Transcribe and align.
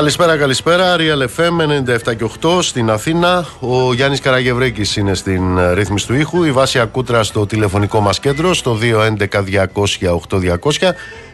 Καλησπέρα, 0.00 0.36
καλησπέρα. 0.36 0.96
Real 0.98 1.26
FM 1.36 1.56
97 2.10 2.16
και 2.16 2.30
8 2.42 2.62
στην 2.62 2.90
Αθήνα. 2.90 3.46
Ο 3.60 3.94
Γιάννης 3.94 4.20
Καραγευρέκης 4.20 4.96
είναι 4.96 5.14
στην 5.14 5.58
ε, 5.58 5.72
ρύθμιση 5.72 6.06
του 6.06 6.14
ήχου. 6.14 6.44
Η 6.44 6.52
Βάση 6.52 6.78
Ακούτρα 6.78 7.22
στο 7.22 7.46
τηλεφωνικό 7.46 8.00
μας 8.00 8.20
κέντρο 8.20 8.54
στο 8.54 8.78
211-200-8200. 8.80 8.86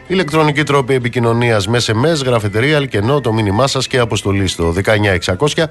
Ηλεκτρονική 0.07 0.63
τρόπη 0.63 0.93
επικοινωνίας 0.93 1.67
με 1.67 1.79
SMS, 1.85 2.25
γραφετερία, 2.25 2.77
αλκενό, 2.77 3.21
το 3.21 3.33
μήνυμά 3.33 3.67
σας 3.67 3.87
και 3.87 3.99
αποστολή 3.99 4.47
στο 4.47 4.73
19600 5.55 5.63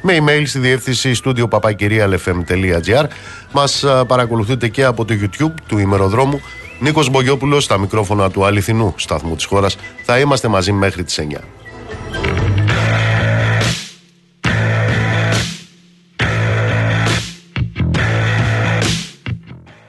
με 0.00 0.18
email 0.20 0.42
στη 0.46 0.58
διεύθυνση 0.58 1.12
studio 1.24 1.48
papakirialfm.gr. 1.48 3.04
Μας 3.52 3.82
ε, 3.82 4.02
παρακολουθείτε 4.06 4.68
και 4.68 4.84
από 4.84 5.04
το 5.04 5.14
YouTube 5.20 5.54
του 5.66 5.78
ημεροδρόμου. 5.78 6.40
Νίκος 6.80 7.10
Μπογιόπουλος 7.10 7.64
στα 7.64 7.78
μικρόφωνα 7.78 8.30
του 8.30 8.44
αληθινού 8.44 8.94
σταθμού 8.96 9.36
της 9.36 9.44
χώρας. 9.44 9.76
Θα 10.04 10.18
είμαστε 10.18 10.48
μαζί 10.48 10.72
μέχρι 10.72 11.04
τις 11.04 11.18
9. 11.18 11.40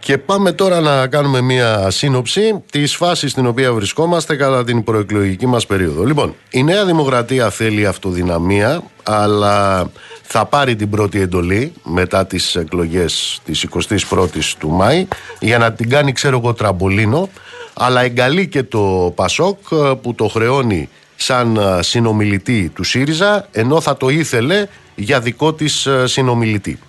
Και 0.04 0.18
πάμε 0.18 0.52
τώρα 0.52 0.80
να 0.80 1.08
κάνουμε 1.08 1.42
μία 1.42 1.90
σύνοψη 1.90 2.64
της 2.72 2.96
φάσης 2.96 3.32
στην 3.32 3.46
οποία 3.46 3.74
βρισκόμαστε 3.74 4.36
κατά 4.36 4.64
την 4.64 4.84
προεκλογική 4.84 5.46
μας 5.46 5.66
περίοδο. 5.66 6.04
Λοιπόν, 6.04 6.36
η 6.50 6.64
Νέα 6.64 6.86
Δημοκρατία 6.86 7.50
θέλει 7.50 7.86
αυτοδυναμία, 7.86 8.84
αλλά 9.04 9.90
θα 10.22 10.46
πάρει 10.46 10.76
την 10.76 10.90
πρώτη 10.90 11.22
εντολή 11.22 11.74
μετά 11.84 12.26
τις 12.26 12.56
εκλογές 12.56 13.42
της 13.46 13.68
21η 14.10 14.54
του 14.60 14.70
Μάη 14.70 15.08
για 15.40 15.58
να 15.58 15.74
την 15.74 15.90
κάνει, 15.90 16.12
ξέρω 16.12 16.38
εγώ, 16.38 16.54
τραμπολίνο. 16.54 17.30
Αλλά 17.74 18.02
εγκαλεί 18.02 18.48
και 18.48 18.64
το 18.64 19.14
Πασόκ 19.16 19.58
που 20.02 20.16
το 20.16 20.28
χρεώνει 20.28 20.90
σαν 21.16 21.60
συνομιλητή 21.80 22.72
του 22.76 22.84
ΣΥΡΙΖΑ, 22.84 23.48
ενώ 23.52 23.82
θα 23.82 23.98
το 23.98 24.10
ήθελε 24.10 24.68
για 24.96 25.20
δικό 25.20 25.54
της 25.54 25.88
συνομιλητή. 26.04 26.80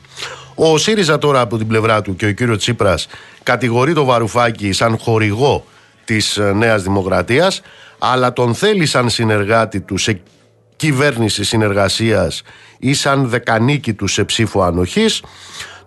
Ο 0.55 0.79
ΣΥΡΙΖΑ 0.79 1.19
τώρα 1.19 1.41
από 1.41 1.59
την 1.59 1.67
πλευρά 1.67 2.03
του 2.03 2.17
και 2.17 2.27
ο 2.27 2.33
κύριος 2.33 2.59
Τσίπρας 2.59 3.07
κατηγορεί 3.43 3.95
το 3.95 4.05
Βαρουφάκη 4.05 4.73
σαν 4.73 4.99
χορηγό 4.99 5.65
της 6.05 6.37
ε, 6.37 6.53
Νέας 6.53 6.83
Δημοκρατίας 6.83 7.63
αλλά 7.99 8.33
τον 8.33 8.55
θέλει 8.55 8.87
σαν 8.87 9.09
συνεργάτη 9.09 9.81
του 9.81 9.97
σε 9.97 10.21
κυβέρνηση 10.77 11.45
συνεργασίας 11.45 12.43
ή 12.79 12.95
σαν 12.95 13.29
δεκανίκη 13.29 13.95
του 13.95 14.07
σε 14.07 14.25
ψήφο 14.25 14.63
ανοχής. 14.63 15.23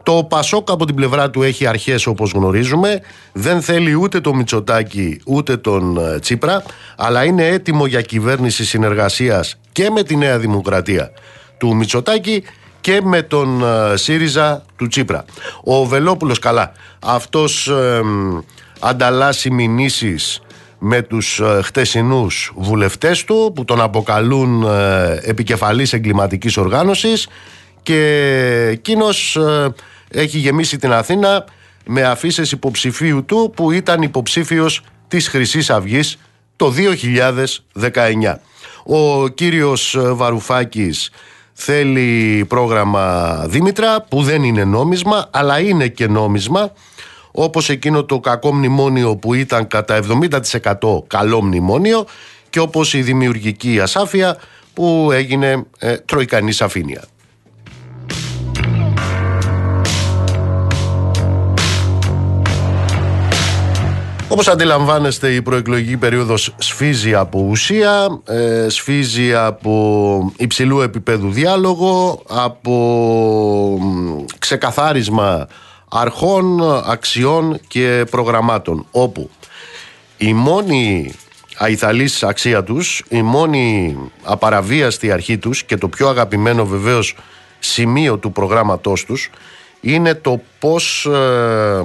Το 0.04 0.24
Πασόκ 0.30 0.72
από 0.72 0.86
την 0.86 0.96
πλευρά 0.96 1.30
του 1.30 1.44
έχει 1.44 1.68
αρχές 1.68 2.06
όπως 2.06 2.32
γνωρίζουμε, 2.32 3.02
δεν 3.34 3.62
θέλει 3.62 3.94
ούτε 3.94 4.20
το 4.20 4.34
Μητσοτάκη 4.34 5.22
ούτε 5.26 5.58
τον 5.58 5.98
ε, 5.98 6.20
Τσίπρα, 6.20 6.64
αλλά 6.96 7.24
είναι 7.24 7.48
έτοιμο 7.48 7.86
για 7.86 8.02
κυβέρνηση 8.02 8.66
συνεργασίας 8.66 9.60
και 9.72 9.90
με 9.90 10.04
τη 10.04 10.16
Νέα 10.16 10.40
Δημοκρατία 10.40 11.12
του 11.58 11.76
Μητσοτάκη 11.76 12.44
και 12.82 13.02
με 13.04 13.22
τον 13.22 13.64
ε, 13.64 13.98
ΣΥΡΙΖΑ 13.98 14.64
του 14.76 14.88
Τσίπρα. 14.88 15.26
Ο 15.64 15.86
Βελόπουλος 15.86 16.40
καλά, 16.40 16.72
αυτός 17.00 17.68
ε, 17.68 18.02
ανταλλάσσει 18.80 19.50
μηνύσεις 19.52 20.42
με 20.80 21.02
τους 21.02 21.40
ε, 21.40 21.60
χτεσινούς 21.64 22.54
βουλευτές 22.56 23.24
του 23.24 23.52
που 23.56 23.66
τον 23.66 23.82
αποκαλούν 23.82 24.64
ε, 24.64 25.20
επικεφαλής 25.24 25.94
εγκληματικής 25.94 26.58
οργάνωσης 26.58 27.28
και 27.84 28.68
εκείνος 28.72 29.38
έχει 30.10 30.38
γεμίσει 30.38 30.78
την 30.78 30.92
Αθήνα 30.92 31.46
με 31.86 32.04
αφήσεις 32.04 32.52
υποψηφίου 32.52 33.26
του 33.26 33.52
που 33.56 33.72
ήταν 33.72 34.02
υποψήφιος 34.02 34.82
της 35.08 35.28
χρυσής 35.28 35.70
Αυγής 35.70 36.18
το 36.56 36.74
2019. 36.74 38.36
Ο 38.84 39.28
κύριος 39.28 39.98
Βαρουφάκης 40.00 41.12
θέλει 41.60 42.46
πρόγραμμα 42.48 43.36
Δήμητρα 43.48 44.02
που 44.02 44.24
δεν 44.24 44.44
είναι 44.44 44.64
νόμισμα 44.64 45.28
αλλά 45.32 45.60
είναι 45.60 45.88
και 45.88 46.08
νόμισμα 46.08 46.72
όπως 47.32 47.70
εκείνο 47.70 48.04
το 48.04 48.20
κακό 48.20 48.54
μνημόνιο 48.54 49.16
που 49.16 49.34
ήταν 49.34 49.68
κατά 49.68 50.00
70% 50.80 51.08
καλό 51.08 51.42
μνημόνιο 51.42 52.06
και 52.50 52.60
όπως 52.60 52.94
η 52.94 53.02
δημιουργική 53.02 53.80
ασάφεια 53.80 54.38
που 54.74 55.10
έγινε 55.12 55.66
ε, 55.80 55.98
τροϊκανής 55.98 56.56
σαφήνεια. 56.56 57.04
Όπως 64.30 64.48
αντιλαμβάνεστε 64.48 65.34
η 65.34 65.42
προεκλογική 65.42 65.98
περίοδος 65.98 66.54
σφίζει 66.58 67.16
από 67.16 67.46
ουσία, 67.50 68.22
ε, 68.26 68.70
σφίζει 68.70 69.34
από 69.36 70.34
υψηλού 70.38 70.82
επίπεδου 70.82 71.32
διάλογο, 71.32 72.24
από 72.28 73.80
ξεκαθάρισμα 74.40 75.48
αρχών, 75.90 76.62
αξιών 76.86 77.60
και 77.68 78.06
προγραμμάτων 78.10 78.86
όπου 78.92 79.30
η 80.18 80.34
μόνη 80.34 81.14
αϊθαλής 81.58 82.24
αξία 82.24 82.64
τους, 82.64 83.04
η 83.10 83.22
μόνη 83.22 83.98
απαραβίαστη 84.24 85.12
αρχή 85.12 85.38
τους 85.38 85.64
και 85.64 85.78
το 85.78 85.88
πιο 85.88 86.08
αγαπημένο 86.08 86.66
βεβαίως 86.66 87.16
σημείο 87.60 88.18
του 88.18 88.32
προγράμματός 88.32 89.06
τους 89.06 89.30
είναι 89.82 90.14
το 90.14 90.42
πώς 90.60 91.06
ε, 91.06 91.10
ε, 91.10 91.84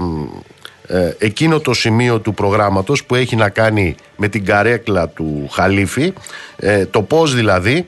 εκείνο 1.19 1.61
το 1.61 1.75
σημείο 1.75 2.21
του 2.21 2.35
προγράμματος 2.35 3.05
που 3.05 3.15
έχει 3.15 3.37
να 3.37 3.49
κάνει 3.49 3.95
με 4.17 4.29
την 4.29 4.45
καρέκλα 4.45 5.09
του 5.09 5.49
Χαλίφη 5.53 6.13
ε, 6.57 6.87
το 6.87 7.03
πώς 7.03 7.35
δηλαδή 7.35 7.87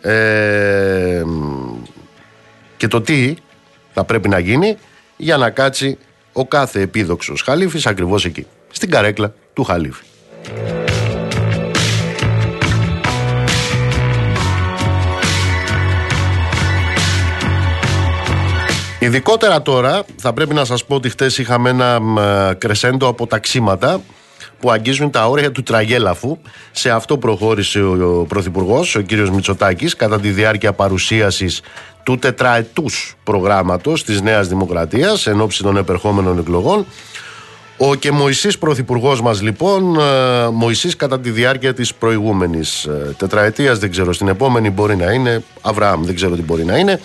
ε, 0.00 1.22
και 2.76 2.88
το 2.88 3.00
τι 3.00 3.34
θα 3.92 4.04
πρέπει 4.04 4.28
να 4.28 4.38
γίνει 4.38 4.76
για 5.16 5.36
να 5.36 5.50
κάτσει 5.50 5.98
ο 6.32 6.46
κάθε 6.46 6.80
επίδοξος 6.80 7.42
Χαλίφης 7.42 7.86
ακριβώς 7.86 8.24
εκεί 8.24 8.46
στην 8.70 8.90
καρέκλα 8.90 9.34
του 9.52 9.64
Χαλίφη. 9.64 10.02
Ειδικότερα 19.02 19.62
τώρα 19.62 20.04
θα 20.16 20.32
πρέπει 20.32 20.54
να 20.54 20.64
σας 20.64 20.84
πω 20.84 20.94
ότι 20.94 21.08
χτες 21.08 21.38
είχαμε 21.38 21.70
ένα 21.70 22.00
κρεσέντο 22.58 23.08
από 23.08 23.26
ταξίματα 23.26 24.00
που 24.60 24.70
αγγίζουν 24.70 25.10
τα 25.10 25.28
όρια 25.28 25.52
του 25.52 25.62
τραγέλαφου. 25.62 26.38
Σε 26.70 26.90
αυτό 26.90 27.18
προχώρησε 27.18 27.82
ο 27.82 28.24
Πρωθυπουργός, 28.28 28.94
ο 28.94 29.00
κύριος 29.00 29.30
Μητσοτάκης, 29.30 29.96
κατά 29.96 30.20
τη 30.20 30.30
διάρκεια 30.30 30.72
παρουσίασης 30.72 31.60
του 32.02 32.18
τετραετούς 32.18 33.14
προγράμματος 33.24 34.04
της 34.04 34.20
Νέας 34.20 34.48
Δημοκρατίας 34.48 35.26
εν 35.26 35.40
ώψη 35.40 35.62
των 35.62 35.76
επερχόμενων 35.76 36.38
εκλογών 36.38 36.86
ο 37.82 37.94
και 37.94 38.10
Μωυσής 38.10 38.58
πρωθυπουργός 38.58 39.22
μας 39.22 39.42
λοιπόν, 39.42 40.00
ε, 40.00 40.48
Μωυσής 40.52 40.96
κατά 40.96 41.20
τη 41.20 41.30
διάρκεια 41.30 41.74
της 41.74 41.94
προηγούμενης 41.94 42.84
ε, 42.84 43.14
τετραετίας, 43.18 43.78
δεν 43.78 43.90
ξέρω, 43.90 44.12
στην 44.12 44.28
επόμενη 44.28 44.70
μπορεί 44.70 44.96
να 44.96 45.12
είναι, 45.12 45.42
Αβραάμ 45.60 46.04
δεν 46.04 46.14
ξέρω 46.14 46.34
τι 46.34 46.42
μπορεί 46.42 46.64
να 46.64 46.76
είναι. 46.76 47.00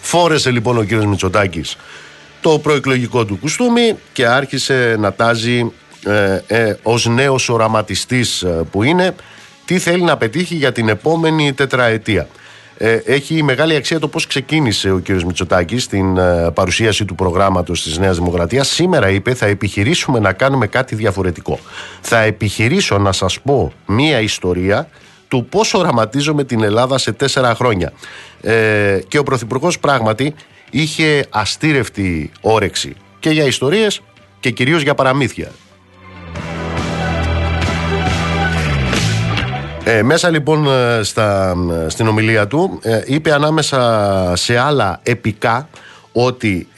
Φόρεσε 0.00 0.50
λοιπόν 0.50 0.78
ο 0.78 0.82
κύριος 0.82 1.06
Μητσοτάκης 1.06 1.76
το 2.42 2.58
προεκλογικό 2.58 3.24
του 3.24 3.36
κουστούμι 3.36 3.96
και 4.12 4.26
άρχισε 4.26 4.96
να 4.98 5.12
τάζει 5.12 5.72
ε, 6.04 6.40
ε, 6.46 6.74
ως 6.82 7.06
νέος 7.06 7.48
οραματιστής 7.48 8.42
ε, 8.42 8.48
που 8.70 8.82
είναι 8.82 9.14
τι 9.64 9.78
θέλει 9.78 10.02
να 10.02 10.16
πετύχει 10.16 10.54
για 10.54 10.72
την 10.72 10.88
επόμενη 10.88 11.52
τετραετία. 11.52 12.28
Ε, 12.76 13.00
έχει 13.04 13.42
μεγάλη 13.42 13.76
αξία 13.76 13.98
το 13.98 14.08
πώς 14.08 14.26
ξεκίνησε 14.26 14.90
ο 14.90 15.00
κ. 15.04 15.08
Μητσοτάκης 15.08 15.82
στην 15.82 16.16
ε, 16.16 16.50
παρουσίαση 16.54 17.04
του 17.04 17.14
προγράμματος 17.14 17.82
της 17.82 17.98
Νέας 17.98 18.16
Δημοκρατίας. 18.16 18.68
Σήμερα 18.68 19.10
είπε 19.10 19.34
θα 19.34 19.46
επιχειρήσουμε 19.46 20.18
να 20.18 20.32
κάνουμε 20.32 20.66
κάτι 20.66 20.94
διαφορετικό. 20.94 21.58
Θα 22.00 22.18
επιχειρήσω 22.18 22.98
να 22.98 23.12
σας 23.12 23.40
πω 23.40 23.72
μία 23.86 24.20
ιστορία 24.20 24.88
του 25.28 25.46
πώς 25.50 25.74
οραματίζομαι 25.74 26.44
την 26.44 26.62
Ελλάδα 26.62 26.98
σε 26.98 27.12
τέσσερα 27.12 27.54
χρόνια. 27.54 27.92
Ε, 28.40 28.98
και 29.08 29.18
ο 29.18 29.22
Πρωθυπουργός 29.22 29.78
πράγματι 29.78 30.34
είχε 30.70 31.26
αστήρευτη 31.30 32.30
όρεξη 32.40 32.96
και 33.20 33.30
για 33.30 33.44
ιστορίες 33.44 34.00
και 34.40 34.50
κυρίως 34.50 34.82
για 34.82 34.94
παραμύθια. 34.94 35.50
Ε, 39.84 40.02
μέσα 40.02 40.30
λοιπόν 40.30 40.66
ε, 40.66 41.02
στα, 41.02 41.56
στην 41.86 42.06
ομιλία 42.06 42.46
του 42.46 42.78
ε, 42.82 43.00
είπε 43.06 43.32
ανάμεσα 43.32 44.32
σε 44.36 44.58
άλλα 44.58 45.00
επικά 45.02 45.68
ότι 46.12 46.68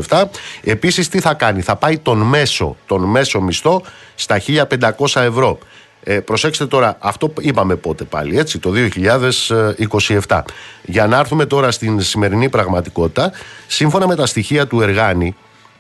2027. 0.09 0.23
Επίσης 0.63 1.09
τι 1.09 1.21
θα 1.21 1.35
κάνει, 1.35 1.61
θα 1.61 1.77
πάει 1.77 1.99
τον 1.99 2.19
μέσο, 2.19 2.77
τον 2.87 3.05
μέσο 3.05 3.41
μισθό 3.41 3.83
στα 4.15 4.43
1.500 4.47 5.21
ευρώ. 5.21 5.59
Ε, 6.09 6.21
προσέξτε 6.21 6.67
τώρα, 6.67 6.97
αυτό 7.01 7.33
είπαμε 7.41 7.77
πότε 7.77 8.05
πάλι, 8.05 8.39
έτσι, 8.39 8.59
το 8.59 8.73
2027. 10.27 10.43
Για 10.85 11.07
να 11.07 11.19
έρθουμε 11.19 11.47
τώρα 11.47 11.71
στην 11.71 12.01
σημερινή 12.01 12.49
πραγματικότητα, 12.49 13.33
σύμφωνα 13.67 14.07
με 14.07 14.15
τα 14.15 14.27
στοιχεία 14.27 14.67
του 14.67 14.81
Εργάνη, 14.81 15.35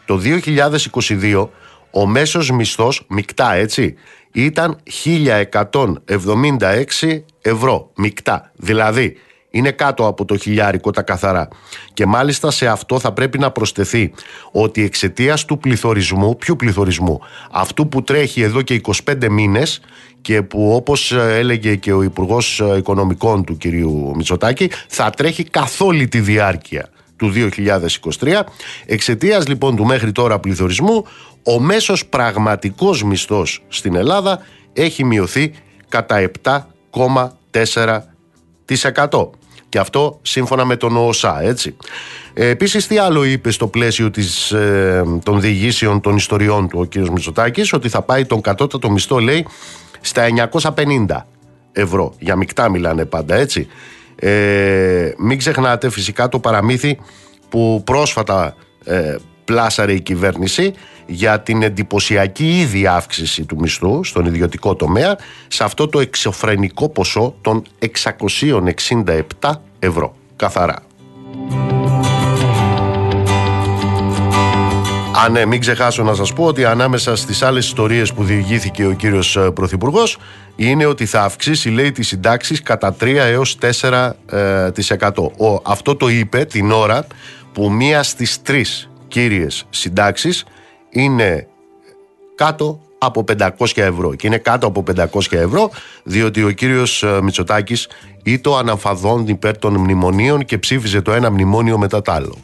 το 0.07 0.21
2022 0.25 1.49
ο 1.91 2.07
μέσος 2.07 2.51
μισθός, 2.51 3.05
μεικτά 3.09 3.55
έτσι, 3.55 3.95
ήταν 4.33 4.79
1176 5.05 7.23
ευρώ, 7.41 7.91
μεικτά. 7.97 8.53
Δηλαδή, 8.55 9.17
είναι 9.57 9.71
κάτω 9.71 10.07
από 10.07 10.25
το 10.25 10.37
χιλιάρικο 10.37 10.91
τα 10.91 11.03
καθαρά. 11.03 11.49
Και 11.95 12.07
μάλιστα 12.07 12.51
σε 12.51 12.67
αυτό 12.67 12.99
θα 12.99 13.13
πρέπει 13.13 13.39
να 13.39 13.51
προσθεθεί 13.51 14.13
ότι 14.53 14.85
εξαιτίας 14.85 15.45
του 15.45 15.59
πληθωρισμού, 15.59 16.37
ποιου 16.37 16.57
πληθωρισμού, 16.57 17.21
αυτού 17.51 17.89
που 17.89 18.03
τρέχει 18.03 18.41
εδώ 18.41 18.63
και 18.63 18.81
25 19.07 19.29
μήνες 19.29 19.81
και 20.21 20.43
που 20.43 20.75
όπως 20.75 21.13
έλεγε 21.13 21.75
και 21.75 21.93
ο 21.93 22.03
Υπουργός 22.03 22.63
Οικονομικών 22.79 23.45
του 23.45 23.57
κυρίου 23.57 24.13
Μητσοτάκη 24.17 24.71
θα 24.89 25.11
τρέχει 25.11 25.45
καθ' 25.45 25.81
όλη 25.81 26.09
τη 26.09 26.21
διάρκεια 26.21 26.89
του 27.17 27.33
2023. 28.21 28.41
Εξαιτίας 28.87 29.49
λοιπόν 29.49 29.77
του 29.77 29.85
μέχρι 29.85 30.13
τώρα 30.13 30.39
πληθωρισμού, 30.39 31.07
ο 31.43 31.61
μέσος 31.61 32.07
πραγματικός 32.07 33.03
μισθός 33.03 33.63
στην 33.69 33.95
Ελλάδα 33.95 34.39
έχει 34.73 35.05
μειωθεί 35.05 35.53
κατά 35.89 36.31
7,4%. 36.43 39.31
Και 39.77 39.83
αυτό 39.83 40.19
σύμφωνα 40.23 40.65
με 40.65 40.77
τον 40.77 40.97
ΟΟΣΑ, 40.97 41.43
έτσι. 41.43 41.77
Ε, 42.35 42.49
επίσης, 42.49 42.87
τι 42.87 42.99
άλλο 42.99 43.25
είπε 43.25 43.51
στο 43.51 43.67
πλαίσιο 43.67 44.11
της, 44.11 44.51
ε, 44.51 45.03
των 45.23 45.41
διηγήσεων 45.41 46.01
των 46.01 46.17
ιστοριών 46.17 46.69
του 46.69 46.79
ο 46.81 46.87
κ. 46.87 46.95
Μητσοτάκης, 46.97 47.73
ότι 47.73 47.89
θα 47.89 48.03
πάει 48.03 48.25
τον 48.25 48.41
κατώτατο 48.41 48.91
μισθό, 48.91 49.19
λέει, 49.19 49.47
στα 50.01 50.23
950 50.23 51.27
ευρώ. 51.73 52.15
Για 52.19 52.37
μεικτά 52.37 52.69
μιλάνε 52.69 53.05
πάντα, 53.05 53.35
έτσι. 53.35 53.67
Ε, 54.17 55.13
μην 55.19 55.39
ξεχνάτε 55.39 55.91
φυσικά 55.91 56.29
το 56.29 56.39
παραμύθι 56.39 56.99
που 57.49 57.83
πρόσφατα 57.85 58.55
ε, 58.85 59.17
πλάσαρε 59.47 59.93
η 59.93 60.01
κυβέρνηση 60.01 60.73
για 61.07 61.41
την 61.41 61.63
εντυπωσιακή 61.63 62.59
ήδη 62.61 62.87
αύξηση 62.87 63.45
του 63.45 63.57
μισθού 63.59 64.05
στον 64.05 64.27
ιδιωτικό 64.27 64.75
τομέα 64.75 65.19
σε 65.49 65.65
αυτό 65.65 65.89
το 65.89 66.01
εξωφρενικό 66.01 66.89
ποσό 66.89 67.35
των 67.41 67.63
667 69.41 69.51
ευρώ. 69.79 70.17
Καθαρά. 70.37 70.83
Α, 75.25 75.29
ναι, 75.29 75.45
μην 75.45 75.61
ξεχάσω 75.61 76.03
να 76.03 76.15
σας 76.15 76.33
πω 76.33 76.45
ότι 76.45 76.65
ανάμεσα 76.65 77.17
στις 77.17 77.43
άλλες 77.43 77.67
ιστορίες 77.67 78.13
που 78.13 78.25
διηγήθηκε 78.25 78.87
ο 78.87 78.93
κύριος 78.93 79.37
ε, 79.37 79.51
Πρωθυπουργός 79.51 80.19
είναι 80.57 80.87
ότι 80.87 81.07
θα 81.07 81.23
αυξήσει, 81.23 81.71
λέει, 81.71 81.93
τις 81.93 82.09
συντάξεις 82.09 82.63
κατά 82.63 82.97
3 83.01 83.15
έως 83.15 83.59
4%. 83.61 84.13
Ε, 84.31 84.71
ο, 85.45 85.61
αυτό 85.63 85.97
το 85.97 86.09
είπε 86.09 86.45
την 86.45 86.71
ώρα 86.71 87.07
που 87.53 87.71
μία 87.71 88.03
στις 88.03 88.43
τρεις 88.43 88.91
κύριες 89.09 89.67
συντάξεις 89.71 90.45
είναι 90.91 91.47
κάτω 92.35 92.81
από 92.99 93.25
500 93.39 93.51
ευρώ 93.75 94.15
και 94.15 94.27
είναι 94.27 94.39
κάτω 94.39 94.67
από 94.67 94.85
500 94.97 95.07
ευρώ 95.31 95.71
διότι 96.05 96.43
ο 96.43 96.51
κύριος 96.51 97.03
ε, 97.03 97.21
Μητσοτάκης 97.23 97.89
ήτο 98.23 98.57
αναφαδόν 98.57 99.29
υπέρ 99.29 99.59
των 99.59 99.77
μνημονίων 99.77 100.45
και 100.45 100.59
ψήφιζε 100.59 101.01
το 101.01 101.13
ένα 101.13 101.31
μνημόνιο 101.31 101.79
μετά 101.79 102.03
το 102.03 102.13
άλλο. 102.13 102.37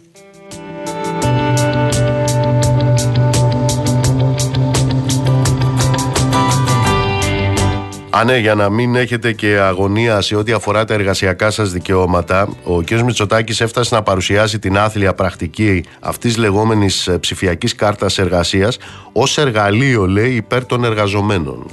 Α, 8.14 8.24
ναι, 8.24 8.38
για 8.38 8.54
να 8.54 8.68
μην 8.70 8.94
έχετε 8.96 9.32
και 9.32 9.58
αγωνία 9.58 10.20
σε 10.20 10.36
ό,τι 10.36 10.52
αφορά 10.52 10.84
τα 10.84 10.94
εργασιακά 10.94 11.50
σας 11.50 11.72
δικαιώματα, 11.72 12.48
ο 12.64 12.82
κ. 12.82 12.90
Μητσοτάκης 12.90 13.60
έφτασε 13.60 13.94
να 13.94 14.02
παρουσιάσει 14.02 14.58
την 14.58 14.78
άθλια 14.78 15.14
πρακτική 15.14 15.84
αυτής 16.00 16.36
λεγόμενης 16.36 17.06
ε, 17.06 17.18
ψηφιακής 17.18 17.74
κάρτας 17.74 18.18
εργασίας 18.18 18.78
ως 19.12 19.38
εργαλείο, 19.38 20.06
λέει, 20.06 20.30
υπέρ 20.30 20.66
των 20.66 20.84
εργαζομένων. 20.84 21.66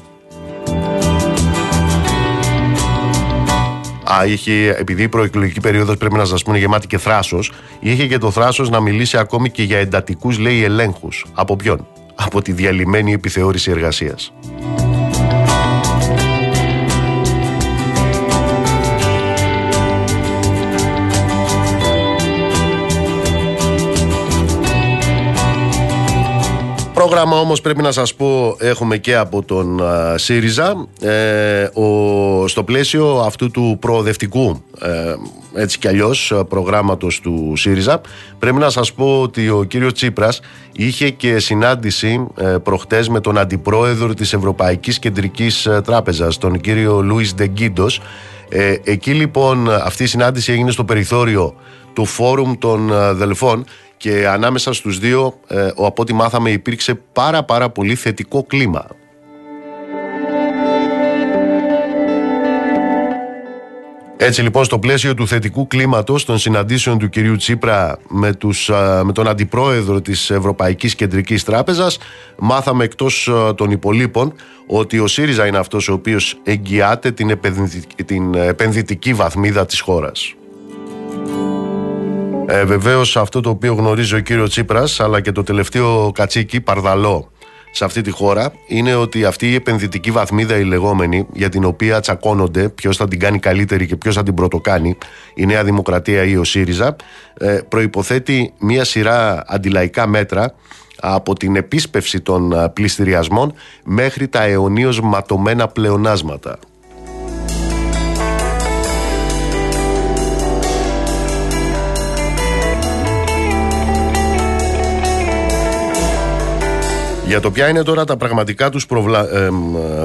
Α, 4.04 4.26
είχε, 4.26 4.76
επειδή 4.80 5.04
η 5.04 5.08
προεκλογική 5.08 5.60
περίοδος 5.60 5.98
πρέπει 5.98 6.16
να 6.16 6.26
σας 6.26 6.44
πούνε 6.44 6.58
γεμάτη 6.58 6.88
και 6.88 6.98
θράσος, 6.98 7.52
είχε 7.80 8.08
και 8.08 8.18
το 8.18 8.32
θράσος 8.32 8.70
να 8.70 8.80
μιλήσει 8.80 9.18
ακόμη 9.18 9.50
και 9.50 9.64
για 9.64 9.78
εντατικούς, 9.78 10.40
λέει, 10.40 10.64
ελέγχους. 10.64 11.26
Από 11.34 11.56
ποιον; 11.56 11.88
Από 12.16 12.42
τη 12.42 12.52
διαλυμένη 12.52 13.14
επιθεώρηση 13.14 13.72
εργασίας. 13.72 14.34
Πρόγραμμα 27.00 27.40
όμως 27.40 27.62
πρέπει 27.62 27.82
να 27.82 27.92
σας 27.92 28.14
πω 28.14 28.56
έχουμε 28.60 28.98
και 28.98 29.16
από 29.16 29.44
τον 29.44 29.82
ΣΥΡΙΖΑ 30.16 30.88
ε, 31.02 31.64
ο, 31.64 32.48
στο 32.48 32.64
πλαίσιο 32.64 33.20
αυτού 33.20 33.52
του 33.52 33.78
προοδευτικού 33.80 34.64
ε, 34.82 35.16
έτσι 35.54 35.80
κι 35.80 35.88
αλλιώς 35.88 36.34
προγράμματος 36.50 37.20
του 37.20 37.54
ΣΥΡΙΖΑ 37.56 38.02
πρέπει 38.40 38.56
να 38.56 38.70
σας 38.70 38.94
πω 38.94 39.22
ότι 39.22 39.50
ο 39.50 39.64
κύριος 39.64 39.94
Τσίπρας 39.94 40.40
είχε 40.72 41.10
και 41.10 41.40
συνάντηση 41.40 42.28
ε, 42.38 42.46
προχτές 42.64 43.10
με 43.10 43.20
τον 43.20 43.38
αντιπρόεδρο 43.38 44.14
της 44.14 44.34
Ευρωπαϊκής 44.34 45.00
Κεντρικής 45.00 45.68
Τράπεζας 45.84 46.38
τον 46.38 46.60
κύριο 46.60 47.02
Λούις 47.02 47.34
Δεγκίντος 47.34 48.02
ε, 48.50 48.76
εκεί 48.84 49.12
λοιπόν 49.12 49.72
αυτή 49.72 50.04
η 50.04 50.08
συνάντηση 50.08 50.52
έγινε 50.52 50.72
στο 50.72 50.84
περιθώριο 50.84 51.56
του 51.94 52.06
Φόρουμ 52.06 52.54
των 52.58 52.92
Δελφών 53.14 53.66
και 54.00 54.28
ανάμεσα 54.28 54.74
στους 54.74 55.00
δύο, 55.00 55.40
ε, 55.48 55.68
από 55.68 56.02
ό,τι 56.02 56.14
μάθαμε, 56.14 56.52
υπήρξε 56.52 56.94
πάρα 57.14 57.44
πάρα 57.44 57.70
πολύ 57.70 57.96
θετικό 57.96 58.44
κλίμα. 58.44 58.88
Έτσι 64.18 64.42
λοιπόν 64.42 64.64
στο 64.64 64.80
πλαίσιο 64.80 65.14
του 65.14 65.28
θετικού 65.28 65.68
κλίματος 65.68 66.26
των 66.26 66.38
συναντήσεων 66.38 66.98
του 66.98 67.10
κυρίου 67.10 67.36
Τσίπρα 67.36 67.98
με, 68.10 68.34
τους, 68.34 68.70
με 69.04 69.12
τον 69.14 69.28
αντιπρόεδρο 69.28 70.02
της 70.02 70.30
Ευρωπαϊκής 70.30 70.96
Κεντρικής 70.96 71.44
Τράπεζας 71.44 71.98
μάθαμε 72.38 72.84
εκτός 72.84 73.30
των 73.56 73.72
υπολείπων 73.72 74.34
ότι 74.68 75.00
ο 75.00 75.08
ΣΥΡΙΖΑ 75.08 75.46
είναι 75.46 75.58
αυτός 75.58 75.90
ο 75.90 75.94
οποίος 75.94 76.40
εγγυάται 76.44 77.12
την, 77.12 77.40
την 78.06 78.34
επενδυτική 78.34 79.14
βαθμίδα 79.14 79.66
της 79.66 79.80
χώρας. 79.80 80.34
Ε, 82.52 82.64
Βεβαίως 82.66 83.18
αυτό 83.18 83.42
το 83.42 83.50
οποίο 83.50 83.74
γνωρίζει 83.74 84.16
ο 84.16 84.20
κύριος 84.20 84.50
Τσίπρας, 84.50 85.00
αλλά 85.00 85.22
και 85.22 85.32
το 85.32 85.44
τελευταίο 85.44 86.12
κατσίκι, 86.12 86.62
παρδαλό, 86.62 87.32
σε 87.72 87.86
αυτή 87.86 88.02
τη 88.02 88.10
χώρα 88.12 88.52
είναι 88.68 88.96
ότι 88.96 89.26
αυτή 89.26 89.52
η 89.52 89.56
επενδυτική 89.56 90.12
βαθμίδα 90.12 90.58
η 90.58 90.64
λεγόμενη 90.64 91.28
για 91.34 91.50
την 91.50 91.64
οποία 91.64 92.00
τσακώνονται 92.00 92.70
ποιος 92.70 92.98
θα 92.98 93.08
την 93.08 93.20
κάνει 93.20 93.40
καλύτερη 93.40 93.86
και 93.86 93.96
ποιος 93.96 94.16
θα 94.16 94.24
την 94.24 94.34
πρωτοκάνει 94.34 94.98
η 95.34 95.46
Νέα 95.46 95.64
Δημοκρατία 95.64 96.24
ή 96.24 96.38
ο 96.38 96.44
ΣΥΡΙΖΑ 96.44 96.96
ε, 97.40 97.60
προϋποθέτει 97.70 98.54
μία 98.60 98.84
σειρά 98.84 99.44
αντιλαϊκά 99.48 100.08
μέτρα 100.08 100.54
από 101.00 101.36
την 101.36 101.56
επίσπευση 101.56 102.22
των 102.22 102.52
ε, 102.52 102.70
πληστηριασμών 102.70 103.54
μέχρι 103.84 104.28
τα 104.28 104.44
αιωνίως 104.44 105.02
ματωμένα 105.02 105.68
πλεονάσματα. 105.68 106.60
Για 117.30 117.40
το 117.40 117.52
ποια 117.52 117.70
είναι 117.70 117.84
τώρα 117.84 118.04
τα 118.06 118.18
πραγματικά 118.18 118.70
τους 118.70 118.86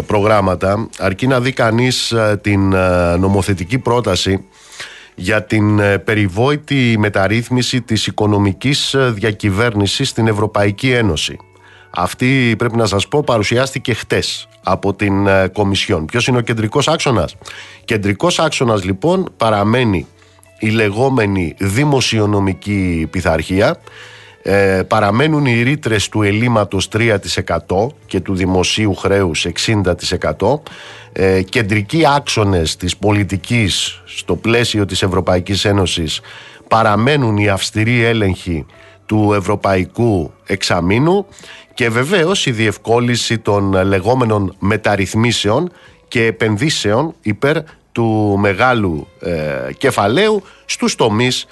προγράμματα, 0.07 0.89
αρκεί 0.99 1.27
να 1.27 1.41
δει 1.41 1.53
κανείς 1.53 2.13
ε, 2.13 2.39
την 2.43 2.73
ε, 2.73 3.17
νομοθετική 3.17 3.79
πρόταση 3.79 4.45
για 5.15 5.43
την 5.43 5.79
ε, 5.79 5.99
περιβόητη 5.99 6.97
μεταρρύθμιση 6.99 7.81
της 7.81 8.07
οικονομικής 8.07 8.95
διακυβέρνησης 8.99 10.09
στην 10.09 10.27
Ευρωπαϊκή 10.27 10.91
Ένωση. 10.91 11.37
Αυτή 11.91 12.55
πρέπει 12.59 12.77
να 12.77 12.87
σας 12.87 13.09
πω 13.09 13.23
παρουσιάστηκε 13.23 13.95
χτες 13.95 14.49
από 14.63 14.95
την 14.95 15.29
Κομισιόν. 15.53 16.05
Ποιος 16.05 16.27
είναι 16.27 16.39
ο 16.39 16.41
κεντρικός 16.41 16.89
άξονας; 16.89 17.37
Κεντρικός 17.85 18.39
άξονας 18.39 18.85
λοιπόν 18.85 19.33
παραμένει 19.37 20.07
η 20.59 20.69
λεγόμενη 20.69 21.55
δημοσιονομική 21.59 23.07
πειθαρχία 23.11 23.77
ε, 24.47 24.83
παραμένουν 24.89 25.47
οι 25.47 25.63
ρήτρες 25.63 26.09
του 26.09 26.23
ελλείμματος 26.23 26.89
3% 26.93 27.17
και 28.07 28.21
του 28.21 28.35
δημοσίου 28.35 28.95
χρέους 28.95 29.47
60%. 29.47 30.63
Ε, 31.13 31.43
κεντρικοί 31.43 32.03
άξονες 32.17 32.77
της 32.77 32.97
πολιτικής 32.97 34.03
στο 34.05 34.37
πλαίσιο 34.37 34.85
της 34.85 35.03
Ευρωπαϊκής 35.03 35.65
Ένωσης 35.65 36.21
παραμένουν 36.69 37.37
οι 37.37 37.49
αυστηροί 37.49 38.05
έλεγχοι 38.05 38.67
του 39.07 39.33
Ευρωπαϊκού 39.37 40.33
Εξαμήνου 40.47 41.27
και 41.75 41.89
βεβαίως 41.89 42.47
η 42.47 42.51
διευκόλυνση 42.51 43.39
των 43.39 43.85
λεγόμενων 43.85 44.55
μεταρρυθμίσεων 44.59 45.73
και 46.09 46.25
επενδύσεων 46.25 47.15
υπέρ 47.23 47.57
του 47.93 48.37
μεγάλου 48.39 49.07
ε, 49.21 49.73
κεφαλαίου 49.79 50.43
στους 50.65 50.95
τομείς 50.95 51.43
ε, 51.43 51.49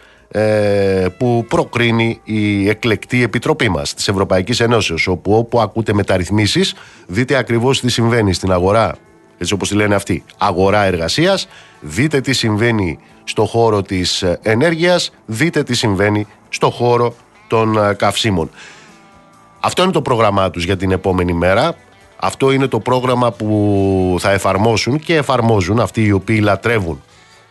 που 1.18 1.44
προκρίνει 1.48 2.20
η 2.24 2.68
εκλεκτή 2.68 3.22
επιτροπή 3.22 3.68
μας 3.68 3.94
της 3.94 4.08
Ευρωπαϊκής 4.08 4.60
Ενώσεως 4.60 5.06
όπου 5.06 5.34
όπου 5.34 5.60
ακούτε 5.60 5.92
μεταρρυθμίσεις 5.92 6.74
δείτε 7.06 7.36
ακριβώς 7.36 7.80
τι 7.80 7.90
συμβαίνει 7.90 8.32
στην 8.32 8.52
αγορά 8.52 8.94
έτσι 9.38 9.54
όπως 9.54 9.68
τη 9.68 9.74
λένε 9.74 9.94
αυτοί 9.94 10.24
αγορά 10.38 10.84
εργασίας 10.84 11.48
δείτε 11.80 12.20
τι 12.20 12.32
συμβαίνει 12.32 12.98
στο 13.24 13.44
χώρο 13.44 13.82
της 13.82 14.24
ενέργειας 14.42 15.12
δείτε 15.26 15.62
τι 15.62 15.74
συμβαίνει 15.74 16.26
στο 16.48 16.70
χώρο 16.70 17.14
των 17.46 17.76
ε, 17.76 17.94
καυσίμων. 17.94 18.50
Αυτό 19.60 19.82
είναι 19.82 19.92
το 19.92 20.02
πρόγραμμά 20.02 20.50
τους 20.50 20.64
για 20.64 20.76
την 20.76 20.90
επόμενη 20.90 21.32
μέρα. 21.32 21.74
Αυτό 22.16 22.52
είναι 22.52 22.66
το 22.66 22.80
πρόγραμμα 22.80 23.32
που 23.32 24.16
θα 24.18 24.30
εφαρμόσουν 24.30 24.98
και 24.98 25.16
εφαρμόζουν 25.16 25.80
αυτοί 25.80 26.04
οι 26.04 26.12
οποίοι 26.12 26.40
λατρεύουν 26.42 27.02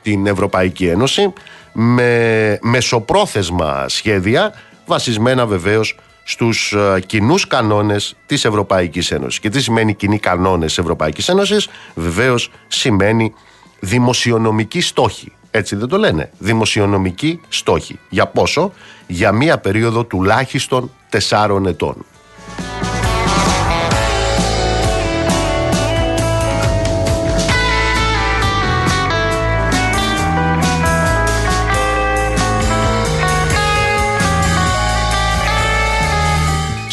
την 0.02 0.28
Ευρωπαϊκή 0.28 0.88
Ένωση 0.88 1.34
με 1.72 2.60
μεσοπρόθεσμα 2.62 3.86
σχέδια 3.88 4.54
βασισμένα 4.86 5.46
βεβαίως 5.46 5.96
στους 6.24 6.74
ε, 6.74 7.00
κοινούς 7.06 7.48
κανόνες 7.48 8.16
της 8.26 8.46
Ευρωπαϊκής 8.46 9.12
Ένωσης. 9.12 9.40
Και 9.40 9.50
τι 9.50 9.62
σημαίνει 9.62 9.94
κοινοί 9.94 10.20
κανόνες 10.20 10.68
της 10.68 10.78
Ευρωπαϊκής 10.78 11.30
Ένωσης, 11.30 11.70
βεβαίως 11.96 12.52
σημαίνει 12.68 13.34
δημοσιονομική 13.80 14.82
στόχη. 14.82 15.32
Έτσι 15.52 15.76
δεν 15.76 15.88
το 15.88 15.98
λένε. 15.98 16.32
Δημοσιονομική 16.38 17.40
στόχη. 17.50 18.00
Για 18.10 18.28
πόσο; 18.28 18.74
Για 19.08 19.32
μία 19.32 19.58
περίοδο 19.58 20.04
τουλάχιστον 20.04 20.92
τεσσάρων 21.10 21.66
ετών. 21.66 22.06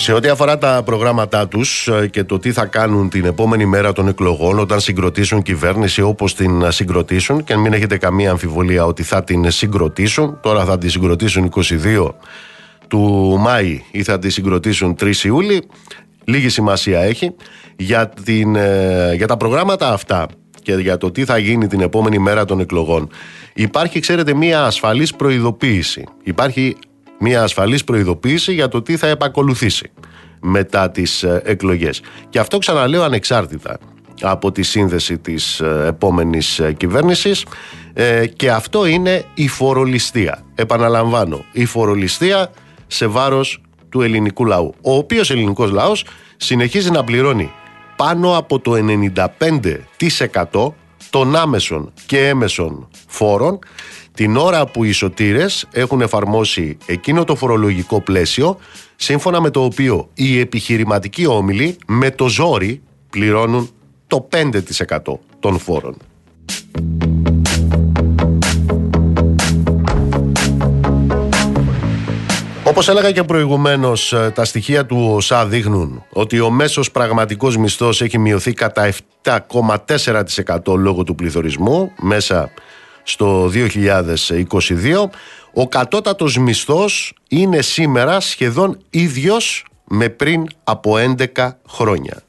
Σε 0.08 0.14
ό,τι 0.14 0.28
αφορά 0.28 0.58
τα 0.58 0.82
προγράμματά 0.84 1.48
τους 1.48 1.88
ε, 1.88 2.08
και 2.08 2.24
το 2.24 2.38
τι 2.38 2.52
θα 2.52 2.66
κάνουν 2.66 3.08
την 3.08 3.24
επόμενη 3.24 3.66
μέρα 3.66 3.92
των 3.92 4.08
εκλογών, 4.08 4.58
όταν 4.58 4.80
συγκροτήσουν 4.80 5.42
κυβέρνηση 5.42 6.02
όπως 6.02 6.34
την 6.34 6.72
συγκροτήσουν, 6.72 7.44
και 7.44 7.56
μην 7.56 7.72
έχετε 7.72 7.96
καμία 7.96 8.30
αμφιβολία 8.30 8.84
ότι 8.84 9.02
θα 9.02 9.24
την 9.24 9.50
συγκροτήσουν, 9.50 10.38
τώρα 10.42 10.64
θα 10.64 10.78
την 10.78 10.90
συγκροτήσουν 10.90 11.52
22 11.54 12.08
του 12.88 13.36
Μάη 13.38 13.82
ή 13.90 14.02
θα 14.02 14.18
τη 14.18 14.30
συγκροτήσουν 14.30 14.96
3 15.00 15.14
Ιούλη, 15.24 15.62
λίγη 16.24 16.48
σημασία 16.48 17.00
έχει 17.00 17.34
για, 17.76 18.08
την, 18.08 18.56
ε, 18.56 19.14
για 19.14 19.26
τα 19.26 19.36
προγράμματα 19.36 19.92
αυτά 19.92 20.26
και 20.62 20.72
για 20.74 20.96
το 20.96 21.10
τι 21.10 21.24
θα 21.24 21.38
γίνει 21.38 21.66
την 21.66 21.80
επόμενη 21.80 22.18
μέρα 22.18 22.44
των 22.44 22.60
εκλογών. 22.60 23.08
Υπάρχει, 23.54 24.00
ξέρετε, 24.00 24.34
μία 24.34 24.64
ασφαλής 24.64 25.14
προειδοποίηση. 25.14 26.04
Υπάρχει 26.22 26.76
μια 27.18 27.42
ασφαλής 27.42 27.84
προειδοποίηση 27.84 28.52
για 28.52 28.68
το 28.68 28.82
τι 28.82 28.96
θα 28.96 29.06
επακολουθήσει 29.06 29.90
μετά 30.40 30.90
τις 30.90 31.22
ε, 31.22 31.42
εκλογές. 31.44 32.00
Και 32.28 32.38
αυτό 32.38 32.58
ξαναλέω 32.58 33.02
ανεξάρτητα 33.02 33.78
από 34.20 34.52
τη 34.52 34.62
σύνδεση 34.62 35.18
της 35.18 35.60
ε, 35.60 35.84
επόμενης 35.86 36.58
ε, 36.58 36.72
κυβέρνησης 36.72 37.44
και 38.36 38.50
αυτό 38.50 38.86
είναι 38.86 39.24
η 39.34 39.48
φορολιστία. 39.48 40.44
Επαναλαμβάνω, 40.54 41.44
η 41.52 41.64
φορολιστία 41.64 42.50
σε 42.86 43.06
βάρος 43.06 43.60
του 43.88 44.02
ελληνικού 44.02 44.44
λαού. 44.44 44.74
Ο 44.80 44.94
οποίος 44.94 45.30
ελληνικός 45.30 45.70
λαός 45.70 46.04
συνεχίζει 46.36 46.90
να 46.90 47.04
πληρώνει 47.04 47.52
πάνω 47.96 48.36
από 48.36 48.58
το 48.58 48.72
95% 50.52 50.72
των 51.10 51.36
άμεσων 51.36 51.92
και 52.06 52.28
έμεσων 52.28 52.88
φόρων 53.06 53.58
την 54.18 54.36
ώρα 54.36 54.66
που 54.66 54.84
οι 54.84 54.92
σωτήρες 54.92 55.66
έχουν 55.72 56.00
εφαρμόσει 56.00 56.76
εκείνο 56.86 57.24
το 57.24 57.36
φορολογικό 57.36 58.00
πλαίσιο 58.00 58.58
σύμφωνα 58.96 59.40
με 59.40 59.50
το 59.50 59.64
οποίο 59.64 60.08
οι 60.14 60.40
επιχειρηματικοί 60.40 61.26
όμιλοι 61.26 61.76
με 61.86 62.10
το 62.10 62.28
ζόρι 62.28 62.82
πληρώνουν 63.10 63.70
το 64.06 64.28
5% 64.32 65.18
των 65.40 65.58
φόρων. 65.58 65.96
Όπως 72.64 72.88
έλεγα 72.88 73.12
και 73.12 73.22
προηγουμένως, 73.22 74.12
ε, 74.12 74.32
τα 74.34 74.44
στοιχεία 74.44 74.86
του 74.86 75.10
ΟΣΑ 75.14 75.46
δείχνουν 75.46 76.04
ότι 76.12 76.40
ο 76.40 76.50
μέσος 76.50 76.90
πραγματικός 76.90 77.56
μισθός 77.56 78.02
έχει 78.02 78.18
μειωθεί 78.18 78.52
κατά 78.52 78.92
7,4% 79.22 80.76
λόγω 80.76 81.02
του 81.02 81.14
πληθωρισμού 81.14 81.92
μέσα 82.00 82.50
στο 83.08 83.50
2022. 83.54 85.10
Ο 85.52 85.68
κατώτατος 85.68 86.38
μισθός 86.38 87.14
είναι 87.28 87.62
σήμερα 87.62 88.20
σχεδόν 88.20 88.78
ίδιος 88.90 89.64
με 89.84 90.08
πριν 90.08 90.46
από 90.64 90.94
11 91.36 91.58
χρόνια. 91.68 92.22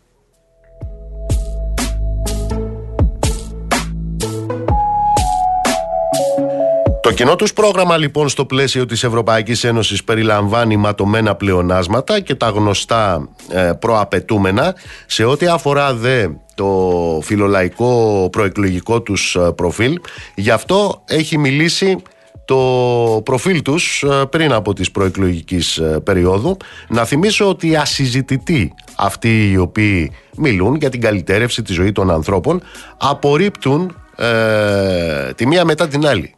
Το 7.10 7.16
κοινό 7.16 7.36
τους 7.36 7.54
πρόγραμμα 7.54 7.98
λοιπόν 7.98 8.30
στο 8.30 8.46
πλαίσιο 8.46 8.86
της 8.86 9.04
Ευρωπαϊκής 9.04 9.64
Ένωσης 9.64 10.04
περιλαμβάνει 10.04 10.78
ματωμένα 10.78 11.36
πλεονάσματα 11.36 12.20
και 12.20 12.36
τα 12.36 12.50
γνωστά 12.50 13.30
ε, 13.50 13.72
προαπαιτούμενα 13.80 14.76
σε 15.06 15.24
ό,τι 15.24 15.46
αφορά 15.46 15.94
δε 15.94 16.28
το 16.56 17.20
φιλολαϊκό 17.24 18.28
προεκλογικό 18.32 19.02
τους 19.02 19.36
ε, 19.36 19.52
προφίλ. 19.56 20.00
Γι' 20.36 20.50
αυτό 20.50 21.04
έχει 21.06 21.38
μιλήσει 21.38 22.02
το 22.46 23.22
προφίλ 23.24 23.62
τους 23.62 24.04
ε, 24.04 24.26
πριν 24.30 24.54
από 24.54 24.74
τις 24.74 24.92
προεκλογικής 24.92 25.78
ε, 25.78 26.00
περίοδου. 26.04 26.58
Να 26.88 27.06
θυμίσω 27.06 27.50
ότι 27.50 27.76
ασυζητητοί 27.76 28.74
αυτοί 28.98 29.52
οι 29.52 29.58
οποίοι 29.58 30.12
μιλούν 30.38 30.76
για 30.76 30.90
την 30.90 31.02
καλυτέρευση 31.02 31.62
της 31.62 31.76
ζωή 31.76 31.92
των 31.92 32.12
ανθρώπων 32.12 32.62
απορρίπτουν 32.98 33.96
ε, 34.16 35.34
τη 35.36 35.48
μία 35.48 35.66
μετά 35.66 35.88
την 35.88 36.08
άλλη. 36.08 36.34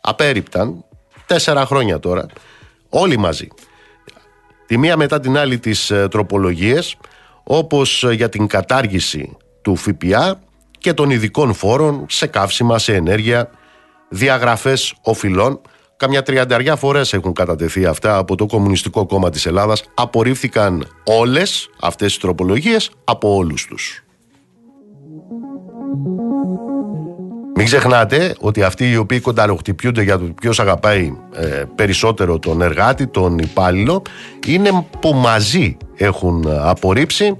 Απέριπταν 0.00 0.84
τέσσερα 1.26 1.66
χρόνια 1.66 1.98
τώρα 1.98 2.26
όλοι 2.88 3.18
μαζί 3.18 3.48
τη 4.68 4.78
μία 4.78 4.96
μετά 4.96 5.20
την 5.20 5.38
άλλη 5.38 5.58
τις 5.58 5.92
τροπολογίες 6.10 6.96
όπως 7.42 8.04
για 8.12 8.28
την 8.28 8.46
κατάργηση 8.46 9.36
του 9.62 9.76
ΦΠΑ 9.76 10.40
και 10.78 10.92
των 10.92 11.10
ειδικών 11.10 11.54
φόρων 11.54 12.06
σε 12.08 12.26
καύσιμα, 12.26 12.78
σε 12.78 12.94
ενέργεια, 12.94 13.50
διαγραφές 14.08 14.94
οφειλών. 15.02 15.60
Καμιά 15.96 16.22
τριανταριά 16.22 16.76
φορές 16.76 17.12
έχουν 17.12 17.32
κατατεθεί 17.32 17.84
αυτά 17.84 18.16
από 18.16 18.36
το 18.36 18.46
Κομμουνιστικό 18.46 19.06
Κόμμα 19.06 19.30
της 19.30 19.46
Ελλάδας. 19.46 19.84
Απορρίφθηκαν 19.94 20.86
όλες 21.04 21.70
αυτές 21.80 22.14
οι 22.14 22.20
τροπολογίες 22.20 22.90
από 23.04 23.34
όλους 23.34 23.66
τους. 23.66 24.04
Μην 27.58 27.66
ξεχνάτε 27.66 28.34
ότι 28.38 28.62
αυτοί 28.62 28.90
οι 28.90 28.96
οποίοι 28.96 29.20
κονταροχτυπιούνται 29.20 30.02
για 30.02 30.18
το 30.18 30.24
ποιος 30.24 30.60
αγαπάει 30.60 31.12
ε, 31.34 31.62
περισσότερο 31.74 32.38
τον 32.38 32.62
εργάτη, 32.62 33.06
τον 33.06 33.38
υπάλληλο, 33.38 34.02
είναι 34.46 34.86
που 35.00 35.14
μαζί 35.14 35.76
έχουν 35.96 36.44
απορρίψει 36.60 37.36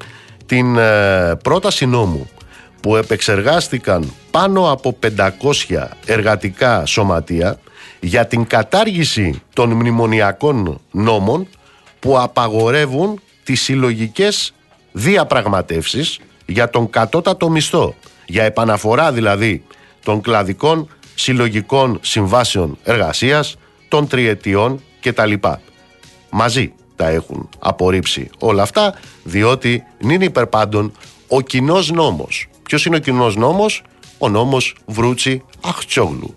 την 0.47 0.77
ε, 0.77 1.37
πρόταση 1.43 1.87
νόμου 1.87 2.29
που 2.81 2.97
επεξεργάστηκαν 2.97 4.13
πάνω 4.31 4.73
από 4.73 4.99
500 5.71 5.87
εργατικά 6.07 6.87
σωματεία 6.87 7.59
για 8.01 8.27
την 8.27 8.47
κατάργηση 8.47 9.43
των 9.53 9.71
μνημονιακών 9.71 10.81
νόμων 10.91 11.49
που 11.99 12.19
απαγορεύουν 12.21 13.21
τις 13.45 13.63
συλλογικές 13.63 14.55
διαπραγματεύσεις 14.93 16.21
για 16.47 16.71
τον 16.71 16.91
κατώτατο 16.91 17.51
μισθό, 17.51 17.95
για 18.27 18.45
επαναφορά 18.45 19.13
δηλαδή 19.13 19.65
των 20.09 20.21
κλαδικών 20.21 20.89
συλλογικών 21.15 21.99
συμβάσεων 22.03 22.79
εργασίας, 22.83 23.57
των 23.89 24.09
τριετιών 24.09 24.83
κτλ. 25.01 25.33
Μαζί 26.31 26.73
τα 26.97 27.09
έχουν 27.09 27.49
απορρίψει 27.59 28.31
όλα 28.39 28.63
αυτά, 28.63 28.95
διότι 29.23 29.85
είναι 29.99 30.25
υπερπάντων 30.25 30.93
ο 31.29 31.41
κοινός 31.41 31.91
νόμος. 31.91 32.49
Ποιος 32.63 32.87
είναι 32.87 32.97
ο 32.97 32.99
κοινός 32.99 33.37
νόμος; 33.37 33.83
Ο 34.19 34.29
νόμος 34.29 34.75
Βρούτσι 34.87 35.45
Αχτσόγλου. 35.61 36.37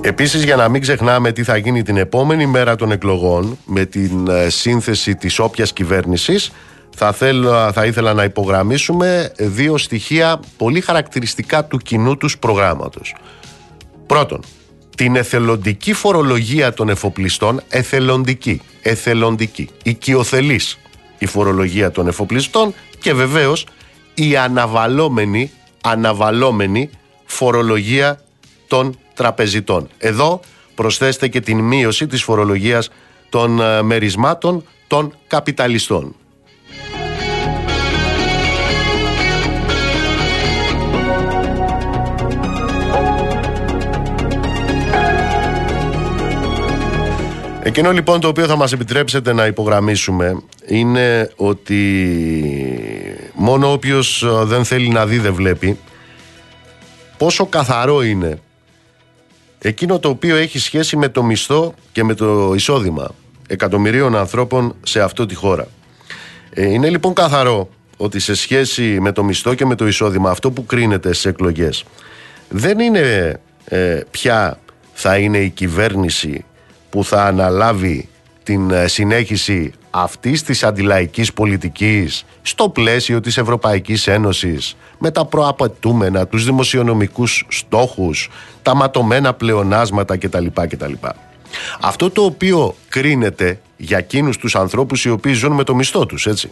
Επίσης 0.00 0.44
για 0.44 0.56
να 0.56 0.68
μην 0.68 0.80
ξεχνάμε 0.80 1.32
τι 1.32 1.42
θα 1.42 1.56
γίνει 1.56 1.82
την 1.82 1.96
επόμενη 1.96 2.46
μέρα 2.46 2.76
των 2.76 2.90
εκλογών 2.92 3.58
με 3.64 3.84
την 3.84 4.28
ε, 4.28 4.48
σύνθεση 4.48 5.14
της 5.14 5.38
όποιας 5.38 5.72
κυβέρνησης 5.72 6.52
θα, 6.98 7.12
θέλω, 7.12 7.72
θα 7.72 7.84
ήθελα 7.84 8.14
να 8.14 8.24
υπογραμμίσουμε 8.24 9.32
δύο 9.36 9.78
στοιχεία 9.78 10.40
πολύ 10.56 10.80
χαρακτηριστικά 10.80 11.64
του 11.64 11.76
κοινού 11.78 12.16
τους 12.16 12.38
προγράμματος. 12.38 13.14
Πρώτον, 14.06 14.40
την 14.96 15.16
εθελοντική 15.16 15.92
φορολογία 15.92 16.72
των 16.72 16.88
εφοπλιστών, 16.88 17.60
εθελοντική, 17.68 18.60
εθελοντική, 18.82 19.68
οικειοθελής 19.82 20.78
η 21.18 21.26
φορολογία 21.26 21.90
των 21.90 22.08
εφοπλιστών 22.08 22.74
και 22.98 23.14
βεβαίως 23.14 23.66
η 24.14 24.36
αναβαλόμενη, 24.36 25.50
αναβαλόμενη 25.82 26.90
φορολογία 27.24 28.20
των 28.68 28.98
τραπεζιτών. 29.14 29.88
Εδώ 29.98 30.40
προσθέστε 30.74 31.28
και 31.28 31.40
την 31.40 31.58
μείωση 31.58 32.06
της 32.06 32.22
φορολογίας 32.22 32.90
των 33.28 33.60
ε, 33.60 33.82
μερισμάτων 33.82 34.64
των 34.86 35.14
καπιταλιστών. 35.26 36.14
Εκείνο 47.62 47.90
λοιπόν 47.90 48.20
το 48.20 48.28
οποίο 48.28 48.46
θα 48.46 48.56
μας 48.56 48.72
επιτρέψετε 48.72 49.32
να 49.32 49.46
υπογραμμίσουμε 49.46 50.42
είναι 50.66 51.30
ότι 51.36 51.82
μόνο 53.34 53.72
όποιος 53.72 54.22
ε, 54.22 54.44
δεν 54.44 54.64
θέλει 54.64 54.88
να 54.88 55.06
δει 55.06 55.18
δεν 55.18 55.34
βλέπει 55.34 55.78
πόσο 57.16 57.46
καθαρό 57.46 58.02
είναι 58.02 58.38
εκείνο 59.58 59.98
το 59.98 60.08
οποίο 60.08 60.36
έχει 60.36 60.58
σχέση 60.58 60.96
με 60.96 61.08
το 61.08 61.22
μισθό 61.22 61.74
και 61.92 62.04
με 62.04 62.14
το 62.14 62.54
εισόδημα 62.54 63.10
εκατομμυρίων 63.46 64.16
ανθρώπων 64.16 64.74
σε 64.82 65.00
αυτό 65.00 65.26
τη 65.26 65.34
χώρα. 65.34 65.68
Ε, 66.50 66.72
είναι 66.72 66.88
λοιπόν 66.88 67.14
καθαρό 67.14 67.68
ότι 67.96 68.20
σε 68.20 68.34
σχέση 68.34 69.00
με 69.00 69.12
το 69.12 69.24
μισθό 69.24 69.54
και 69.54 69.66
με 69.66 69.74
το 69.74 69.86
εισόδημα 69.86 70.30
αυτό 70.30 70.50
που 70.50 70.66
κρίνεται 70.66 71.12
στις 71.12 71.24
εκλογές 71.24 71.84
δεν 72.48 72.78
είναι 72.78 73.40
ε, 73.64 74.00
ποια 74.10 74.58
θα 74.92 75.16
είναι 75.16 75.38
η 75.38 75.50
κυβέρνηση 75.50 76.44
που 76.90 77.04
θα 77.04 77.24
αναλάβει 77.24 78.08
την 78.42 78.70
ε, 78.70 78.86
συνέχιση 78.86 79.72
αυτής 79.90 80.42
της 80.42 80.64
αντιλαϊκής 80.64 81.32
πολιτικής 81.32 82.24
στο 82.42 82.68
πλαίσιο 82.68 83.20
της 83.20 83.36
Ευρωπαϊκής 83.36 84.06
Ένωσης 84.06 84.76
με 84.98 85.10
τα 85.10 85.24
προαπαιτούμενα, 85.24 86.26
τους 86.26 86.44
δημοσιονομικούς 86.44 87.44
στόχους, 87.48 88.30
τα 88.62 88.74
ματωμένα 88.74 89.34
πλεονάσματα 89.34 90.16
κτλ. 90.16 90.46
κτλ. 90.54 90.92
Αυτό 91.80 92.10
το 92.10 92.22
οποίο 92.22 92.74
κρίνεται 92.88 93.60
για 93.76 93.98
εκείνους 93.98 94.36
τους 94.36 94.56
ανθρώπους 94.56 95.04
οι 95.04 95.10
οποίοι 95.10 95.32
ζουν 95.32 95.52
με 95.52 95.64
το 95.64 95.74
μισθό 95.74 96.06
τους, 96.06 96.26
έτσι. 96.26 96.50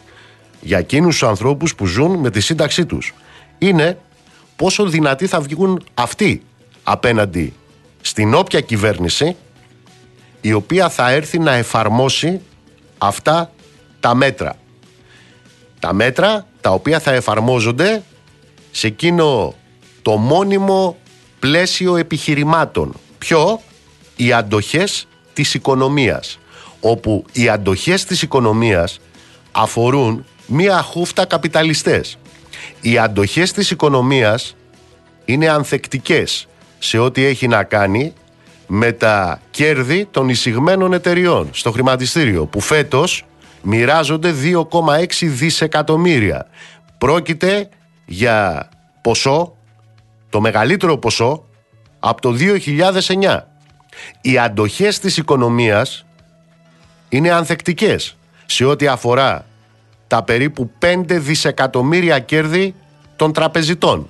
Για 0.61 0.79
εκείνους 0.79 1.19
τους 1.19 1.29
ανθρώπους 1.29 1.75
που 1.75 1.87
ζουν 1.87 2.19
με 2.19 2.31
τη 2.31 2.41
σύνταξή 2.41 2.87
τους. 2.87 3.15
Είναι 3.59 3.99
πόσο 4.57 4.87
δυνατοί 4.87 5.27
θα 5.27 5.41
βγουν 5.41 5.85
αυτοί 5.95 6.43
απέναντι 6.83 7.53
στην 8.01 8.35
όποια 8.35 8.61
κυβέρνηση 8.61 9.37
η 10.41 10.53
οποία 10.53 10.89
θα 10.89 11.11
έρθει 11.11 11.39
να 11.39 11.53
εφαρμόσει 11.55 12.41
αυτά 12.99 13.51
τα 14.01 14.15
μέτρα. 14.15 14.57
Τα 15.79 15.93
μέτρα 15.93 16.47
τα 16.61 16.71
οποία 16.71 16.99
θα 16.99 17.13
εφαρμόζονται 17.13 18.03
σε 18.71 18.87
εκείνο 18.87 19.55
το 20.03 20.17
μόνιμο 20.17 20.97
πλαίσιο 21.39 21.97
επιχειρημάτων. 21.97 22.95
Ποιο; 23.19 23.61
Οι 24.17 24.33
αντοχές 24.33 25.07
της 25.33 25.55
οικονομίας. 25.55 26.39
Όπου 26.81 27.25
οι 27.33 27.49
αντοχές 27.49 28.05
της 28.05 28.23
οικονομίας 28.23 28.99
αφορούν 29.53 30.25
μία 30.47 30.83
χούφτα 30.83 31.25
καπιταλιστές. 31.25 32.19
Οι 32.81 32.99
αντοχές 32.99 33.53
της 33.53 33.71
οικονομίας 33.71 34.57
είναι 35.25 35.49
ανθεκτικές 35.49 36.47
σε 36.79 36.99
ό,τι 36.99 37.25
έχει 37.25 37.49
να 37.49 37.65
κάνει 37.65 38.13
με 38.67 38.93
τα 38.93 39.41
κέρδη 39.51 40.09
των 40.11 40.29
εισηγμένων 40.29 40.93
εταιριών 40.93 41.49
στο 41.53 41.71
χρηματιστήριο 41.71 42.47
που 42.47 42.61
φέτος 42.61 43.27
μοιράζονται 43.63 44.35
2,6 44.43 45.05
δισεκατομμύρια. 45.21 46.47
Πρόκειται 46.99 47.69
για 48.05 48.69
ποσό, 49.01 49.57
το 50.31 50.41
μεγαλύτερο 50.41 50.99
ποσό 50.99 51.45
από 51.99 52.21
το 52.21 52.33
2009. 52.33 53.47
Οι 54.21 54.39
αντοχές 54.39 54.99
της 54.99 55.17
οικονομίας 55.17 56.07
είναι 57.09 57.31
ανθεκτικές 57.31 58.17
σε 58.47 58.65
ό,τι 58.65 58.87
αφορά 58.87 59.45
τα 60.07 60.23
περίπου 60.23 60.71
5 60.81 61.03
δισεκατομμύρια 61.09 62.19
κέρδη 62.19 62.75
των 63.17 63.33
τραπεζιτών. 63.33 64.09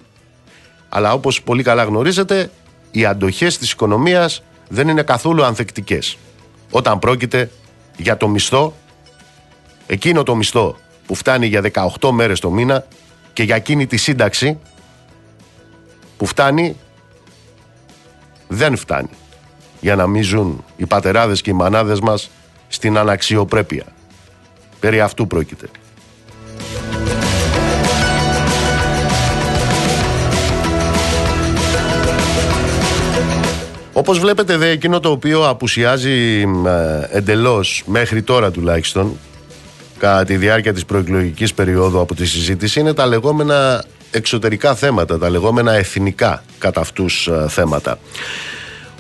Αλλά 0.88 1.12
όπως 1.12 1.42
πολύ 1.42 1.62
καλά 1.62 1.84
γνωρίζετε 1.84 2.50
οι 2.90 3.04
αντοχές 3.04 3.58
της 3.58 3.72
οικονομίας 3.72 4.42
δεν 4.68 4.88
είναι 4.88 5.02
καθόλου 5.02 5.44
ανθεκτικές. 5.44 6.18
Όταν 6.70 6.98
πρόκειται 6.98 7.50
για 7.96 8.16
το 8.16 8.28
μισθό, 8.28 8.74
εκείνο 9.86 10.22
το 10.22 10.34
μισθό 10.34 10.76
που 11.06 11.14
φτάνει 11.14 11.46
για 11.46 11.62
18 12.00 12.10
μέρες 12.10 12.40
το 12.40 12.50
μήνα 12.50 12.86
και 13.32 13.42
για 13.42 13.56
εκείνη 13.56 13.86
τη 13.86 13.96
σύνταξη 13.96 14.58
που 16.16 16.26
φτάνει, 16.26 16.76
δεν 18.48 18.76
φτάνει 18.76 19.10
για 19.80 19.96
να 19.96 20.06
μην 20.06 20.22
ζουν 20.22 20.64
οι 20.76 20.86
πατεράδες 20.86 21.40
και 21.40 21.50
οι 21.50 21.52
μανάδες 21.52 22.00
μας 22.00 22.30
στην 22.68 22.98
αναξιοπρέπεια. 22.98 23.84
Περί 24.80 25.00
αυτού 25.00 25.26
πρόκειται. 25.26 25.68
Όπως 34.08 34.18
βλέπετε 34.20 34.56
δε 34.56 34.68
εκείνο 34.70 35.00
το 35.00 35.10
οποίο 35.10 35.48
απουσιάζει 35.48 36.40
ε, 36.66 37.16
εντελώς 37.16 37.82
μέχρι 37.86 38.22
τώρα 38.22 38.50
τουλάχιστον 38.50 39.18
κατά 39.98 40.24
τη 40.24 40.36
διάρκεια 40.36 40.72
της 40.72 40.84
προεκλογικής 40.84 41.54
περίοδου 41.54 42.00
από 42.00 42.14
τη 42.14 42.26
συζήτηση 42.26 42.80
είναι 42.80 42.92
τα 42.92 43.06
λεγόμενα 43.06 43.84
εξωτερικά 44.10 44.74
θέματα, 44.74 45.18
τα 45.18 45.30
λεγόμενα 45.30 45.72
εθνικά 45.72 46.44
κατά 46.58 46.80
αυτούς 46.80 47.26
ε, 47.26 47.46
θέματα. 47.48 47.98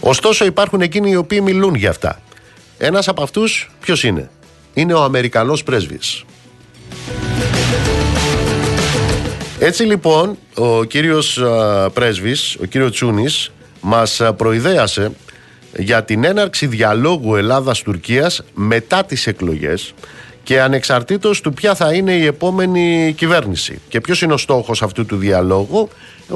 Ωστόσο 0.00 0.44
υπάρχουν 0.44 0.80
εκείνοι 0.80 1.10
οι 1.10 1.16
οποίοι 1.16 1.40
μιλούν 1.42 1.74
για 1.74 1.90
αυτά. 1.90 2.20
Ένας 2.78 3.08
από 3.08 3.22
αυτούς 3.22 3.70
ποιος 3.80 4.04
είναι; 4.04 4.30
Είναι 4.74 4.94
ο 4.94 5.02
Αμερικανός 5.02 5.62
πρέσβης. 5.62 6.24
Έτσι 9.58 9.82
λοιπόν 9.82 10.38
ο 10.54 10.84
κύριος 10.84 11.38
ε, 11.38 11.88
πρέσβης, 11.92 12.56
ο 12.60 12.64
κύριος 12.64 12.90
Τσούνης 12.90 13.50
μας 13.88 14.20
προειδέασε 14.36 15.10
για 15.76 16.04
την 16.04 16.24
έναρξη 16.24 16.66
διαλόγου 16.66 17.36
Ελλάδας-Τουρκίας 17.36 18.42
μετά 18.54 19.04
τις 19.04 19.26
εκλογές 19.26 19.94
και 20.42 20.60
ανεξαρτήτως 20.60 21.40
του 21.40 21.52
ποια 21.52 21.74
θα 21.74 21.92
είναι 21.92 22.12
η 22.12 22.24
επόμενη 22.24 23.14
κυβέρνηση. 23.16 23.80
Και 23.88 24.00
ποιος 24.00 24.22
είναι 24.22 24.32
ο 24.32 24.36
στόχος 24.36 24.82
αυτού 24.82 25.06
του 25.06 25.16
διαλόγου, 25.16 25.88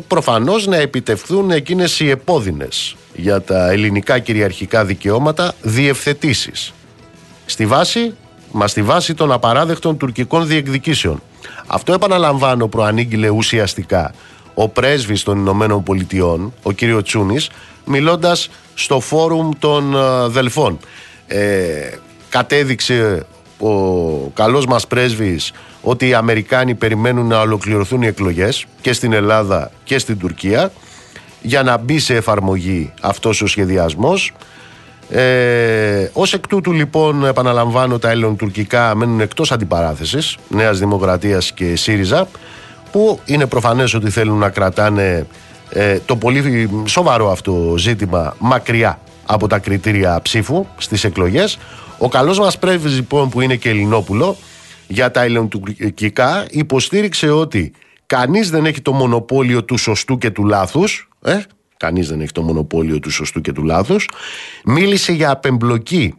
προφανώς 0.08 0.66
να 0.66 0.76
επιτευχθούν 0.76 1.50
εκείνες 1.50 2.00
οι 2.00 2.10
επώδυνες 2.10 2.96
για 3.14 3.40
τα 3.40 3.70
ελληνικά 3.70 4.18
κυριαρχικά 4.18 4.84
δικαιώματα 4.84 5.52
διευθετήσεις. 5.62 6.72
Στη 7.46 7.66
βάση, 7.66 8.14
μα 8.52 8.68
στη 8.68 8.82
βάση 8.82 9.14
των 9.14 9.32
απαράδεκτων 9.32 9.96
τουρκικών 9.96 10.46
διεκδικήσεων. 10.46 11.22
Αυτό 11.66 11.92
επαναλαμβάνω 11.92 12.68
προανήγγειλε 12.68 13.28
ουσιαστικά 13.28 14.14
ο 14.62 14.68
πρέσβης 14.68 15.22
των 15.22 15.38
Ηνωμένων 15.38 15.82
Πολιτειών, 15.82 16.52
ο 16.62 16.72
κύριος 16.72 17.02
Τσούνης, 17.02 17.50
μιλώντας 17.84 18.50
στο 18.74 19.00
φόρουμ 19.00 19.50
των 19.58 19.94
ε, 19.94 20.28
Δελφών. 20.28 20.78
Ε, 21.26 21.90
κατέδειξε 22.28 23.26
ο 23.58 23.70
καλός 24.34 24.66
μας 24.66 24.86
πρέσβης 24.86 25.52
ότι 25.82 26.08
οι 26.08 26.14
Αμερικάνοι 26.14 26.74
περιμένουν 26.74 27.26
να 27.26 27.40
ολοκληρωθούν 27.40 28.02
οι 28.02 28.06
εκλογές 28.06 28.66
και 28.80 28.92
στην 28.92 29.12
Ελλάδα 29.12 29.70
και 29.84 29.98
στην 29.98 30.18
Τουρκία 30.18 30.72
για 31.42 31.62
να 31.62 31.76
μπει 31.76 31.98
σε 31.98 32.14
εφαρμογή 32.14 32.92
αυτός 33.00 33.42
ο 33.42 33.46
σχεδιασμός. 33.46 34.32
Ε, 35.10 36.10
Ω 36.12 36.22
εκ 36.32 36.46
τούτου 36.46 36.72
λοιπόν 36.72 37.24
επαναλαμβάνω 37.24 37.98
τα 37.98 38.10
ελληνοτουρκικά 38.10 38.94
μένουν 38.94 39.20
εκτός 39.20 39.52
αντιπαράθεσης 39.52 40.36
Νέας 40.48 40.78
Δημοκρατίας 40.78 41.52
και 41.52 41.76
ΣΥΡΙΖΑ 41.76 42.28
που 42.92 43.20
είναι 43.24 43.46
προφανές 43.46 43.94
ότι 43.94 44.10
θέλουν 44.10 44.38
να 44.38 44.48
κρατάνε 44.48 45.26
ε, 45.70 45.98
το 45.98 46.16
πολύ 46.16 46.70
σοβαρό 46.84 47.30
αυτό 47.30 47.74
ζήτημα 47.78 48.36
μακριά 48.38 49.00
από 49.26 49.46
τα 49.46 49.58
κριτήρια 49.58 50.20
ψήφου 50.22 50.66
στις 50.76 51.04
εκλογές. 51.04 51.58
Ο 51.98 52.08
καλός 52.08 52.38
μας 52.38 52.58
πρέσβης 52.58 52.94
λοιπόν 52.94 53.28
που 53.28 53.40
είναι 53.40 53.56
και 53.56 53.68
Ελληνόπουλο 53.68 54.36
για 54.86 55.10
τα 55.10 55.22
ελληνοτουρκικά 55.22 56.46
υποστήριξε 56.50 57.30
ότι 57.30 57.72
κανείς 58.06 58.50
δεν 58.50 58.66
έχει 58.66 58.80
το 58.80 58.92
μονοπόλιο 58.92 59.64
του 59.64 59.76
σωστού 59.76 60.18
και 60.18 60.30
του 60.30 60.44
λάθους 60.44 61.08
ε, 61.22 61.38
κανείς 61.80 62.08
δεν 62.08 62.20
έχει 62.20 62.32
το 62.32 62.42
μονοπόλιο 62.42 63.00
του 63.00 63.10
σωστού 63.10 63.40
και 63.40 63.52
του 63.52 63.64
λάθους, 63.64 64.08
μίλησε 64.64 65.12
για 65.12 65.30
απεμπλοκή 65.30 66.14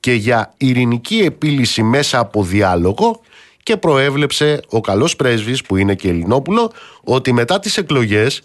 και 0.00 0.12
για 0.12 0.54
ειρηνική 0.56 1.18
επίλυση 1.18 1.82
μέσα 1.82 2.18
από 2.18 2.42
διάλογο 2.42 3.20
και 3.66 3.76
προέβλεψε 3.76 4.60
ο 4.68 4.80
καλός 4.80 5.16
πρέσβης 5.16 5.62
που 5.62 5.76
είναι 5.76 5.94
και 5.94 6.08
Ελληνόπουλο 6.08 6.72
ότι 7.04 7.32
μετά 7.32 7.58
τις 7.58 7.76
εκλογές 7.76 8.42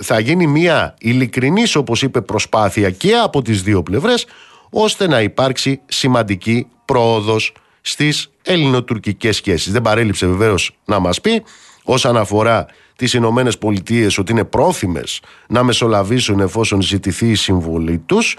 θα 0.00 0.20
γίνει 0.20 0.46
μια 0.46 0.94
ειλικρινής 0.98 1.76
όπως 1.76 2.02
είπε 2.02 2.20
προσπάθεια 2.20 2.90
και 2.90 3.14
από 3.14 3.42
τις 3.42 3.62
δύο 3.62 3.82
πλευρές 3.82 4.26
ώστε 4.70 5.08
να 5.08 5.20
υπάρξει 5.20 5.80
σημαντική 5.86 6.66
πρόοδος 6.84 7.52
στις 7.80 8.30
ελληνοτουρκικές 8.42 9.36
σχέσεις. 9.36 9.72
Δεν 9.72 9.82
παρέλειψε 9.82 10.26
βεβαίως 10.26 10.70
να 10.84 10.98
μας 10.98 11.20
πει 11.20 11.42
όσον 11.84 12.16
αφορά 12.16 12.66
τις 12.96 13.12
Ηνωμένες 13.12 13.58
Πολιτείες 13.58 14.18
ότι 14.18 14.32
είναι 14.32 14.44
πρόθυμες 14.44 15.20
να 15.48 15.62
μεσολαβήσουν 15.62 16.40
εφόσον 16.40 16.82
ζητηθεί 16.82 17.30
η 17.30 17.34
συμβολή 17.34 17.98
τους 17.98 18.36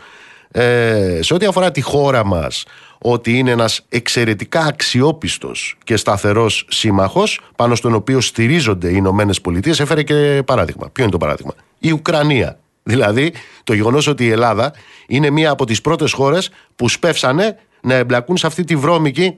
ε, 0.52 1.20
σε 1.22 1.34
ό,τι 1.34 1.46
αφορά 1.46 1.72
τη 1.72 1.82
χώρα 1.82 2.26
μας 2.26 2.66
ότι 2.98 3.38
είναι 3.38 3.52
ένας 3.52 3.82
εξαιρετικά 3.90 4.60
αξιόπιστος 4.60 5.78
και 5.84 5.96
σταθερός 5.96 6.66
σύμμαχος 6.70 7.42
πάνω 7.56 7.76
στον 7.76 7.94
οποίο 7.94 8.22
στηρίζονται 8.22 8.88
οι 8.88 8.94
Ηνωμένες 8.96 9.42
Πολιτείες. 9.42 9.80
Έφερε 9.80 10.04
και 10.04 10.42
παράδειγμα. 10.46 10.90
Ποιο 10.90 11.04
είναι 11.04 11.12
το 11.12 11.18
παράδειγμα; 11.18 11.54
Η 11.80 11.92
Ουκρανία. 11.92 12.60
Δηλαδή 12.84 13.34
το 13.64 13.74
γεγονός 13.74 14.08
ότι 14.08 14.26
η 14.26 14.30
Ελλάδα 14.30 14.74
είναι 15.08 15.30
μία 15.30 15.52
από 15.52 15.66
τις 15.66 15.82
πρώτες 15.82 16.12
χώρες 16.12 16.50
που 16.76 16.90
σπεύσανε 16.90 17.58
να 17.82 17.94
εμπλακούν 17.94 18.38
σε 18.38 18.48
αυτή 18.48 18.64
τη 18.64 18.76
βρώμικη 18.76 19.38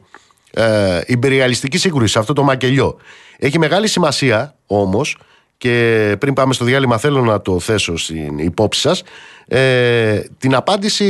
ε, 0.51 1.01
υπεριαλιστική 1.05 1.77
σύγκρουση, 1.77 2.11
σε 2.11 2.19
αυτό 2.19 2.33
το 2.33 2.43
μακελιό. 2.43 2.97
Έχει 3.37 3.59
μεγάλη 3.59 3.87
σημασία 3.87 4.55
όμως 4.65 5.17
και 5.57 6.15
πριν 6.19 6.33
πάμε 6.33 6.53
στο 6.53 6.65
διάλειμμα 6.65 6.97
θέλω 6.97 7.21
να 7.21 7.41
το 7.41 7.59
θέσω 7.59 7.97
στην 7.97 8.37
υπόψη 8.37 8.79
σας 8.79 9.03
ε, 9.47 10.19
την 10.37 10.55
απάντηση 10.55 11.05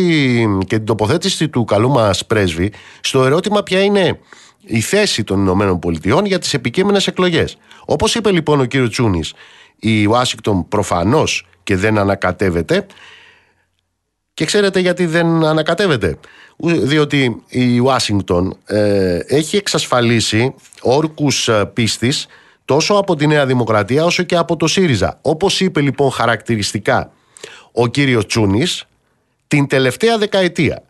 και 0.67 0.75
την 0.75 0.85
τοποθέτηση 0.85 1.49
του 1.49 1.65
καλού 1.65 1.89
μας 1.89 2.25
πρέσβη 2.25 2.71
στο 3.01 3.25
ερώτημα 3.25 3.63
ποια 3.63 3.83
είναι 3.83 4.19
η 4.65 4.81
θέση 4.81 5.23
των 5.23 5.39
Ηνωμένων 5.39 5.79
Πολιτειών 5.79 6.25
για 6.25 6.39
τις 6.39 6.53
επικείμενες 6.53 7.07
εκλογές. 7.07 7.57
Όπως 7.85 8.15
είπε 8.15 8.31
λοιπόν 8.31 8.59
ο 8.59 8.65
κύριος 8.65 8.89
Τσούνης 8.89 9.33
η 9.79 10.05
Ουάσιγκτον 10.05 10.67
προφανώς 10.67 11.47
και 11.63 11.75
δεν 11.75 11.97
ανακατεύεται 11.97 12.85
και 14.33 14.45
ξέρετε 14.45 14.79
γιατί 14.79 15.05
δεν 15.05 15.43
ανακατεύεται. 15.43 16.17
Διότι 16.57 17.43
η 17.47 17.79
Ουάσιγκτον 17.79 18.57
ε, 18.65 19.19
έχει 19.27 19.55
εξασφαλίσει 19.55 20.53
όρκους 20.81 21.47
ε, 21.47 21.65
πίστης 21.73 22.27
τόσο 22.65 22.93
από 22.93 23.15
τη 23.15 23.27
Νέα 23.27 23.45
Δημοκρατία 23.45 24.05
όσο 24.05 24.23
και 24.23 24.35
από 24.35 24.55
το 24.55 24.67
ΣΥΡΙΖΑ. 24.67 25.19
Όπως 25.21 25.59
είπε 25.59 25.81
λοιπόν 25.81 26.11
χαρακτηριστικά 26.11 27.11
ο 27.73 27.87
κύριος 27.87 28.25
Τσούνης, 28.25 28.85
την 29.47 29.67
τελευταία 29.67 30.17
δεκαετία 30.17 30.83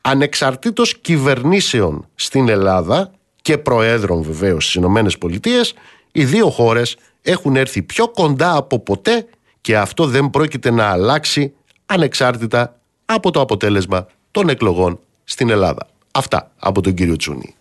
ανεξαρτήτως 0.00 0.98
κυβερνήσεων 0.98 2.08
στην 2.14 2.48
Ελλάδα 2.48 3.10
και 3.42 3.58
προέδρων 3.58 4.22
βεβαίως 4.22 4.62
στις 4.62 4.74
Ηνωμένες 4.74 5.18
Πολιτείες, 5.18 5.74
οι 6.12 6.24
δύο 6.24 6.50
χώρες 6.50 6.96
έχουν 7.22 7.56
έρθει 7.56 7.82
πιο 7.82 8.08
κοντά 8.08 8.56
από 8.56 8.78
ποτέ 8.78 9.26
και 9.60 9.76
αυτό 9.76 10.06
δεν 10.06 10.30
πρόκειται 10.30 10.70
να 10.70 10.84
αλλάξει 10.84 11.52
ανεξάρτητα 11.86 12.80
από 13.04 13.30
το 13.30 13.40
αποτέλεσμα 13.40 14.06
των 14.30 14.48
εκλογών 14.48 14.98
στην 15.24 15.50
Ελλάδα. 15.50 15.88
Αυτά 16.10 16.50
από 16.58 16.80
τον 16.80 16.94
κύριο 16.94 17.16
Τσούνη. 17.16 17.54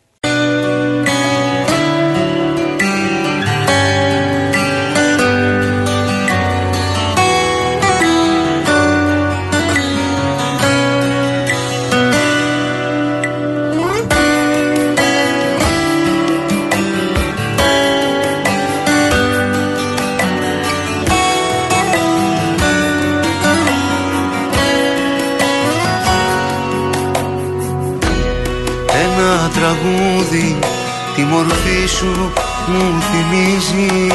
Τη 31.20 31.26
μορφή 31.26 31.88
σου 31.88 32.32
μου 32.68 33.02
θυμίζει. 33.02 34.08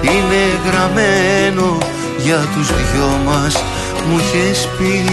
Είναι 0.00 0.44
γραμμένο 0.66 1.78
για 2.18 2.36
τους 2.54 2.66
δυο 2.66 3.20
μας 3.24 3.62
μου 4.08 4.18
είχες 4.18 4.68
πει. 4.78 5.04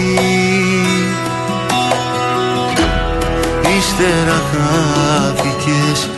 Ύστερα 3.78 4.42
χάθηκες 4.50 6.08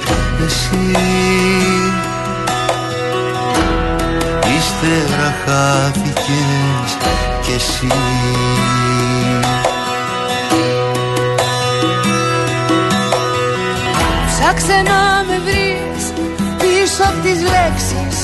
εσύ. 0.46 0.96
Ύστερα 4.58 5.34
χάθηκες 5.44 6.96
κι 7.42 7.52
εσύ 7.52 7.86
Ψάξε 14.44 14.82
να 14.82 15.24
με 15.28 15.38
βρεις 15.44 16.04
πίσω 16.58 17.02
από 17.02 17.20
τις 17.22 17.40
λέξεις 17.52 18.16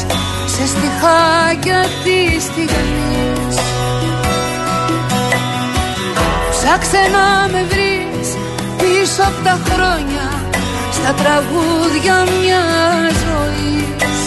Σε 0.55 0.67
στιχάκια 0.67 1.81
της 2.05 2.43
στιγμής. 2.43 3.57
Ψάξε 6.51 7.01
να 7.15 7.49
με 7.53 7.65
βρεις 7.71 8.29
πίσω 8.79 9.23
από 9.23 9.45
τα 9.45 9.59
χρόνια 9.69 10.27
Στα 10.93 11.13
τραγούδια 11.13 12.15
μιας 12.15 13.15
ζωής. 13.27 14.21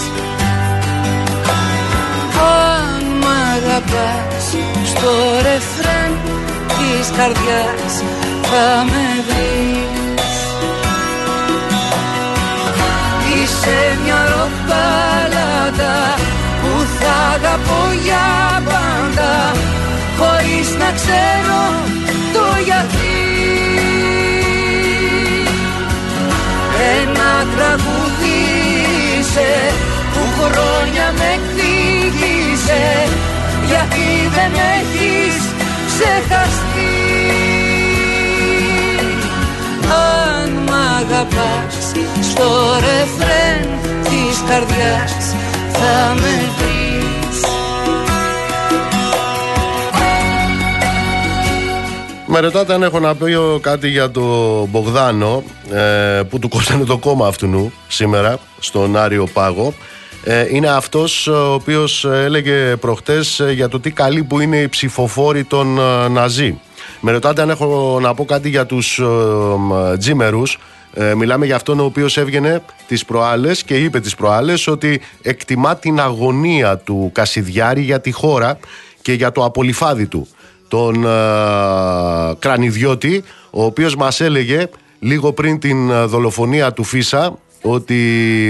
Αν 2.39 3.03
μ' 3.21 3.29
αγαπάς 3.55 4.45
στο 4.85 5.11
ρεφρέν 5.41 6.11
της 6.67 7.07
καρδιάς 7.17 7.93
θα 8.41 8.83
με 8.83 9.23
βρεις 9.27 9.90
Είσαι 13.51 13.97
μια 14.03 14.21
ροπάλατα 14.33 15.95
που 16.61 16.71
θα 16.99 17.13
αγαπώ 17.33 17.81
για 18.05 18.27
πάντα 18.65 19.33
χωρίς 20.17 20.69
να 20.81 20.89
ξέρω 20.99 21.61
το 22.33 22.45
γιατί. 22.67 23.19
Ένα 26.99 27.31
τραγούδι 27.55 28.41
που 30.13 30.23
χρόνια 30.37 31.13
με 31.17 31.27
εκδίκησε 31.37 32.83
γιατί 33.67 34.07
δεν 34.35 34.51
έχεις 34.77 35.35
ξεχαστεί 35.87 37.00
αγαπάς 41.11 41.91
στο 42.21 42.43
ρεφρέν 42.79 43.69
της 44.03 44.43
καρδιάς 44.47 45.35
θα 45.71 46.13
με 46.13 46.51
βρεις 46.57 47.39
Με 52.25 52.39
ρωτάτε 52.39 52.73
αν 52.73 52.83
έχω 52.83 52.99
να 52.99 53.15
πει 53.15 53.37
κάτι 53.61 53.89
για 53.89 54.11
το 54.11 54.21
Μπογδάνο 54.65 55.43
ε, 55.71 56.21
που 56.29 56.39
του 56.39 56.49
κόστανε 56.49 56.83
το 56.83 56.97
κόμμα 56.97 57.27
αυτού 57.27 57.71
σήμερα 57.87 58.37
στον 58.59 58.97
Άριο 58.97 59.27
Πάγο. 59.33 59.73
Ε, 60.23 60.45
είναι 60.55 60.69
αυτός 60.69 61.27
ο 61.27 61.53
οποίος 61.53 62.05
έλεγε 62.05 62.75
προχτές 62.75 63.39
ε, 63.39 63.51
για 63.51 63.67
το 63.67 63.79
τι 63.79 63.91
καλή 63.91 64.23
που 64.23 64.39
είναι 64.39 64.57
οι 64.57 64.67
ψηφοφόροι 64.67 65.43
των 65.43 65.79
Ναζί. 66.11 66.59
Με 66.99 67.11
ρωτάτε 67.11 67.41
αν 67.41 67.49
έχω 67.49 67.99
να 68.01 68.13
πω 68.13 68.25
κάτι 68.25 68.49
για 68.49 68.65
τους 68.65 69.01
τζίμερους 69.99 70.57
ε, 70.93 71.15
μιλάμε 71.15 71.45
για 71.45 71.55
αυτόν 71.55 71.79
ο 71.79 71.83
οποίος 71.83 72.17
έβγαινε 72.17 72.61
τις 72.87 73.05
προάλλες 73.05 73.63
και 73.63 73.75
είπε 73.75 73.99
τις 73.99 74.15
προάλλες 74.15 74.67
ότι 74.67 75.01
εκτιμά 75.21 75.75
την 75.75 75.99
αγωνία 75.99 76.77
του 76.77 77.09
Κασιδιάρη 77.13 77.81
για 77.81 78.01
τη 78.01 78.11
χώρα 78.11 78.59
και 79.01 79.13
για 79.13 79.31
το 79.31 79.43
απολυφάδι 79.43 80.05
του. 80.05 80.27
Τον 80.67 81.05
ε, 81.05 81.09
Κρανιδιώτη, 82.39 83.23
ο 83.49 83.63
οποίος 83.63 83.95
μας 83.95 84.19
έλεγε 84.19 84.69
λίγο 84.99 85.33
πριν 85.33 85.59
την 85.59 85.89
ε, 85.89 86.05
δολοφονία 86.05 86.73
του 86.73 86.83
Φίσα 86.83 87.37
ότι 87.61 87.95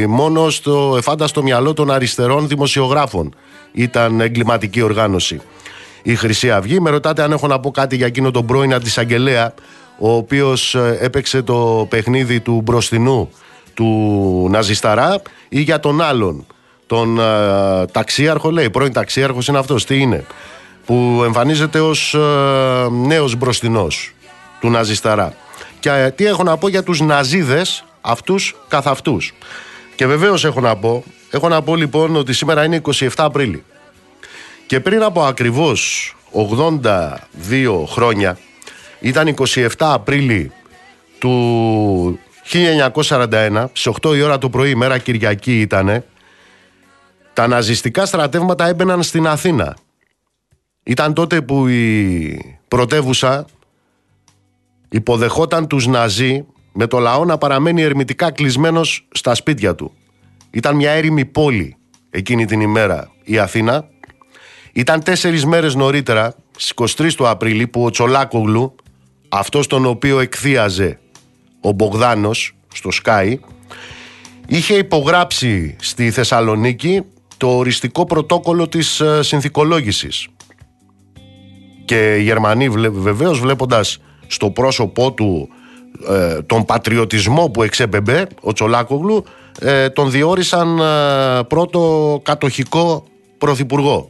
μόνο 0.09 0.49
στο 0.49 0.95
εφάνταστο 0.97 1.43
μυαλό 1.43 1.73
των 1.73 1.91
αριστερών 1.91 2.47
δημοσιογράφων 2.47 3.35
ήταν 3.71 4.21
εγκληματική 4.21 4.81
οργάνωση. 4.81 5.41
Η 6.03 6.15
Χρυσή 6.15 6.51
Αυγή. 6.51 6.79
Με 6.79 6.89
ρωτάτε 6.89 7.23
αν 7.23 7.31
έχω 7.31 7.47
να 7.47 7.59
πω 7.59 7.71
κάτι 7.71 7.95
για 7.95 8.05
εκείνο 8.05 8.31
τον 8.31 8.45
πρώην 8.45 8.73
αντισαγγελέα 8.73 9.53
ο 10.03 10.11
οποίος 10.11 10.75
ε, 10.75 10.97
έπαιξε 11.01 11.41
το 11.41 11.87
παιχνίδι 11.89 12.39
του 12.39 12.61
μπροστινού 12.63 13.29
του 13.73 14.47
Ναζισταρά 14.51 15.21
ή 15.49 15.61
για 15.61 15.79
τον 15.79 16.01
άλλον 16.01 16.45
τον 16.87 17.19
ε, 17.19 17.85
ταξίαρχο, 17.85 18.51
λέει, 18.51 18.69
πρώην 18.69 18.93
ταξίαρχος 18.93 19.47
είναι 19.47 19.57
αυτός, 19.57 19.85
τι 19.85 19.99
είναι, 19.99 20.25
που 20.85 21.21
εμφανίζεται 21.25 21.79
ως 21.79 22.13
ε, 22.13 22.19
νέος 22.89 23.35
μπροστινός 23.35 24.13
του 24.59 24.69
Ναζισταρά. 24.69 25.33
Και 25.79 25.89
ε, 25.89 26.11
τι 26.11 26.25
έχω 26.25 26.43
να 26.43 26.57
πω 26.57 26.67
για 26.67 26.83
τους 26.83 26.99
Ναζίδες 27.01 27.83
αυτούς 28.01 28.55
καθ' 28.67 28.87
αυτούς. 28.87 29.33
Και 29.95 30.07
βεβαίως 30.07 30.45
έχω 30.45 30.59
να 30.59 30.75
πω, 30.75 31.03
έχω 31.29 31.49
να 31.49 31.61
πω 31.61 31.75
λοιπόν 31.75 32.15
ότι 32.15 32.33
σήμερα 32.33 32.63
είναι 32.63 32.81
27 32.99 33.07
Απρίλη. 33.17 33.63
Και 34.67 34.79
πριν 34.79 35.03
από 35.03 35.23
ακριβώς 35.23 36.15
82 36.79 37.83
χρόνια, 37.87 38.37
ήταν 39.01 39.35
27 39.37 39.67
Απρίλη 39.77 40.51
του 41.19 42.19
1941, 42.51 43.65
στις 43.73 43.93
8 44.01 44.15
η 44.15 44.21
ώρα 44.21 44.37
το 44.37 44.49
πρωί, 44.49 44.75
μέρα 44.75 44.97
Κυριακή 44.97 45.59
ήτανε, 45.61 46.05
τα 47.33 47.47
ναζιστικά 47.47 48.05
στρατεύματα 48.05 48.67
έμπαιναν 48.67 49.03
στην 49.03 49.27
Αθήνα. 49.27 49.77
Ήταν 50.83 51.13
τότε 51.13 51.41
που 51.41 51.67
η 51.67 52.55
πρωτεύουσα 52.67 53.45
υποδεχόταν 54.89 55.67
τους 55.67 55.87
Ναζί 55.87 56.45
με 56.71 56.87
το 56.87 56.99
λαό 56.99 57.25
να 57.25 57.37
παραμένει 57.37 57.81
ερμητικά 57.81 58.31
κλεισμένος 58.31 59.07
στα 59.11 59.35
σπίτια 59.35 59.75
του. 59.75 59.93
Ήταν 60.51 60.75
μια 60.75 60.91
έρημη 60.91 61.25
πόλη 61.25 61.77
εκείνη 62.09 62.45
την 62.45 62.61
ημέρα 62.61 63.11
η 63.23 63.37
Αθήνα. 63.37 63.89
Ήταν 64.73 65.03
τέσσερις 65.03 65.45
μέρες 65.45 65.75
νωρίτερα, 65.75 66.35
στις 66.51 66.73
23 66.97 67.15
του 67.15 67.27
Απρίλη, 67.27 67.67
που 67.67 67.83
ο 67.83 67.89
Τσολάκογλου, 67.89 68.75
αυτός 69.31 69.67
τον 69.67 69.85
οποίο 69.85 70.19
εκθίαζε 70.19 70.99
ο 71.61 71.71
Μπογδάνος 71.71 72.55
στο 72.73 72.91
Σκάι, 72.91 73.39
είχε 74.47 74.73
υπογράψει 74.73 75.75
στη 75.79 76.11
Θεσσαλονίκη 76.11 77.01
το 77.37 77.47
οριστικό 77.47 78.05
πρωτόκολλο 78.05 78.67
της 78.67 78.99
ε, 78.99 79.23
συνθηκολόγησης. 79.23 80.27
Και 81.85 82.15
οι 82.15 82.21
Γερμανοί 82.21 82.69
βεβαίως 82.89 83.39
βλέποντας 83.39 83.99
στο 84.27 84.49
πρόσωπό 84.49 85.11
του 85.11 85.49
ε, 86.09 86.41
τον 86.41 86.65
πατριωτισμό 86.65 87.49
που 87.49 87.63
εξέπεμπε 87.63 88.27
ο 88.41 88.53
Τσολάκογλου 88.53 89.23
ε, 89.59 89.89
τον 89.89 90.11
διόρισαν 90.11 90.81
πρώτο 91.47 92.19
κατοχικό 92.23 93.03
πρωθυπουργό. 93.37 94.09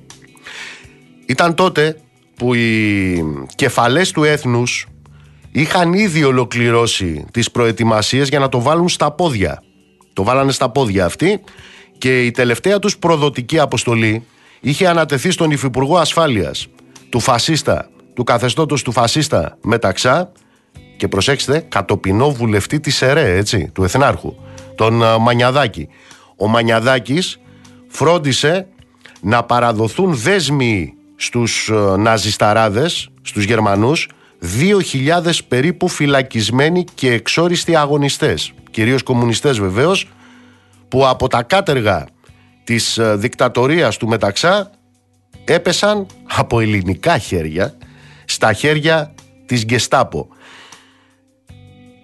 Ήταν 1.26 1.56
τότε 1.56 1.98
που 2.36 2.54
οι 2.54 3.24
κεφαλές 3.56 4.12
του 4.12 4.24
έθνους 4.24 4.91
είχαν 5.52 5.94
ήδη 5.94 6.24
ολοκληρώσει 6.24 7.26
τις 7.32 7.52
προετοιμασίες 7.52 8.28
για 8.30 8.40
να 8.40 8.50
το 8.50 8.62
βάλουν 8.62 8.90
στα 8.90 9.12
πόδια. 9.12 9.64
Το 10.14 10.24
βάλανε 10.24 10.52
στα 10.52 10.70
πόδια 10.70 11.06
αυτοί 11.06 11.42
και 11.98 12.26
η 12.26 12.32
τελευταία 12.32 12.80
τους 12.80 12.98
προδοτική 12.98 13.60
αποστολή 13.60 14.26
είχε 14.60 14.88
ανατεθεί 14.88 15.32
στον 15.32 15.52
Υφυπουργό 15.52 15.98
Ασφάλειας 15.98 16.68
του 17.10 17.20
φασίστα, 17.20 17.90
του 18.14 18.24
καθεστώτος 18.24 18.82
του 18.84 18.92
φασίστα 18.92 19.58
Μεταξά 19.62 20.32
και 20.98 21.08
προσέξτε, 21.08 21.66
κατοπινό 21.70 22.32
βουλευτή 22.32 22.80
της 22.80 23.02
ΕΡΕ, 23.02 23.38
έτσι, 23.38 23.70
του 23.74 23.84
Εθνάρχου, 23.84 24.36
τον 24.76 25.02
ε, 25.02 25.18
Μανιαδάκη. 25.18 25.88
Ο 26.38 26.48
Μανιαδάκης 26.48 27.40
φρόντισε 27.88 28.68
να 29.22 29.44
παραδοθούν 29.44 30.16
δέσμοι 30.16 30.94
στους 31.16 31.70
ε, 31.70 31.74
ναζισταράδες, 31.98 33.10
στους 33.22 33.44
Γερμανούς, 33.44 34.10
2.000 34.42 35.38
περίπου 35.48 35.88
φυλακισμένοι 35.88 36.84
και 36.94 37.12
εξόριστοι 37.12 37.76
αγωνιστές, 37.76 38.54
κυρίως 38.72 39.04
κομμουνιστές 39.04 39.60
βεβαίως, 39.60 40.08
που 40.88 41.08
από 41.08 41.28
τα 41.28 41.44
κάτεργα 41.44 42.08
της 42.64 42.98
ε, 42.98 43.16
δικτατορίας 43.16 43.98
του 43.98 44.08
Μεταξά 44.08 44.72
έπεσαν 45.46 46.06
από 46.24 46.60
ελληνικά 46.60 47.18
χέρια 47.18 47.78
στα 48.26 48.54
χέρια 48.54 49.14
της 49.46 49.66
Γκεστάπο. 49.66 50.28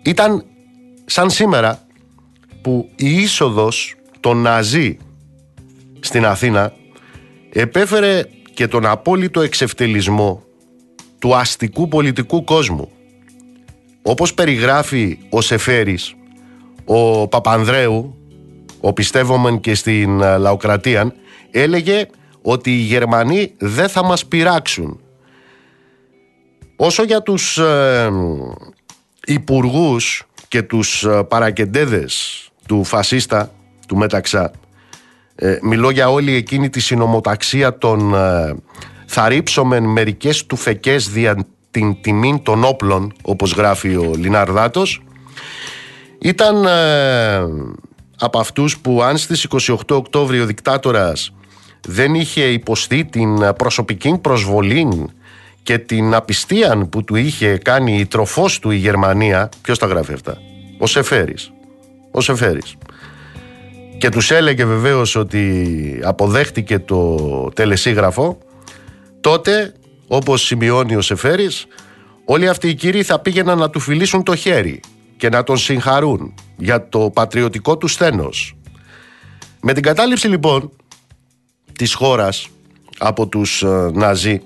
Ήταν 0.02 0.46
σαν 1.06 1.30
σήμερα 1.30 1.86
που 2.62 2.90
η 2.96 3.22
είσοδος 3.22 3.96
των 4.20 4.38
Ναζί 4.38 4.98
στην 6.00 6.26
Αθήνα 6.26 6.74
επέφερε 7.52 8.24
και 8.54 8.68
τον 8.68 8.86
απόλυτο 8.86 9.42
εξευτελισμό 9.42 10.47
του 11.20 11.36
αστικού 11.36 11.88
πολιτικού 11.88 12.44
κόσμου. 12.44 12.90
Όπως 14.02 14.34
περιγράφει 14.34 15.18
ο 15.30 15.42
Σεφέρης, 15.42 16.16
ο 16.86 17.28
Παπανδρέου, 17.28 18.16
ο 18.80 18.94
πιστεύομεν 18.94 19.60
και 19.60 19.76
στην 19.76 20.22
ε, 20.22 20.38
Λαοκρατία, 20.38 21.14
έλεγε 21.52 22.08
ότι 22.42 22.72
οι 22.72 22.82
Γερμανοί 22.82 23.54
δεν 23.58 23.90
θα 23.90 24.04
μας 24.04 24.26
πειράξουν. 24.26 25.00
Όσο 26.76 27.04
για 27.04 27.22
τους 27.22 27.58
ε, 27.58 28.12
υπουργούς 29.26 30.28
και 30.48 30.62
τους 30.62 31.04
ε, 31.04 31.24
παρακεντέδες 31.24 32.42
του 32.68 32.84
φασίστα, 32.84 33.52
του 33.88 33.98
Μεταξά, 33.98 34.52
ε, 35.36 35.58
μιλώ 35.62 35.90
για 35.90 36.10
όλη 36.10 36.34
εκείνη 36.34 36.70
τη 36.70 36.80
συνομοταξία 36.80 37.78
των 37.78 38.14
ε, 38.14 38.56
θα 39.08 39.28
ρίψομεν 39.28 39.84
μερικές 39.84 40.46
του 40.46 40.56
φεκές 40.56 41.10
δια 41.10 41.46
την 41.72 42.02
τιμή 42.02 42.42
των 42.44 42.64
όπλων, 42.64 43.14
όπως 43.22 43.54
γράφει 43.54 43.96
ο 43.96 44.12
Λιναρδάτος, 44.16 45.02
ήταν 46.20 46.66
ε, 46.66 47.38
από 48.20 48.40
αυτούς 48.40 48.78
που 48.78 49.02
αν 49.04 49.18
στις 49.18 49.48
28 49.68 49.76
Οκτώβριο 49.90 50.44
ο 50.44 50.46
δικτάτορας 50.46 51.32
δεν 51.88 52.16
είχε 52.16 52.42
υποστεί 52.44 53.06
την 53.06 53.54
προσωπική 53.58 54.18
προσβολή 54.22 55.06
και 55.64 55.78
την 55.78 56.14
απιστία 56.14 56.88
που 56.90 57.04
του 57.04 57.16
είχε 57.16 57.58
κάνει 57.58 57.98
η 57.98 58.06
τροφός 58.06 58.60
του 58.60 58.72
η 58.72 58.76
Γερμανία, 58.76 59.50
ποιος 59.62 59.80
τα 59.80 59.86
γράφει 59.86 60.14
αυτά, 60.14 60.38
ο 60.78 60.88
Σεφέρης. 60.88 61.52
Ο 62.12 62.22
Σεφέρης. 62.22 62.76
Και 63.98 64.10
τους 64.10 64.32
έλεγε 64.32 64.66
βεβαίως 64.66 65.16
ότι 65.16 66.00
αποδέχτηκε 66.04 66.80
το 66.80 67.16
τελεσίγραφο, 67.54 68.38
τότε, 69.28 69.74
όπως 70.08 70.42
σημειώνει 70.46 70.96
ο 70.96 71.02
Σεφέρης, 71.02 71.66
όλοι 72.26 72.48
αυτοί 72.48 72.70
οι 72.70 72.74
κύριοι 72.74 73.04
θα 73.04 73.20
πήγαιναν 73.20 73.58
να 73.58 73.70
του 73.70 73.80
φιλήσουν 73.80 74.24
το 74.24 74.36
χέρι 74.36 74.80
και 75.18 75.30
να 75.30 75.44
τον 75.44 75.58
συγχαρούν 75.58 76.34
για 76.58 76.90
το 76.90 77.10
πατριωτικό 77.14 77.78
του 77.78 77.88
στένος. 77.88 78.56
Με 79.62 79.74
την 79.74 79.84
κατάληψη 79.84 80.28
λοιπόν 80.28 80.72
της 81.78 81.94
χώρας 81.94 82.48
από 82.98 83.28
τους 83.28 83.64
ε, 83.64 83.90
Ναζί 83.94 84.42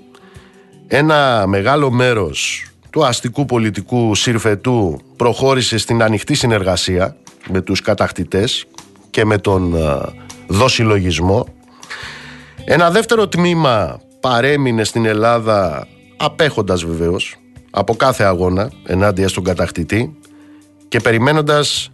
ένα 0.86 1.44
μεγάλο 1.46 1.90
μέρος 1.90 2.66
του 2.90 3.04
αστικού 3.04 3.44
πολιτικού 3.44 4.14
συρφετού 4.14 5.00
προχώρησε 5.16 5.78
στην 5.78 6.02
ανοιχτή 6.02 6.34
συνεργασία 6.34 7.16
με 7.48 7.60
τους 7.60 7.80
κατακτητές 7.80 8.66
και 9.10 9.24
με 9.24 9.38
τον 9.38 9.76
ε, 9.76 10.00
δοσυλλογισμό. 10.46 11.46
Ένα 12.64 12.90
δεύτερο 12.90 13.28
τμήμα 13.28 14.00
παρέμεινε 14.22 14.84
στην 14.84 15.06
Ελλάδα 15.06 15.86
απέχοντας 16.16 16.84
βεβαίως 16.84 17.36
από 17.70 17.94
κάθε 17.94 18.24
αγώνα 18.24 18.70
ενάντια 18.86 19.28
στον 19.28 19.44
κατακτητή 19.44 20.16
και 20.88 21.00
περιμένοντας 21.00 21.90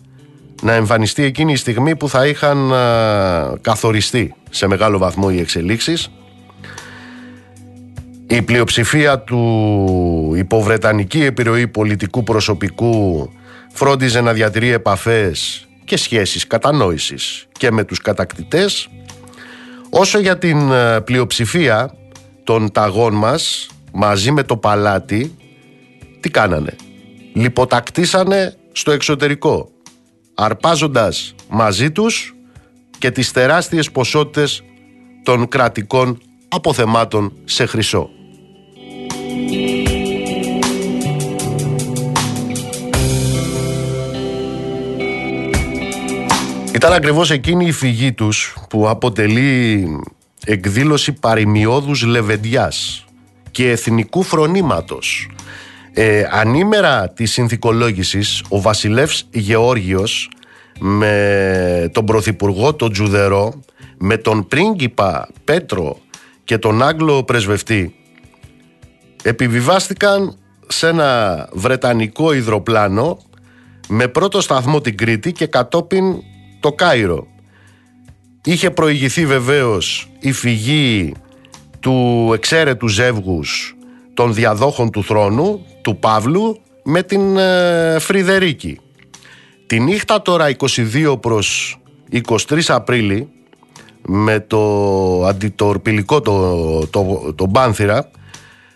να 0.62 0.72
εμφανιστεί 0.72 1.22
εκείνη 1.22 1.52
η 1.52 1.56
στιγμή 1.56 1.96
που 1.96 2.08
θα 2.08 2.26
είχαν 2.26 2.72
καθοριστεί 3.60 4.34
σε 4.50 4.66
μεγάλο 4.66 4.98
βαθμό 4.98 5.28
οι 5.32 5.38
εξελίξεις. 5.38 6.10
Η 8.26 8.42
πλειοψηφία 8.42 9.18
του 9.18 10.32
υποβρετανική 10.36 11.24
επιρροή 11.24 11.68
πολιτικού 11.68 12.22
προσωπικού 12.22 13.28
φρόντιζε 13.72 14.20
να 14.20 14.32
διατηρεί 14.32 14.72
επαφές 14.72 15.66
και 15.84 15.96
σχέσεις 15.96 16.46
κατανόησης 16.46 17.46
και 17.52 17.70
με 17.70 17.84
τους 17.84 18.00
κατακτητές 18.00 18.88
όσο 19.90 20.18
για 20.18 20.38
την 20.38 20.58
πλειοψηφία 21.04 21.92
των 22.48 22.72
ταγών 22.72 23.14
μας 23.14 23.68
μαζί 23.92 24.30
με 24.30 24.42
το 24.42 24.56
παλάτι 24.56 25.34
τι 26.20 26.30
κάνανε; 26.30 26.76
Λιποτακτήσανε 27.32 28.56
στο 28.72 28.90
εξωτερικό 28.90 29.68
αρπάζοντας 30.34 31.34
μαζί 31.48 31.90
τους 31.90 32.34
και 32.98 33.10
τις 33.10 33.32
τεράστιες 33.32 33.90
ποσότητες 33.90 34.62
των 35.22 35.48
κρατικών 35.48 36.18
αποθεμάτων 36.48 37.32
σε 37.44 37.66
χρυσό. 37.66 38.10
Ήταν 46.74 46.92
ακριβώς 46.92 47.30
εκείνη 47.30 47.66
η 47.66 47.72
φυγή 47.72 48.12
τους 48.12 48.56
που 48.68 48.88
αποτελεί 48.88 49.86
εκδήλωση 50.50 51.12
παρημιώδους 51.12 52.02
λεβεντιάς 52.02 53.04
και 53.50 53.70
εθνικού 53.70 54.22
φρονήματος 54.22 55.30
ε, 55.92 56.22
ανήμερα 56.30 57.08
της 57.08 57.32
συνθηκολόγησης, 57.32 58.42
ο 58.48 58.60
βασιλεύς 58.60 59.28
Γεώργιος 59.30 60.30
με 60.78 61.90
τον 61.92 62.04
πρωθυπουργό 62.04 62.74
τον 62.74 62.92
Τζουδερό 62.92 63.62
με 63.98 64.16
τον 64.16 64.48
πρίγκιπα 64.48 65.28
Πέτρο 65.44 65.98
και 66.44 66.58
τον 66.58 66.82
Άγγλο 66.82 67.24
πρεσβευτή 67.24 67.94
επιβιβάστηκαν 69.22 70.36
σε 70.66 70.88
ένα 70.88 71.48
βρετανικό 71.52 72.32
υδροπλάνο 72.32 73.18
με 73.88 74.08
πρώτο 74.08 74.40
σταθμό 74.40 74.80
την 74.80 74.96
Κρήτη 74.96 75.32
και 75.32 75.46
κατόπιν 75.46 76.04
το 76.60 76.72
Κάιρο. 76.72 77.26
Είχε 78.44 78.70
προηγηθεί 78.70 79.26
βεβαίως 79.26 80.10
η 80.18 80.32
φυγή 80.32 81.14
του 81.80 82.30
εξαίρετου 82.34 82.88
ζεύγους 82.88 83.76
των 84.14 84.34
διαδόχων 84.34 84.90
του 84.90 85.04
θρόνου, 85.04 85.66
του 85.82 85.98
Παύλου, 85.98 86.60
με 86.84 87.02
την 87.02 87.36
ε, 87.36 87.98
Φρυδερίκη. 87.98 88.80
Τη 89.66 89.80
νύχτα 89.80 90.22
τώρα 90.22 90.56
22 90.58 91.16
προς 91.20 91.78
23 92.26 92.60
Απρίλη 92.66 93.28
με 94.02 94.40
το 94.40 95.24
αντιτορπιλικό 95.24 96.20
το, 96.20 96.86
το, 96.86 97.32
το 97.34 97.46
Μπάνθυρα 97.46 98.10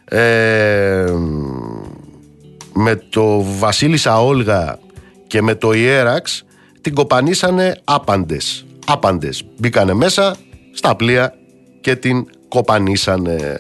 ε, 0.05 1.15
με 2.73 2.97
το 3.11 3.45
Βασίλισσα 3.59 4.23
Όλγα 4.23 4.79
και 5.27 5.43
με 5.43 5.55
το 5.55 5.73
Ιέραξ 5.73 6.45
την 6.81 6.95
κοπανίσανε 6.95 7.81
άπαντες. 7.85 8.67
Άπαντες. 8.93 9.45
Μπήκανε 9.59 9.93
μέσα 9.93 10.37
στα 10.73 10.97
πλοία 10.97 11.35
και 11.81 11.97
την 11.97 12.27
κοπανίσανε. 12.49 13.59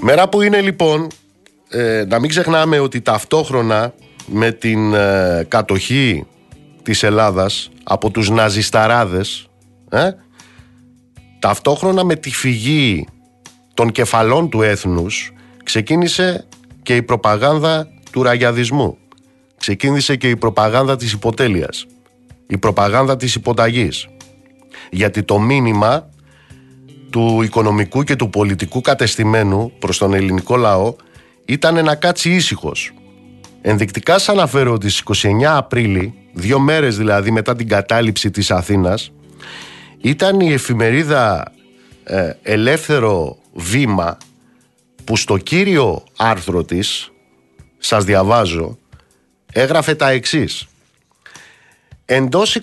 Μέρα 0.00 0.28
που 0.28 0.42
είναι 0.42 0.60
λοιπόν, 0.60 1.06
ε, 1.68 2.04
να 2.08 2.20
μην 2.20 2.28
ξεχνάμε 2.28 2.78
ότι 2.78 3.00
ταυτόχρονα 3.00 3.94
με 4.26 4.52
την 4.52 4.94
ε, 4.94 5.46
κατοχή 5.48 6.26
της 6.82 7.02
Ελλάδας 7.02 7.70
από 7.82 8.10
τους 8.10 8.30
ναζισταράδες, 8.30 9.46
ε, 9.90 10.10
ταυτόχρονα 11.38 12.04
με 12.04 12.14
τη 12.14 12.30
φυγή 12.30 13.06
των 13.74 13.90
κεφαλών 13.90 14.48
του 14.48 14.62
έθνους 14.62 15.32
ξεκίνησε 15.64 16.46
και 16.82 16.96
η 16.96 17.02
προπαγάνδα 17.02 17.88
του 18.10 18.22
ραγιαδισμού. 18.22 18.96
Ξεκίνησε 19.58 20.16
και 20.16 20.28
η 20.28 20.36
προπαγάνδα 20.36 20.96
της 20.96 21.12
υποτέλειας. 21.12 21.86
Η 22.46 22.58
προπαγάνδα 22.58 23.16
της 23.16 23.34
υποταγής. 23.34 24.08
Γιατί 24.90 25.22
το 25.22 25.38
μήνυμα 25.38 26.08
του 27.10 27.42
οικονομικού 27.42 28.02
και 28.02 28.16
του 28.16 28.30
πολιτικού 28.30 28.80
κατεστημένου 28.80 29.72
προς 29.78 29.98
τον 29.98 30.14
ελληνικό 30.14 30.56
λαό 30.56 30.94
ήταν 31.44 31.84
να 31.84 31.94
κάτσει 31.94 32.30
ήσυχος. 32.30 32.92
Ενδεικτικά 33.60 34.12
σας 34.12 34.28
αναφέρω 34.28 34.72
ότι 34.72 34.88
στις 34.88 35.24
29 35.24 35.56
Απρίλη, 35.56 36.14
δύο 36.32 36.58
μέρες 36.58 36.96
δηλαδή 36.96 37.30
μετά 37.30 37.56
την 37.56 37.68
κατάληψη 37.68 38.30
της 38.30 38.50
Αθήνας, 38.50 39.12
ήταν 40.00 40.40
η 40.40 40.52
εφημερίδα 40.52 41.52
ε, 42.04 42.30
Ελεύθερο 42.42 43.36
Βήμα 43.52 44.16
που 45.04 45.16
στο 45.16 45.38
κύριο 45.38 46.04
άρθρο 46.16 46.64
της, 46.64 47.10
σας 47.78 48.04
διαβάζω, 48.04 48.78
έγραφε 49.52 49.94
τα 49.94 50.08
εξής. 50.08 50.66
Εντός 52.04 52.54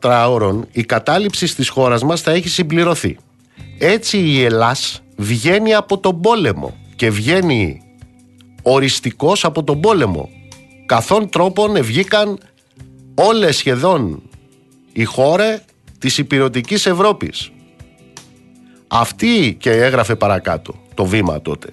24 0.00 0.26
ώρων 0.28 0.68
η 0.72 0.84
κατάληψη 0.84 1.54
της 1.54 1.68
χώρας 1.68 2.02
μας 2.02 2.20
θα 2.20 2.30
έχει 2.30 2.48
συμπληρωθεί. 2.48 3.16
Έτσι 3.78 4.18
η 4.18 4.44
Ελλάς 4.44 5.02
βγαίνει 5.16 5.74
από 5.74 5.98
τον 5.98 6.20
πόλεμο 6.20 6.76
και 6.96 7.10
βγαίνει 7.10 7.80
οριστικός 8.62 9.44
από 9.44 9.64
τον 9.64 9.80
πόλεμο. 9.80 10.28
Καθόν 10.86 11.28
τρόπον 11.28 11.82
βγήκαν 11.82 12.38
όλες 13.14 13.56
σχεδόν 13.56 14.22
οι 14.92 15.04
χώρες 15.04 15.62
της 15.98 16.18
υπηρετικής 16.18 16.86
Ευρώπης. 16.86 17.50
Αυτή 18.96 19.56
και 19.58 19.70
έγραφε 19.70 20.14
παρακάτω 20.14 20.74
το 20.94 21.04
βήμα 21.04 21.42
τότε. 21.42 21.68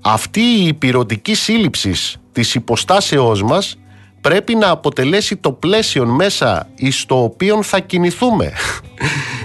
Αυτή 0.00 0.40
η 0.40 0.66
υπηρετική 0.66 1.34
σύλληψης 1.34 2.16
της 2.32 2.54
υποστάσεώς 2.54 3.42
μας 3.42 3.78
πρέπει 4.20 4.54
να 4.54 4.70
αποτελέσει 4.70 5.36
το 5.36 5.52
πλαίσιο 5.52 6.06
μέσα 6.06 6.68
στο 6.90 7.22
οποίο 7.22 7.62
θα 7.62 7.80
κινηθούμε. 7.80 8.52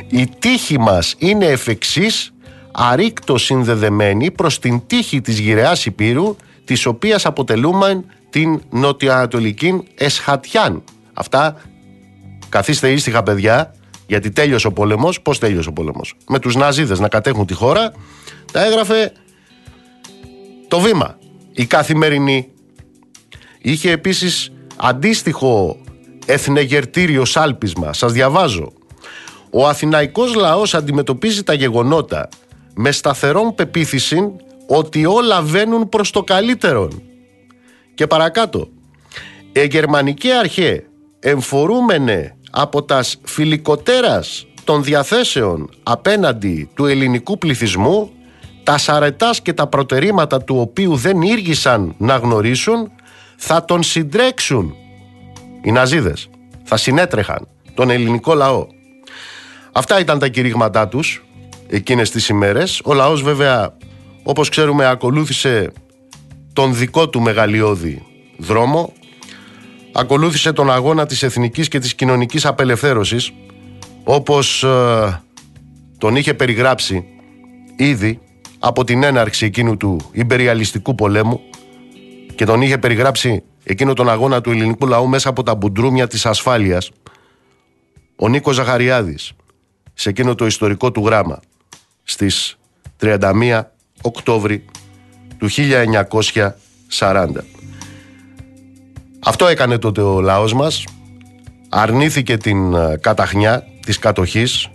Η 0.09 0.27
τύχη 0.39 0.79
μας 0.79 1.15
είναι 1.17 1.45
εφ' 1.45 1.67
εξής, 1.67 2.33
αρρήκτο 2.71 3.37
συνδεδεμένη 3.37 4.31
προς 4.31 4.59
την 4.59 4.81
τύχη 4.87 5.21
της 5.21 5.39
γυραιάς 5.39 5.85
Υπήρου, 5.85 6.35
της 6.65 6.85
οποίας 6.85 7.25
αποτελούμε 7.25 8.03
την 8.29 8.61
νοτιοανατολική 8.69 9.83
Εσχατιάν. 9.95 10.83
Αυτά 11.13 11.55
καθίστε 12.49 12.91
ήσυχα 12.91 13.23
παιδιά, 13.23 13.73
γιατί 14.09 14.31
τέλειωσε 14.31 14.67
ο 14.67 14.71
πόλεμος. 14.71 15.21
Πώς 15.21 15.39
τέλειωσε 15.39 15.69
ο 15.69 15.73
πόλεμος; 15.73 16.13
Με 16.27 16.39
τους 16.39 16.55
Ναζίδες 16.55 16.99
να 16.99 17.07
κατέχουν 17.07 17.45
τη 17.45 17.53
χώρα, 17.53 17.91
τα 18.51 18.65
έγραφε 18.65 19.11
το 20.67 20.79
βήμα. 20.79 21.17
Η 21.51 21.65
καθημερινή 21.65 22.49
είχε 23.61 23.91
επίσης 23.91 24.51
αντίστοιχο 24.75 25.77
εθνεγερτήριο 26.25 27.25
σάλπισμα. 27.25 27.93
Σας 27.93 28.11
διαβάζω. 28.11 28.73
Ο 29.49 29.67
αθηναϊκός 29.67 30.35
λαός 30.35 30.73
αντιμετωπίζει 30.73 31.43
τα 31.43 31.53
γεγονότα 31.53 32.29
με 32.75 32.91
σταθερόν 32.91 33.55
πεποίθηση 33.55 34.31
ότι 34.67 35.05
όλα 35.05 35.41
βαίνουν 35.41 35.89
προς 35.89 36.11
το 36.11 36.23
καλύτερο. 36.23 36.89
Και 37.93 38.07
παρακάτω. 38.07 38.69
Η 39.51 39.67
γερμανική 39.69 40.31
αρχέ 40.31 40.83
εμφορούμενε 41.19 42.37
από 42.49 42.83
τας 42.83 43.17
φιλικοτέρας 43.23 44.47
των 44.63 44.83
διαθέσεων 44.83 45.69
απέναντι 45.83 46.69
του 46.73 46.85
ελληνικού 46.85 47.37
πληθυσμού 47.37 48.11
τα 48.63 48.77
σαρετάς 48.77 49.41
και 49.41 49.53
τα 49.53 49.67
προτερήματα 49.67 50.43
του 50.43 50.59
οποίου 50.59 50.95
δεν 50.95 51.21
ήργησαν 51.21 51.95
να 51.97 52.15
γνωρίσουν 52.15 52.91
θα 53.37 53.65
τον 53.65 53.83
συντρέξουν. 53.83 54.75
Οι 55.61 55.71
Ναζίδες 55.71 56.29
θα 56.63 56.77
συνέτρεχαν 56.77 57.47
τον 57.73 57.89
ελληνικό 57.89 58.33
λαό. 58.33 58.67
Αυτά 59.71 59.99
ήταν 59.99 60.19
τα 60.19 60.27
κηρύγματά 60.27 60.87
τους 60.87 61.25
εκείνες 61.67 62.09
τις 62.09 62.29
ημέρες. 62.29 62.81
Ο 62.83 62.93
λαός 62.93 63.21
βέβαια 63.21 63.77
όπως 64.23 64.49
ξέρουμε 64.49 64.85
ακολούθησε 64.85 65.71
τον 66.53 66.75
δικό 66.75 67.09
του 67.09 67.21
μεγαλειώδη 67.21 68.05
δρόμο 68.37 68.93
ακολούθησε 69.93 70.53
τον 70.53 70.71
αγώνα 70.71 71.05
της 71.05 71.23
εθνικής 71.23 71.67
και 71.67 71.79
της 71.79 71.95
κοινωνικής 71.95 72.45
απελευθέρωσης 72.45 73.33
όπως 74.03 74.63
ε, 74.63 75.21
τον 75.97 76.15
είχε 76.15 76.33
περιγράψει 76.33 77.05
ήδη 77.75 78.19
από 78.59 78.83
την 78.83 79.03
έναρξη 79.03 79.45
εκείνου 79.45 79.77
του 79.77 79.99
υπεριαλιστικού 80.11 80.95
πολέμου 80.95 81.39
και 82.35 82.45
τον 82.45 82.61
είχε 82.61 82.77
περιγράψει 82.77 83.43
εκείνο 83.63 83.93
τον 83.93 84.09
αγώνα 84.09 84.41
του 84.41 84.51
ελληνικού 84.51 84.87
λαού 84.87 85.07
μέσα 85.07 85.29
από 85.29 85.43
τα 85.43 85.55
μπουντρούμια 85.55 86.07
της 86.07 86.25
ασφάλειας 86.25 86.91
ο 88.15 88.27
Νίκος 88.27 88.55
Ζαχαριάδης 88.55 89.31
σε 89.93 90.09
εκείνο 90.09 90.35
το 90.35 90.45
ιστορικό 90.45 90.91
του 90.91 91.05
γράμμα 91.05 91.39
στις 92.03 92.57
31 93.01 93.61
Οκτώβρη 94.01 94.65
του 95.37 95.49
1940. 96.99 97.27
Αυτό 99.23 99.47
έκανε 99.47 99.77
τότε 99.77 100.01
ο 100.01 100.21
λαός 100.21 100.53
μας, 100.53 100.83
αρνήθηκε 101.69 102.37
την 102.37 102.73
ε, 102.73 102.97
καταχνιά 103.01 103.63
της 103.85 103.99
κατοχής 103.99 104.69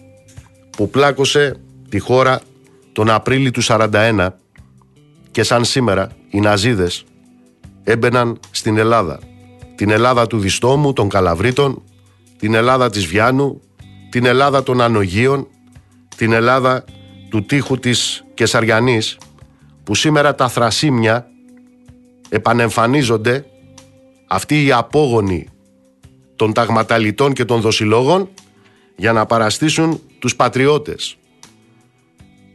που 0.70 0.90
πλάκωσε 0.90 1.56
τη 1.88 1.98
χώρα 1.98 2.40
τον 2.92 3.10
Απρίλιο 3.10 3.50
του 3.50 3.62
41 3.64 4.28
και 5.30 5.42
σαν 5.42 5.64
σήμερα 5.64 6.08
οι 6.30 6.40
Ναζίδες 6.40 7.04
έμπαιναν 7.84 8.38
στην 8.50 8.78
Ελλάδα. 8.78 9.18
Την 9.74 9.90
Ελλάδα 9.90 10.26
του 10.26 10.38
Διστόμου, 10.38 10.92
των 10.92 11.08
Καλαβρίτων, 11.08 11.82
την 12.38 12.54
Ελλάδα 12.54 12.90
της 12.90 13.06
Βιάνου, 13.06 13.60
την 14.10 14.24
Ελλάδα 14.26 14.62
των 14.62 14.80
Ανογείων, 14.80 15.46
την 16.16 16.32
Ελλάδα 16.32 16.84
του 17.30 17.44
τείχου 17.44 17.78
της 17.78 18.24
Κεσαριανής, 18.34 19.18
που 19.84 19.94
σήμερα 19.94 20.34
τα 20.34 20.48
θρασίμια 20.48 21.26
επανεμφανίζονται 22.28 23.44
αυτοί 24.34 24.64
οι 24.64 24.72
απόγονοι 24.72 25.48
των 26.36 26.52
ταγματαλιτών 26.52 27.32
και 27.32 27.44
των 27.44 27.60
δοσιλόγων 27.60 28.28
για 28.96 29.12
να 29.12 29.26
παραστήσουν 29.26 30.00
τους 30.18 30.36
πατριώτες. 30.36 31.16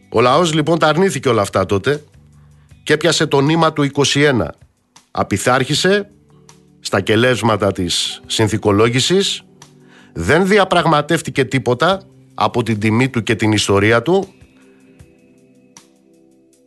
Ο 0.09 0.21
λαός 0.21 0.53
λοιπόν 0.53 0.79
τα 0.79 0.87
αρνήθηκε 0.87 1.29
όλα 1.29 1.41
αυτά 1.41 1.65
τότε 1.65 2.03
και 2.83 2.93
έπιασε 2.93 3.25
το 3.25 3.41
νήμα 3.41 3.73
του 3.73 3.89
21. 3.93 4.45
Απειθάρχησε 5.11 6.09
στα 6.79 7.01
κελεύσματα 7.01 7.71
της 7.71 8.21
συνθηκολόγησης, 8.25 9.43
δεν 10.13 10.47
διαπραγματεύτηκε 10.47 11.45
τίποτα 11.45 12.01
από 12.33 12.63
την 12.63 12.79
τιμή 12.79 13.09
του 13.09 13.23
και 13.23 13.35
την 13.35 13.51
ιστορία 13.51 14.01
του, 14.01 14.27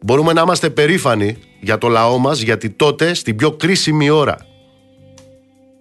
Μπορούμε 0.04 0.32
να 0.32 0.40
είμαστε 0.40 0.70
περήφανοι 0.70 1.36
για 1.60 1.78
το 1.78 1.88
λαό 1.88 2.18
μας 2.18 2.40
γιατί 2.40 2.70
τότε 2.70 3.14
στην 3.14 3.36
πιο 3.36 3.52
κρίσιμη 3.52 4.10
ώρα 4.10 4.50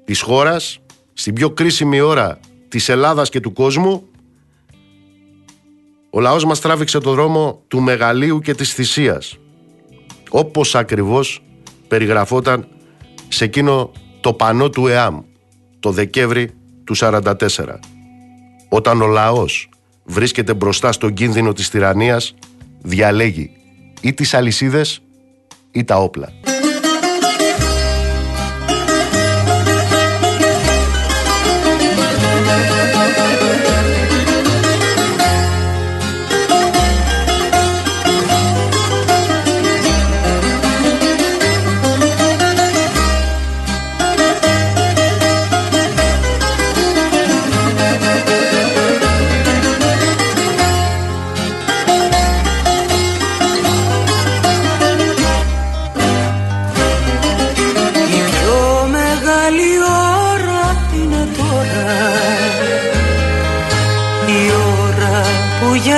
της 0.04 0.22
χώρας, 0.22 0.80
στην 1.14 1.34
πιο 1.34 1.50
κρίσιμη 1.50 2.02
ώρα 2.02 2.40
της 2.68 2.90
Ελλάδας 2.90 3.30
και 3.30 3.40
του 3.40 3.54
κόσμου 3.54 4.04
ο 6.10 6.20
λαός 6.20 6.46
μας 6.46 6.60
τράβηξε 6.60 7.00
το 7.00 7.12
δρόμο 7.12 7.64
του 7.68 7.82
μεγαλείου 7.82 8.40
και 8.40 8.54
της 8.54 8.74
θυσίας 8.74 9.38
όπως 10.30 10.76
ακριβώς 10.76 11.44
περιγραφόταν 11.88 12.68
σε 13.28 13.44
εκείνο 13.44 13.92
το 14.22 14.34
πανό 14.34 14.70
του 14.70 14.88
ΕΑΜ 14.88 15.20
το 15.80 15.92
Δεκέμβρη 15.92 16.50
του 16.84 16.96
1944 16.96 17.32
όταν 18.70 19.02
ο 19.02 19.08
λαός 19.08 19.70
βρίσκεται 20.04 20.54
μπροστά 20.54 20.92
στον 20.92 21.14
κίνδυνο 21.14 21.54
της 21.54 21.70
τυραννίας 21.70 22.36
διαλέγει 22.82 23.52
ή 24.02 24.14
τις 24.14 24.34
αλυσίδες 24.34 25.02
ή 25.72 25.84
τα 25.84 25.96
όπλα. 25.96 26.34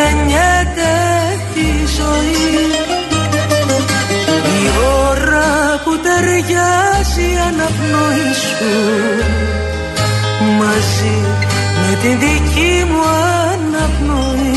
γεννιέται 0.03 0.91
η 1.53 1.71
ζωή. 1.97 2.61
Η 4.59 4.69
ώρα 5.09 5.81
που 5.83 5.91
ταιριάζει 6.05 7.33
η 7.33 7.37
αναπνοή 7.47 8.33
σου 8.47 8.73
μαζί 10.59 11.17
με 11.81 11.97
τη 12.01 12.07
δική 12.07 12.85
μου 12.89 13.01
αναπνοή. 13.51 14.51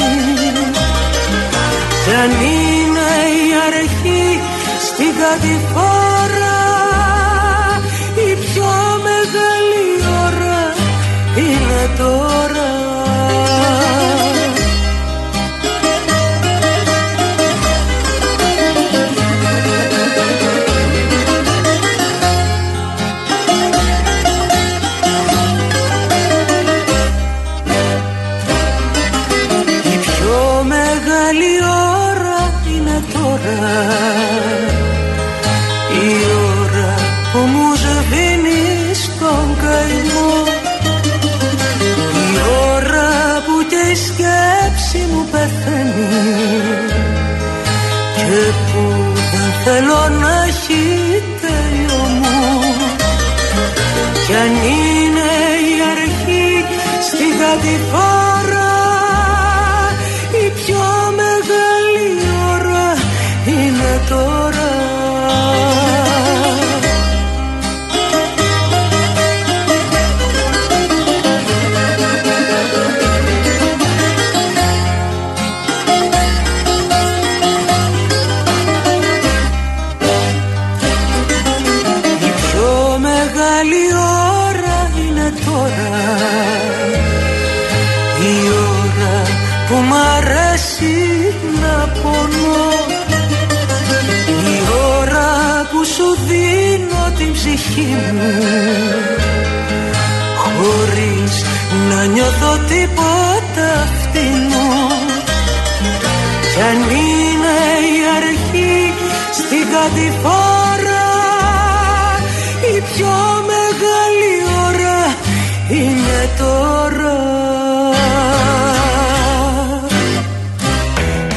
Σαν 2.04 2.30
είναι 2.30 3.10
η 3.42 3.48
αρχή 3.66 4.40
στην 4.86 5.12
κατηφόρα 5.20 6.05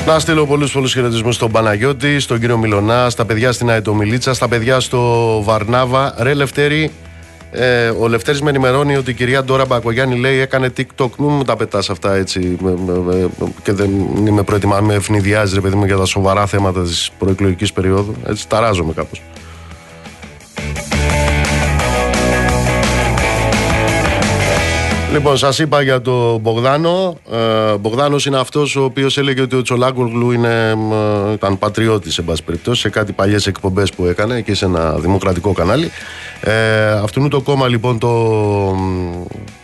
Να 0.09 0.19
στείλω 0.19 0.45
πολλούς 0.45 0.71
πολλούς 0.71 0.93
χαιρετισμούς 0.93 1.35
στον 1.35 1.51
Παναγιώτη, 1.51 2.19
στον 2.19 2.39
κύριο 2.39 2.57
Μιλονά, 2.57 3.09
στα 3.09 3.25
παιδιά 3.25 3.51
στην 3.51 3.69
Αετομιλίτσα, 3.69 4.33
στα 4.33 4.47
παιδιά 4.47 4.79
στο 4.79 5.41
Βαρνάβα. 5.43 6.15
Ρε 6.17 6.33
Λευτέρη, 6.33 6.91
ε, 7.51 7.89
ο 7.89 8.07
Λευτέρης 8.07 8.41
με 8.41 8.49
ενημερώνει 8.49 8.95
ότι 8.95 9.11
η 9.11 9.13
κυρία 9.13 9.43
Ντόρα 9.43 9.65
Μπακογιάννη 9.65 10.19
λέει 10.19 10.39
έκανε 10.39 10.73
TikTok. 10.77 11.09
Μην 11.17 11.29
μου 11.29 11.43
τα 11.43 11.55
πετάς 11.55 11.89
αυτά 11.89 12.15
έτσι 12.15 12.57
και 13.63 13.73
δεν 13.73 13.89
είμαι 14.25 14.43
προετοιμασμένος. 14.43 14.93
Με 14.93 14.99
ευνηδιάζει 14.99 15.53
ρε 15.55 15.61
παιδί 15.61 15.75
μου 15.75 15.85
για 15.85 15.97
τα 15.97 16.05
σοβαρά 16.05 16.45
θέματα 16.45 16.81
της 16.81 17.11
προεκλογικής 17.19 17.73
περίοδου. 17.73 18.15
Έτσι 18.27 18.47
ταράζομαι 18.47 18.93
κάπως. 18.93 19.21
Λοιπόν, 25.11 25.37
σας 25.37 25.59
είπα 25.59 25.81
για 25.81 26.01
τον 26.01 26.39
Μπογδάνο. 26.39 27.17
Ε, 27.31 27.77
Μπογδάνος 27.77 28.25
είναι 28.25 28.37
αυτός 28.37 28.75
ο 28.75 28.83
οποίος 28.83 29.17
έλεγε 29.17 29.41
ότι 29.41 29.55
ο 29.55 29.61
Τσολάκογλου 29.61 30.31
είναι, 30.31 30.75
ε, 31.29 31.33
ήταν 31.33 31.57
πατριώτης, 31.57 32.13
σε 32.13 32.21
πάση 32.21 32.43
περιπτώσει, 32.43 32.81
σε 32.81 32.89
κάτι 32.89 33.11
παλιές 33.11 33.47
εκπομπές 33.47 33.91
που 33.91 34.05
έκανε 34.05 34.41
και 34.41 34.55
σε 34.55 34.65
ένα 34.65 34.91
δημοκρατικό 34.91 35.51
κανάλι. 35.53 35.91
Ε, 36.41 36.91
αυτού 36.91 37.27
το 37.27 37.41
κόμμα 37.41 37.67
λοιπόν 37.67 37.99
το, 37.99 38.35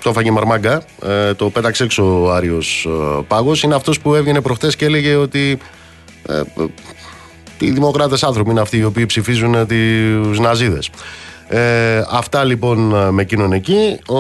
το 0.04 0.14
φάγε 0.14 0.32
μαρμάγκα, 0.32 0.84
ε, 1.06 1.34
το 1.34 1.50
πέταξε 1.50 1.84
έξω 1.84 2.24
ο 2.24 2.32
Άριος 2.32 2.88
ε, 2.90 3.24
Πάγος. 3.28 3.64
Είναι 3.64 3.76
αυτός 3.76 4.00
που 4.00 4.16
έβγαινε 4.16 4.42
προχθέ 4.42 4.68
και 4.78 4.86
έλεγε 4.86 5.16
ότι. 5.16 5.58
Ε, 6.28 6.42
οι 7.60 7.70
δημοκράτες 7.72 8.24
άνθρωποι 8.24 8.50
είναι 8.50 8.62
αυτοί 8.62 8.78
οι 8.78 8.84
οποίοι 8.84 9.06
ψηφίζουν 9.06 9.68
τους 9.68 10.40
Ναζίδες. 10.40 10.90
Ε, 11.50 12.04
αυτά 12.12 12.44
λοιπόν 12.44 12.78
με 13.14 13.22
εκείνον 13.22 13.52
εκεί. 13.52 14.00
Ο, 14.08 14.20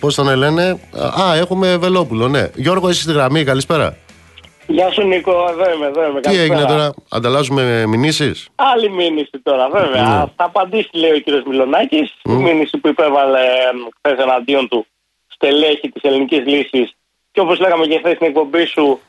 πώς 0.00 0.14
τον 0.14 0.36
λένε; 0.36 0.78
Α, 1.20 1.36
έχουμε 1.36 1.76
Βελόπουλο, 1.76 2.28
ναι. 2.28 2.48
Γιώργο, 2.54 2.88
είσαι 2.88 3.02
στη 3.02 3.12
γραμμή, 3.12 3.44
καλησπέρα. 3.44 3.96
Γεια 4.66 4.90
σου 4.90 5.02
Νίκο, 5.02 5.32
εδώ 5.50 5.74
είμαι, 5.74 5.86
εδώ 5.86 6.08
είμαι. 6.08 6.20
Τι 6.20 6.36
έγινε 6.36 6.64
τώρα, 6.64 6.94
ανταλλάσσουμε 7.10 7.86
μηνύσεις; 7.86 8.48
Άλλη 8.54 8.90
μήνυση 8.90 9.38
τώρα, 9.42 9.68
βέβαια. 9.68 10.02
Ναι. 10.02 10.24
Θα 10.36 10.44
απαντήσει, 10.44 10.88
λέει 10.92 11.10
ο 11.10 11.18
κύριος 11.18 11.42
Μιλονάκη, 11.46 12.10
mm. 12.22 12.30
η 12.30 12.32
μήνυση 12.32 12.78
που 12.78 12.88
υπέβαλε 12.88 13.40
χθες 13.96 14.18
εναντίον 14.18 14.68
του 14.68 14.86
στελέχη 15.26 15.88
της 15.88 16.02
ελληνικής 16.02 16.46
λύσης. 16.46 16.96
Και 17.32 17.40
όπως 17.40 17.58
λέγαμε 17.58 17.86
και 17.86 17.98
χθες 17.98 18.14
στην 18.14 18.26
εκπομπή 18.26 18.64
σου, 18.64 19.00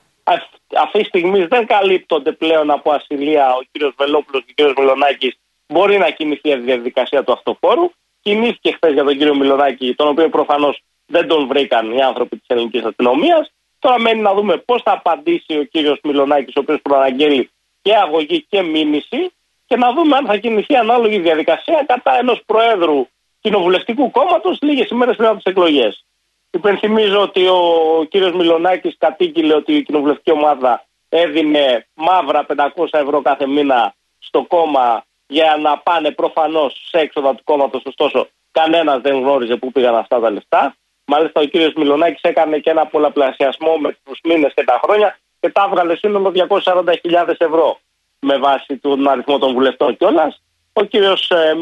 αυτή 0.84 1.00
τη 1.00 1.06
στιγμή 1.06 1.46
δεν 1.46 1.66
καλύπτονται 1.66 2.32
πλέον 2.32 2.72
από 2.72 2.92
ασυλία 2.92 3.54
ο 3.54 3.62
κύριος 3.72 3.94
Βελόπουλος 3.98 4.44
και 4.46 4.52
ο 4.52 4.54
κύριος 4.56 4.74
Μιλονάκη 4.78 5.39
μπορεί 5.70 5.98
να 5.98 6.10
κινηθεί 6.10 6.50
η 6.50 6.56
διαδικασία 6.56 7.24
του 7.24 7.32
αυτοφόρου. 7.32 7.92
Κινήθηκε 8.22 8.72
χθες 8.72 8.94
για 8.94 9.04
τον 9.04 9.18
κύριο 9.18 9.36
Μιλονάκη, 9.36 9.96
τον 9.96 10.08
οποίο 10.08 10.30
προφανώς 10.30 10.82
δεν 11.06 11.28
τον 11.28 11.48
βρήκαν 11.48 11.92
οι 11.92 12.02
άνθρωποι 12.02 12.38
της 12.38 12.48
ελληνικής 12.48 12.84
αστυνομίας. 12.84 13.52
Τώρα 13.80 14.00
μένει 14.00 14.22
να 14.22 14.34
δούμε 14.34 14.58
πώς 14.58 14.82
θα 14.82 14.92
απαντήσει 14.92 15.58
ο 15.60 15.64
κύριος 15.64 16.00
Μιλονάκη, 16.04 16.54
ο 16.56 16.60
οποίος 16.60 16.82
προαναγγέλει 16.82 17.50
και 17.82 17.96
αγωγή 17.96 18.46
και 18.50 18.62
μήνυση 18.62 19.32
και 19.66 19.76
να 19.76 19.94
δούμε 19.94 20.16
αν 20.16 20.26
θα 20.26 20.38
κινηθεί 20.38 20.76
ανάλογη 20.76 21.20
διαδικασία 21.20 21.84
κατά 21.88 22.18
ενός 22.18 22.42
Προέδρου 22.46 23.08
Κοινοβουλευτικού 23.42 24.12
Κόμματος 24.12 24.58
λίγες 24.62 24.90
ημέρες 24.90 25.16
πριν 25.16 25.28
από 25.28 25.36
τις 25.36 25.46
εκλογές. 25.46 26.06
Υπενθυμίζω 26.52 27.22
ότι 27.22 27.48
ο 27.48 27.62
κύριος 28.10 28.32
Μιλονάκη 28.32 28.98
κατήγγειλε 28.98 29.54
ότι 29.56 29.74
η 29.76 29.84
κοινοβουλευτική 29.84 30.32
ομάδα 30.32 30.86
έδινε 31.10 31.88
μαύρα 31.94 32.46
500 32.76 32.86
ευρώ 32.92 33.22
κάθε 33.22 33.48
μήνα 33.48 33.94
στο 34.20 34.46
κόμμα 34.48 35.04
για 35.32 35.58
να 35.62 35.78
πάνε 35.78 36.12
προφανώς 36.12 36.72
σε 36.90 36.98
έξοδα 37.00 37.36
του 37.36 37.44
κόμματος. 37.44 37.82
Ωστόσο, 37.86 38.28
κανένας 38.52 39.02
δεν 39.02 39.16
γνώριζε 39.16 39.56
πού 39.56 39.72
πήγαν 39.72 39.96
αυτά 39.96 40.20
τα 40.20 40.30
λεφτά. 40.30 40.76
Μάλιστα, 41.06 41.42
ο 41.42 41.46
κύριος 41.46 41.74
Μιλονάκη 41.74 42.20
έκανε 42.22 42.58
και 42.60 42.70
ένα 42.70 42.86
πολλαπλασιασμό 42.86 43.78
με 43.78 43.98
τους 44.04 44.20
μήνες 44.24 44.54
και 44.56 44.64
τα 44.64 44.80
χρόνια 44.84 45.18
και 45.40 45.50
τα 45.50 45.68
έβγαλε 45.70 45.96
σύνολο 45.96 46.32
240.000 46.64 47.36
ευρώ 47.38 47.80
με 48.20 48.38
βάση 48.38 48.78
τον 48.78 49.08
αριθμό 49.08 49.38
των 49.38 49.54
βουλευτών 49.54 49.98
κιόλας. 49.98 50.42
Ο 50.74 50.84
κύριος 50.84 51.30
ε, 51.30 51.56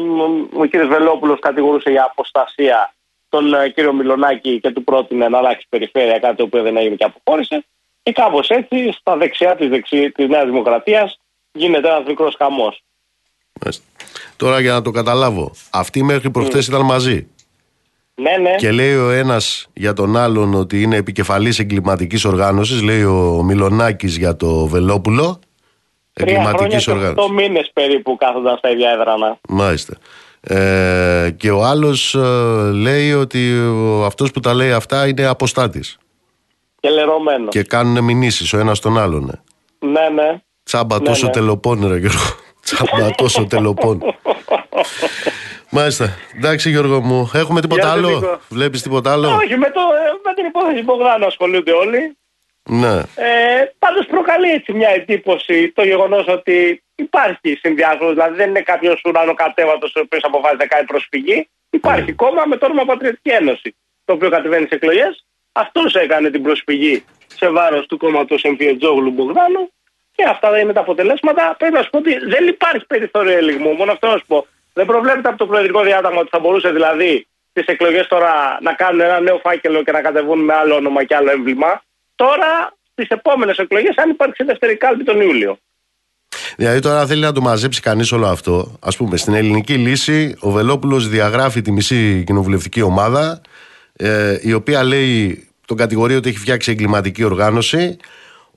ο 0.56 0.64
κύριος 0.64 0.88
Βελόπουλος 0.88 1.38
κατηγορούσε 1.38 1.90
για 1.90 2.04
αποστασία 2.04 2.92
τον 3.28 3.54
ε, 3.54 3.68
κύριο 3.68 3.92
Μιλονάκη 3.92 4.60
και 4.60 4.70
του 4.70 4.84
πρότεινε 4.84 5.28
να 5.28 5.38
αλλάξει 5.38 5.66
περιφέρεια, 5.68 6.18
κάτι 6.18 6.36
το 6.36 6.42
οποίο 6.42 6.62
δεν 6.62 6.76
έγινε 6.76 6.94
και 6.94 7.04
αποχώρησε. 7.04 7.64
Και 8.02 8.12
κάπως 8.12 8.48
έτσι, 8.48 8.92
στα 8.92 9.16
δεξιά 9.16 9.56
της 9.56 9.68
δεξι... 9.68 10.10
της 10.10 10.28
Νέας 10.28 10.44
Δημοκρατίας, 10.44 11.20
γίνεται 11.52 11.88
ένας 11.88 12.04
μικρός 12.06 12.34
χαμός. 12.38 12.82
Τώρα 14.36 14.60
για 14.60 14.72
να 14.72 14.82
το 14.82 14.90
καταλάβω, 14.90 15.50
αυτοί 15.70 16.02
μέχρι 16.02 16.30
προχθές 16.30 16.66
ήταν 16.66 16.84
μαζί. 16.84 17.26
Ναι, 18.14 18.36
ναι. 18.36 18.54
Και 18.56 18.70
λέει 18.70 18.94
ο 18.94 19.10
ένας 19.10 19.68
για 19.72 19.92
τον 19.92 20.16
άλλον 20.16 20.54
ότι 20.54 20.82
είναι 20.82 20.96
επικεφαλής 20.96 21.58
εγκληματικής 21.58 22.24
οργάνωσης, 22.24 22.82
λέει 22.82 23.02
ο 23.04 23.42
Μιλονάκης 23.44 24.16
για 24.16 24.36
το 24.36 24.66
Βελόπουλο. 24.66 25.38
Εγκληματικής 26.12 26.88
οργάνωσης. 26.88 27.26
Το 27.26 27.32
μήνες 27.32 27.70
περίπου 27.72 28.16
κάθονταν 28.16 28.56
στα 28.56 28.70
ίδια 28.70 28.90
έδρανα. 28.90 29.38
Μάλιστα. 29.48 29.96
Ε, 30.40 31.30
και 31.36 31.50
ο 31.50 31.64
άλλος 31.64 32.14
ε, 32.14 32.18
λέει 32.72 33.12
ότι 33.12 33.52
αυτός 34.04 34.30
που 34.30 34.40
τα 34.40 34.54
λέει 34.54 34.72
αυτά 34.72 35.08
είναι 35.08 35.26
αποστάτης. 35.26 35.98
Και 36.80 36.90
λερωμένος. 36.90 37.48
Και 37.50 37.62
κάνουν 37.62 38.04
μηνύσεις 38.04 38.52
ο 38.52 38.58
ένας 38.58 38.80
τον 38.80 38.98
άλλον. 38.98 39.42
Ναι, 39.78 40.08
ναι. 40.14 40.40
Τσάμπα 40.62 40.98
ναι, 40.98 41.04
τόσο 41.04 41.26
ναι. 41.26 41.32
τελοπών, 41.32 41.88
ρε 41.88 41.98
Γιώργο. 41.98 42.36
Τσάμπα 42.74 43.10
τόσο 43.10 43.46
τελοπών. 43.46 44.16
Μάλιστα. 45.70 46.16
Εντάξει, 46.36 46.70
Γιώργο 46.70 47.00
μου. 47.00 47.30
Έχουμε 47.34 47.60
τίποτα 47.60 47.92
άλλο; 47.92 48.40
Βλέπεις 48.48 48.82
τίποτα 48.82 49.12
άλλο; 49.12 49.28
Όχι, 49.28 49.56
με, 49.56 49.70
το, 49.70 49.80
με 50.24 50.34
την 50.34 50.44
υπόθεση 50.44 50.82
Μπογδάνου 50.82 51.26
ασχολούνται 51.26 51.72
όλοι. 51.72 52.16
Ναι. 52.68 52.96
Ε, 53.14 53.64
Πάντως 53.78 54.06
προκαλεί 54.06 54.50
έτσι 54.50 54.72
μια 54.72 54.88
εντύπωση 54.88 55.72
το 55.74 55.84
γεγονός 55.84 56.26
ότι 56.28 56.82
υπάρχει 56.94 57.58
συνδυασμό. 57.62 58.08
Δηλαδή 58.08 58.36
δεν 58.36 58.48
είναι 58.48 58.60
κάποιος 58.60 59.00
ουρανοκατέβατο 59.04 59.86
ο 59.96 60.00
οποίος 60.00 60.22
αποφάσισε 60.24 60.56
να 60.58 60.66
κάνει 60.66 60.86
προσφυγή. 60.86 61.48
Υπάρχει 61.70 62.10
mm. 62.12 62.16
κόμμα 62.16 62.42
με 62.46 62.56
το 62.56 62.66
όνομα 62.66 62.84
Πατριωτική 62.84 63.30
Ένωση. 63.30 63.76
Το 64.04 64.12
οποίο 64.12 64.28
κατεβαίνει 64.28 64.66
σε 64.66 64.74
εκλογές. 64.74 65.24
Αυτός 65.52 65.94
έκανε 65.94 66.30
την 66.30 66.42
προσφυγή 66.42 67.04
σε 67.26 67.48
βάρος 67.48 67.86
του 67.86 67.96
κόμματος 67.96 68.42
Εμφιετζόγλου 68.42 69.10
Μπογδάνου. 69.10 69.72
Και 70.18 70.26
αυτά 70.28 70.58
είναι 70.58 70.72
τα 70.72 70.80
αποτελέσματα. 70.80 71.54
Πρέπει 71.58 71.74
να 71.74 71.82
σου 71.82 71.90
πω 71.90 71.98
ότι 71.98 72.12
δεν 72.34 72.46
υπάρχει 72.46 72.86
περιθώριο 72.86 73.36
ελιγμού. 73.36 73.72
Μόνο 73.72 73.92
αυτό 73.92 74.06
να 74.06 74.16
σου 74.16 74.24
πω. 74.26 74.46
Δεν 74.72 74.86
προβλέπεται 74.86 75.28
από 75.28 75.38
το 75.38 75.46
προεδρικό 75.46 75.82
διάταγμα 75.82 76.20
ότι 76.20 76.28
θα 76.30 76.38
μπορούσε 76.38 76.70
δηλαδή 76.70 77.26
τις 77.52 77.66
εκλογές 77.66 78.06
τώρα 78.06 78.58
να 78.62 78.72
κάνουν 78.72 79.00
ένα 79.00 79.20
νέο 79.20 79.38
φάκελο 79.42 79.82
και 79.82 79.92
να 79.92 80.00
κατεβούν 80.00 80.38
με 80.44 80.54
άλλο 80.54 80.74
όνομα 80.74 81.04
και 81.04 81.14
άλλο 81.14 81.30
έμβλημα. 81.30 81.82
Τώρα 82.14 82.72
στις 82.92 83.08
επόμενες 83.08 83.56
εκλογές, 83.58 83.96
αν 83.96 84.10
υπάρξει 84.10 84.44
δεύτερη 84.44 84.76
κάλπη 84.76 85.04
τον 85.04 85.20
Ιούλιο. 85.20 85.58
Δηλαδή 86.56 86.80
τώρα 86.80 87.06
θέλει 87.06 87.20
να 87.20 87.32
το 87.32 87.40
μαζέψει 87.40 87.80
κανείς 87.80 88.12
όλο 88.12 88.26
αυτό. 88.26 88.78
Α 88.80 88.90
πούμε, 88.90 89.16
στην 89.16 89.34
ελληνική 89.34 89.74
λύση, 89.74 90.36
ο 90.40 90.50
Βελόπουλος 90.50 91.08
διαγράφει 91.08 91.62
τη 91.62 91.70
μισή 91.72 92.24
κοινοβουλευτική 92.26 92.82
ομάδα, 92.82 93.40
ε, 93.96 94.38
η 94.42 94.52
οποία 94.52 94.82
λέει, 94.82 95.48
τον 95.66 95.76
κατηγορεί 95.76 96.14
ότι 96.14 96.28
έχει 96.28 96.38
φτιάξει 96.38 96.70
εγκληματική 96.70 97.24
οργάνωση. 97.24 97.96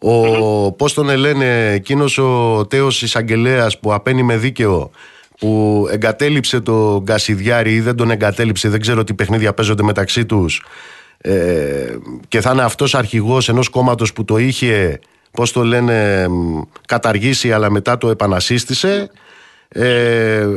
Ο, 0.02 0.66
mm 0.68 0.78
Πώς 0.78 0.94
τον 0.94 1.18
λένε, 1.18 1.72
εκείνος 1.72 2.18
ο 2.18 2.66
τέος 2.70 3.02
εισαγγελέας 3.02 3.80
που 3.80 3.94
απένει 3.94 4.24
με 4.24 4.38
δίκαιο, 4.38 4.92
που 5.40 5.88
εγκατέλειψε 5.92 6.60
τον 6.60 7.06
Κασιδιάρη 7.06 7.74
ή 7.74 7.82
δεν 7.82 7.96
τον 7.96 8.12
εγκατέλειψε, 8.12 8.70
δεν 8.70 8.80
ξέρω 8.80 9.04
τι 9.04 9.14
παιχνίδια 9.14 9.54
παίζονται 9.54 9.84
μεταξύ 9.84 10.26
τους. 10.26 10.64
Ε, 11.18 11.96
και 12.28 12.42
θα 12.42 12.52
είναι 12.52 12.64
αυτός 12.64 12.96
αρχηγός 12.96 13.50
ενός 13.50 13.70
κόμματος 13.70 14.14
που 14.14 14.26
το 14.26 14.38
είχε 14.38 15.00
πώς 15.32 15.52
το 15.52 15.64
λένε 15.64 16.28
καταργήσει 16.88 17.52
αλλά 17.52 17.72
μετά 17.72 17.98
το 17.98 18.10
επανασύστησε 18.10 19.10
ε, 19.70 20.48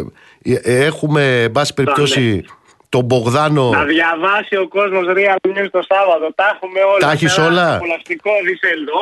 έχουμε 0.62 1.42
εν 1.42 1.52
πάση 1.52 1.74
περιπτώσει 1.74 2.20
ναι. 2.20 2.40
Τον 2.96 3.04
Μπογδάνο. 3.04 3.70
Να 3.70 3.84
διαβάσει 3.84 4.56
ο 4.56 4.68
κόσμος 4.68 5.04
Real 5.16 5.38
News 5.48 5.68
το 5.70 5.82
Σάββατο. 5.90 6.32
Τα 6.34 6.44
έχουμε 6.54 6.80
όλα. 6.80 6.98
Τα 6.98 7.10
έχεις 7.10 7.38
όλα; 7.38 7.80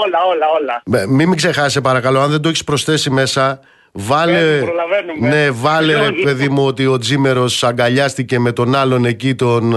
όλα 0.05 0.19
όλα 0.33 0.47
όλα. 0.59 1.07
Μην 1.09 1.29
μην 1.29 1.37
ξεχάσει 1.37 1.81
παρακαλώ. 1.81 2.21
Αν 2.21 2.31
δεν 2.31 2.41
το 2.41 2.49
έχεις 2.49 2.65
προσθέσει 2.65 3.11
μέσα 3.11 3.61
Βάλε, 3.95 4.61
ναι, 5.21 5.51
βάλε 5.51 5.95
παιδί 6.23 6.49
μου 6.49 6.67
ότι 6.67 6.87
ο 6.87 6.99
Τζίμερος 6.99 7.65
αγκαλιάστηκε 7.65 8.39
με 8.39 8.53
τον 8.53 8.75
άλλον 8.75 9.05
εκεί 9.05 9.35
τον 9.35 9.75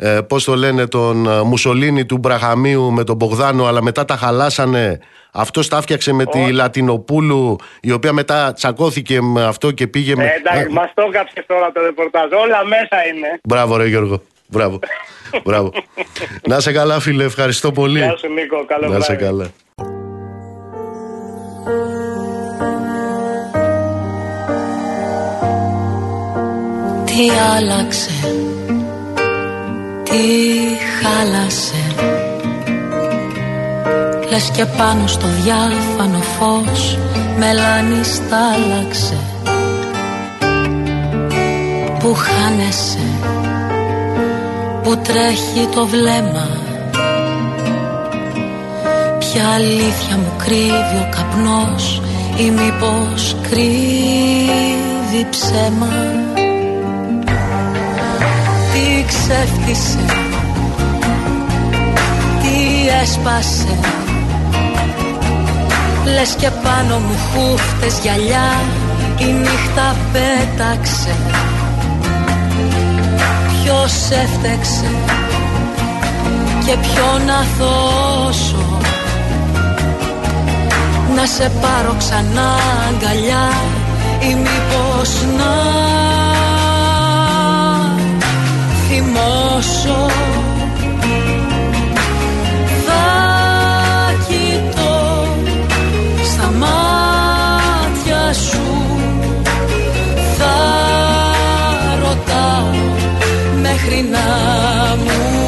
ε, 0.00 0.16
ε, 0.16 0.20
πώς 0.20 0.44
το 0.44 0.54
λένε, 0.54 0.86
τον 0.86 1.26
ε, 1.26 1.42
Μουσολίνη 1.42 2.06
του 2.06 2.18
Μπραχαμίου 2.18 2.92
με 2.92 3.04
τον 3.04 3.16
Μπογδάνο, 3.16 3.64
αλλά 3.66 3.82
μετά 3.82 4.04
τα 4.04 4.16
χαλάσανε. 4.16 4.98
Αυτός 5.32 5.68
τα 5.68 5.76
έφτιαξε 5.76 6.12
με 6.12 6.24
τη 6.24 6.52
Λατινοπούλου, 6.52 7.56
η 7.80 7.92
οποία 7.92 8.12
μετά 8.12 8.52
τσακώθηκε 8.52 9.20
με 9.20 9.44
αυτό 9.44 9.70
και 9.70 9.86
πήγε 9.86 10.16
με. 10.16 10.24
Ε, 10.24 10.34
εντάξει, 10.34 10.68
μας 10.72 10.90
το 10.94 11.02
έκαψε 11.08 11.44
τώρα 11.46 11.72
το 11.72 11.80
ρεπορτάζ. 11.80 12.32
Όλα 12.32 12.64
μέσα 12.64 13.06
είναι. 13.14 13.40
Μπράβο, 13.44 13.76
ρε 13.76 13.86
Γιώργο. 13.86 14.22
Μπράβο. 14.48 14.78
Μπράβο. 15.44 15.72
Να 16.48 16.60
σε 16.60 16.72
καλά, 16.72 17.00
φίλε. 17.00 17.24
Ευχαριστώ 17.24 17.72
πολύ. 17.72 17.98
Γεια 17.98 18.16
σου, 18.16 18.32
Νίκο. 18.32 18.64
Καλό 18.64 18.88
Να 18.88 19.00
σε 19.00 19.14
καλά. 19.14 19.50
Τι 27.04 27.30
άλλαξε; 27.56 28.10
Τι 30.10 30.26
χάλασε. 31.02 31.88
Λες 34.30 34.50
και 34.50 34.64
πάνω 34.64 35.06
στο 35.06 35.26
διάφανο 35.42 36.18
φως 36.18 36.98
μελάνι 37.38 38.04
στάλαξε 38.04 39.18
Που 41.98 42.14
χάνεσαι 42.14 43.06
Που 44.82 44.96
τρέχει 44.96 45.68
το 45.74 45.86
βλέμμα. 45.86 46.48
Ποια 49.18 49.48
αλήθεια 49.54 50.16
μου 50.16 50.32
κρύβει 50.44 50.98
ο 51.00 51.08
καπνός 51.10 52.02
Ή 52.36 52.50
μήπως 52.50 53.36
κρύβει 53.50 55.26
ψέμα 55.30 56.17
ξέφτισε 59.08 60.04
Τι 62.42 62.88
έσπασε. 63.02 63.78
Λες 66.14 66.34
και 66.38 66.50
πάνω 66.62 66.98
μου 66.98 67.16
χούφτες 67.28 67.98
γυαλιά 68.02 68.50
Η 69.18 69.24
νύχτα 69.24 69.96
πέταξε. 70.12 71.14
Ποιος 73.62 73.92
έφτεξε 74.10 74.90
Και 76.66 76.76
ποιον 76.76 77.26
να 77.26 77.44
θώσω 77.58 78.78
Να 81.16 81.26
σε 81.26 81.50
πάρω 81.60 81.94
ξανά 81.98 82.56
αγκαλιά 82.88 83.52
Ή 84.20 84.34
μήπως 84.34 85.10
να 85.38 86.27
θυμώσω 88.98 90.06
Θα 92.86 93.06
κοιτώ 94.28 95.26
στα 96.24 96.50
μάτια 96.58 98.32
σου. 98.32 98.62
Θα 100.38 100.56
ρωτάω 102.02 102.70
μέχρι 103.62 104.08
να 104.10 104.26
μου 104.96 105.47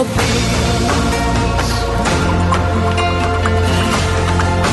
σιωπής 0.00 1.68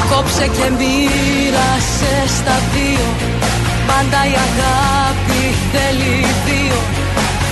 Κόψε 0.09 0.47
και 0.47 0.69
μοίρασες 0.78 2.30
στα 2.38 2.57
δύο. 2.73 3.07
Πάντα 3.88 4.19
η 4.34 4.36
αγάπη 4.47 5.41
θέλει 5.71 6.25
δύο. 6.45 6.80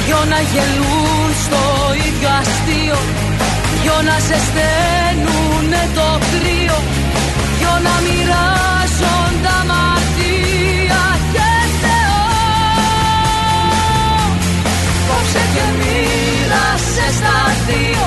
Δυο 0.05 0.19
να 0.29 0.39
γελούν 0.51 1.29
στο 1.45 1.63
ίδιο 2.07 2.29
αστείο. 2.41 2.97
Δυο 3.81 3.97
να 4.07 4.17
ζεσταίνουνε 4.27 5.83
το 5.95 6.07
κρύο. 6.31 6.77
Δυο 7.57 7.73
να 7.85 7.95
μοιράζουν 8.05 9.34
μοίρασε 17.05 17.17
στα 17.17 17.37
δύο. 17.67 18.05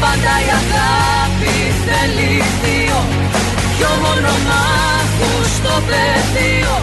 Πάντα 0.00 0.34
η 0.46 0.50
αγάπη 0.60 1.56
θέλει 1.84 2.42
δύο. 2.62 2.98
Δυο 3.76 3.92
μονομάχους 4.02 5.46
στο 5.56 5.74
πεδίο. 5.88 6.74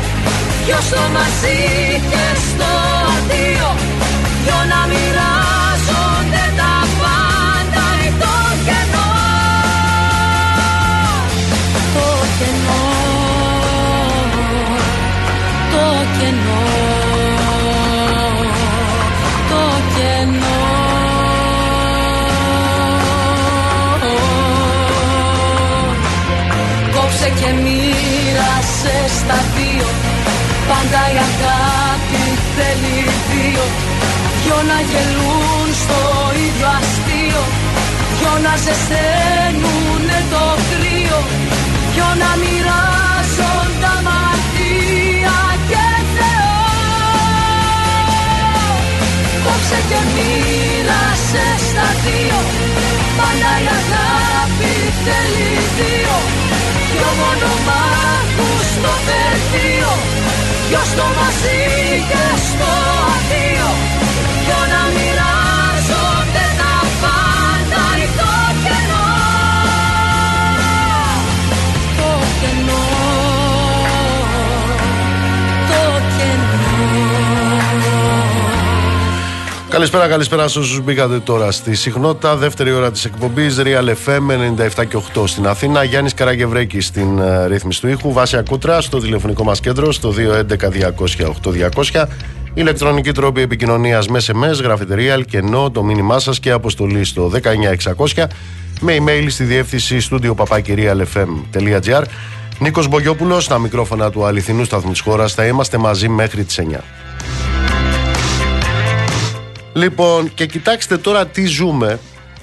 Δυο 0.65 0.79
στο 0.89 1.01
μαζί 1.13 1.59
και 2.11 2.25
στο 2.47 2.71
αντίο 3.13 3.69
Δυο 4.43 4.59
να 4.71 4.87
μοιράζονται 4.87 5.30
Κόψε 27.22 27.41
και 27.41 27.51
μοίρασε 27.63 28.95
στα 29.17 29.39
δύο. 29.55 29.89
Πάντα 30.69 31.01
η 31.15 31.17
αγάπη 31.30 32.24
θέλει 32.55 32.99
δύο. 33.32 33.65
Δυο 34.43 34.59
να 34.69 34.78
γελούν 34.89 35.67
στο 35.82 35.99
ίδιο 36.45 36.67
αστείο. 36.80 37.43
Δυο 38.17 38.34
να 38.45 38.53
ζεσταίνουνε 38.63 40.19
το 40.34 40.43
κρύο. 40.69 41.19
Δυο 41.93 42.09
να 42.22 42.32
μοιράζουν 42.41 43.67
τα 43.84 43.93
μαρτία 44.07 45.39
και 45.69 45.86
Θεό. 46.15 46.59
Κόψε 49.43 49.80
και 49.89 49.99
μοίρασε 50.13 51.45
στα 51.67 51.88
δύο. 52.03 52.39
Πάντα 53.17 53.51
η 53.65 53.67
αγάπη 53.80 54.74
θέλει 55.03 55.51
δύο 55.78 56.40
Δυο 57.02 57.14
μονομάχους 57.22 58.66
στο 58.76 58.93
πεδίο. 59.06 59.93
Δυο 60.70 60.84
στο 60.91 61.06
μαζί 61.18 61.62
και 62.10 62.26
στο 62.47 62.72
αντίο 63.14 63.70
Δυο 64.45 64.62
να 64.72 64.82
μοιράζονται 64.95 65.40
Καλησπέρα, 79.82 80.07
καλησπέρα 80.07 80.47
σε 80.47 80.59
όσους 80.59 80.82
μπήκατε 80.82 81.19
τώρα 81.19 81.51
στη 81.51 81.75
συχνότητα. 81.75 82.36
Δεύτερη 82.36 82.71
ώρα 82.71 82.91
της 82.91 83.05
εκπομπής 83.05 83.57
Real 83.63 83.88
FM 84.05 84.29
97 84.77 84.86
και 84.88 84.97
8 85.15 85.27
στην 85.27 85.47
Αθήνα. 85.47 85.84
Γιάννης 85.84 86.13
Καραγευρέκη 86.13 86.79
στην 86.79 87.19
uh, 87.19 87.47
ρύθμιση 87.47 87.82
του 87.82 87.88
ήχου. 87.88 88.13
Βάσια 88.13 88.41
Κούτρα 88.41 88.82
στο 88.82 88.99
τηλεφωνικό 88.99 89.43
μας 89.43 89.59
κέντρο 89.59 89.91
στο 89.91 90.13
211-200-8200. 91.91 92.05
Ηλεκτρονική 92.53 93.11
τρόπη 93.11 93.41
επικοινωνίας 93.41 94.07
με 94.07 94.19
SMS, 94.27 94.61
γράφετε 94.63 94.95
Real 94.97 95.21
και 95.27 95.38
ενώ 95.38 95.71
το 95.71 95.84
μήνυμά 95.84 96.19
σας 96.19 96.39
και 96.39 96.51
αποστολή 96.51 97.03
στο 97.03 97.32
19600 98.13 98.23
με 98.82 98.97
email 98.99 99.25
στη 99.29 99.43
διεύθυνση 99.43 100.07
studio 100.11 100.34
papakirialfm.gr. 100.36 102.03
Νίκος 102.59 102.88
Μπογιόπουλος, 102.88 103.43
στα 103.43 103.59
μικρόφωνα 103.59 104.11
του 104.11 104.25
αληθινού 104.25 104.63
σταθμού 104.63 104.91
της 104.91 104.99
χώρας. 105.01 105.34
Θα 105.34 105.45
είμαστε 105.45 105.77
μαζί 105.77 106.09
μέχρι 106.09 106.43
τις 106.43 106.57
9. 106.57 106.84
Λοιπόν, 109.74 110.34
και 110.34 110.45
κοιτάξτε 110.45 110.97
τώρα 110.97 111.28
τι 111.28 111.45
ζούμε. 111.45 111.99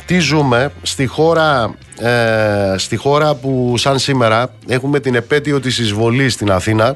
Τι 0.07 0.19
ζούμε 0.19 0.73
στη 0.83 1.07
χώρα, 1.07 1.75
ε, 1.99 2.75
στη 2.77 2.97
χώρα 2.97 3.35
που 3.35 3.75
σαν 3.77 3.99
σήμερα 3.99 4.51
έχουμε 4.67 5.01
την 5.01 5.15
επέτειο 5.15 5.61
της 5.61 5.79
εισβολής 5.79 6.33
στην 6.33 6.51
Αθήνα 6.51 6.95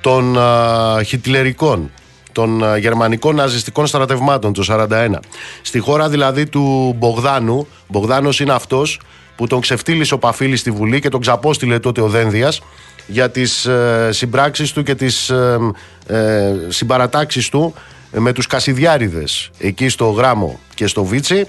των 0.00 0.36
ε, 0.36 1.02
χιτλερικών, 1.02 1.90
των 2.32 2.62
ε, 2.62 2.78
γερμανικών 2.78 3.34
ναζιστικών 3.34 3.86
στρατευμάτων 3.86 4.52
το 4.52 4.86
1941. 4.90 5.08
Στη 5.62 5.78
χώρα 5.78 6.08
δηλαδή 6.08 6.46
του 6.46 6.94
Μπογδάνου, 6.98 7.66
Μπογδάνος 7.88 8.40
είναι 8.40 8.52
αυτός 8.52 9.00
που 9.36 9.46
τον 9.46 9.60
ξεφτύλισε 9.60 10.14
ο 10.14 10.18
Παφίλης 10.18 10.60
στη 10.60 10.70
Βουλή 10.70 11.00
και 11.00 11.08
τον 11.08 11.20
ξαπόστειλε 11.20 11.78
τότε 11.78 12.00
ο 12.00 12.08
Δένδιας 12.08 12.60
για 13.06 13.30
τις 13.30 13.66
ε, 13.66 14.08
συμπράξεις 14.12 14.72
του 14.72 14.82
και 14.82 14.94
τις 14.94 15.30
ε, 15.30 15.58
ε, 16.06 16.54
συμπαρατάξεις 16.68 17.48
του 17.48 17.74
με 18.12 18.32
τους 18.32 18.46
Κασιδιάριδες 18.46 19.50
εκεί 19.58 19.88
στο 19.88 20.06
Γράμμο 20.10 20.60
και 20.74 20.86
στο 20.86 21.04
Βίτσι. 21.04 21.46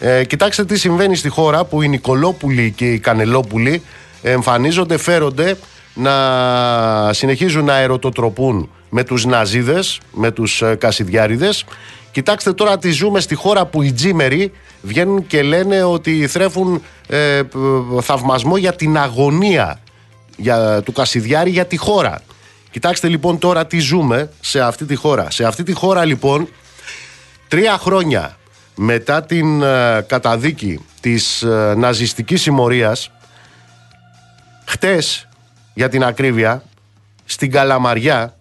Ε, 0.00 0.24
κοιτάξτε 0.24 0.64
τι 0.64 0.78
συμβαίνει 0.78 1.16
στη 1.16 1.28
χώρα 1.28 1.64
που 1.64 1.82
οι 1.82 1.88
Νικολόπουλοι 1.88 2.70
και 2.70 2.92
οι 2.92 2.98
Κανελόπουλοι 2.98 3.82
εμφανίζονται, 4.22 4.96
φέρονται 4.96 5.56
να 5.94 7.12
συνεχίζουν 7.12 7.64
να 7.64 7.76
ερωτοτροπούν 7.76 8.70
με 8.88 9.04
τους 9.04 9.24
Ναζίδες, 9.24 10.00
με 10.12 10.30
τους 10.30 10.62
ε, 10.62 10.74
Κασιδιάριδες. 10.74 11.64
Κοιτάξτε 12.12 12.52
τώρα 12.52 12.78
τι 12.78 12.90
ζούμε 12.90 13.20
στη 13.20 13.34
χώρα 13.34 13.66
που 13.66 13.82
οι 13.82 13.92
τζίμεροι 13.92 14.52
βγαίνουν 14.82 15.26
και 15.26 15.42
λένε 15.42 15.82
ότι 15.82 16.26
θρέφουν 16.26 16.82
ε, 17.08 17.40
θαυμασμό 18.00 18.56
για 18.56 18.72
την 18.72 18.98
αγωνία 18.98 19.80
για, 20.36 20.82
του 20.84 20.92
Κασιδιάρη 20.92 21.50
για 21.50 21.66
τη 21.66 21.76
χώρα. 21.76 22.22
Κοιτάξτε 22.72 23.08
λοιπόν 23.08 23.38
τώρα 23.38 23.66
τι 23.66 23.78
ζούμε 23.78 24.30
σε 24.40 24.60
αυτή 24.60 24.84
τη 24.84 24.94
χώρα. 24.94 25.30
Σε 25.30 25.44
αυτή 25.44 25.62
τη 25.62 25.72
χώρα 25.72 26.04
λοιπόν 26.04 26.48
τρία 27.48 27.78
χρόνια 27.78 28.38
μετά 28.74 29.22
την 29.22 29.62
ε, 29.62 30.04
καταδίκη 30.08 30.84
της 31.00 31.42
ε, 31.42 31.74
ναζιστικής 31.76 32.42
συμμορίας 32.42 33.10
χτες 34.64 35.28
για 35.74 35.88
την 35.88 36.04
ακρίβεια 36.04 36.62
στην 37.24 37.50
Καλαμαριά 37.50 38.36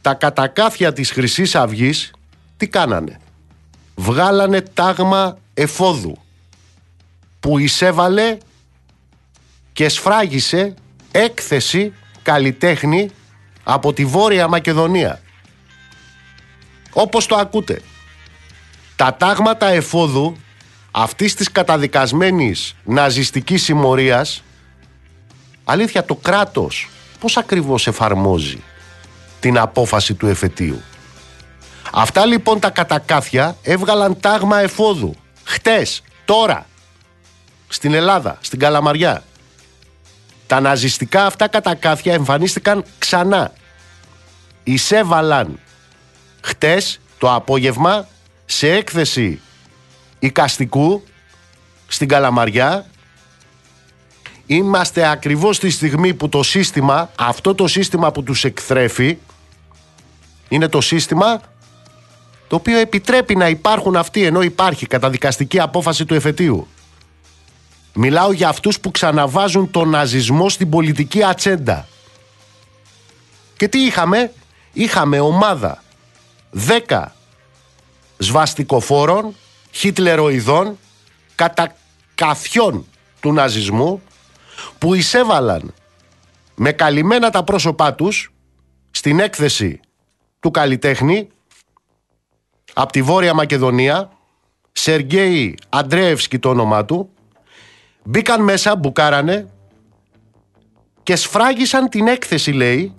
τα 0.00 0.14
κατακάθια 0.14 0.92
της 0.92 1.10
χρυσής 1.10 1.54
αυγής 1.54 2.10
τι 2.56 2.68
κάνανε; 2.68 3.20
Βγάλανε 3.94 4.60
τάγμα 4.60 5.38
εφόδου 5.54 6.16
που 7.40 7.58
εισέβαλε 7.58 8.38
και 9.72 9.88
σφράγισε 9.88 10.74
έκθεση 11.12 11.92
καλλιτέχνη 12.22 13.10
από 13.64 13.92
τη 13.92 14.04
Βόρεια 14.04 14.48
Μακεδονία. 14.48 15.20
Όπως 16.92 17.26
το 17.26 17.36
ακούτε. 17.36 17.82
Τα 18.96 19.14
τάγματα 19.14 19.68
εφόδου 19.68 20.36
αυτής 20.90 21.34
της 21.34 21.52
καταδικασμένης 21.52 22.74
ναζιστικής 22.84 23.62
συμμορίας 23.62 24.42
αλήθεια 25.64 26.04
το 26.04 26.14
κράτος 26.14 26.88
πώς 27.20 27.36
ακριβώς 27.36 27.86
εφαρμόζει 27.86 28.62
την 29.40 29.58
απόφαση 29.58 30.14
του 30.14 30.26
εφετείου. 30.26 30.82
Αυτά 31.92 32.26
λοιπόν 32.26 32.60
τα 32.60 32.70
κατακάθια 32.70 33.56
έβγαλαν 33.62 34.20
τάγμα 34.20 34.60
εφόδου 34.60 35.14
χτες, 35.44 36.02
τώρα, 36.24 36.66
στην 37.68 37.94
Ελλάδα, 37.94 38.38
στην 38.40 38.58
Καλαμαριά. 38.58 39.22
Τα 40.52 40.60
ναζιστικά 40.60 41.26
αυτά 41.26 41.48
κατακάθια 41.48 42.14
εμφανίστηκαν 42.14 42.84
ξανά. 42.98 43.52
Εισέβαλαν 44.64 45.58
χτες 46.40 47.00
το 47.18 47.34
απόγευμα 47.34 48.08
σε 48.44 48.72
έκθεση 48.72 49.40
οικαστικού 50.18 51.04
στην 51.86 52.08
Καλαμαριά. 52.08 52.86
Είμαστε 54.46 55.08
ακριβώς 55.08 55.56
στη 55.56 55.70
στιγμή 55.70 56.14
που 56.14 56.28
το 56.28 56.42
σύστημα, 56.42 57.10
αυτό 57.18 57.54
το 57.54 57.66
σύστημα 57.66 58.12
που 58.12 58.22
τους 58.22 58.44
εκθρέφει, 58.44 59.18
είναι 60.48 60.68
το 60.68 60.80
σύστημα 60.80 61.40
το 62.48 62.56
οποίο 62.56 62.78
επιτρέπει 62.78 63.36
να 63.36 63.48
υπάρχουν 63.48 63.96
αυτοί 63.96 64.24
ενώ 64.24 64.42
υπάρχει 64.42 64.86
καταδικαστική 64.86 65.60
απόφαση 65.60 66.04
του 66.04 66.14
εφετείου. 66.14 66.68
Μιλάω 67.94 68.32
για 68.32 68.48
αυτούς 68.48 68.80
που 68.80 68.90
ξαναβάζουν 68.90 69.70
τον 69.70 69.88
ναζισμό 69.88 70.48
στην 70.48 70.70
πολιτική 70.70 71.22
ατσέντα. 71.22 71.88
Και 73.56 73.68
τι 73.68 73.84
είχαμε; 73.84 74.32
Είχαμε 74.72 75.20
ομάδα 75.20 75.82
10 76.88 77.04
σβαστικοφόρων, 78.18 79.34
χιτλεροειδών, 79.70 80.78
κατά 81.34 81.76
καθιών 82.14 82.86
του 83.20 83.32
ναζισμού, 83.32 84.02
που 84.78 84.94
εισέβαλαν 84.94 85.74
με 86.54 86.72
καλυμμένα 86.72 87.30
τα 87.30 87.44
πρόσωπά 87.44 87.94
τους 87.94 88.32
στην 88.90 89.20
έκθεση 89.20 89.80
του 90.40 90.50
καλλιτέχνη 90.50 91.28
από 92.72 92.92
τη 92.92 93.02
Βόρεια 93.02 93.34
Μακεδονία 93.34 94.10
Σεργέη 94.72 95.58
Αντρέευσκη 95.68 96.38
το 96.38 96.48
όνομά 96.48 96.84
του 96.84 97.10
μπήκαν 98.04 98.42
μέσα, 98.42 98.76
μπουκάρανε 98.76 99.48
και 101.02 101.16
σφράγισαν 101.16 101.88
την 101.88 102.06
έκθεση 102.06 102.50
λέει 102.50 102.94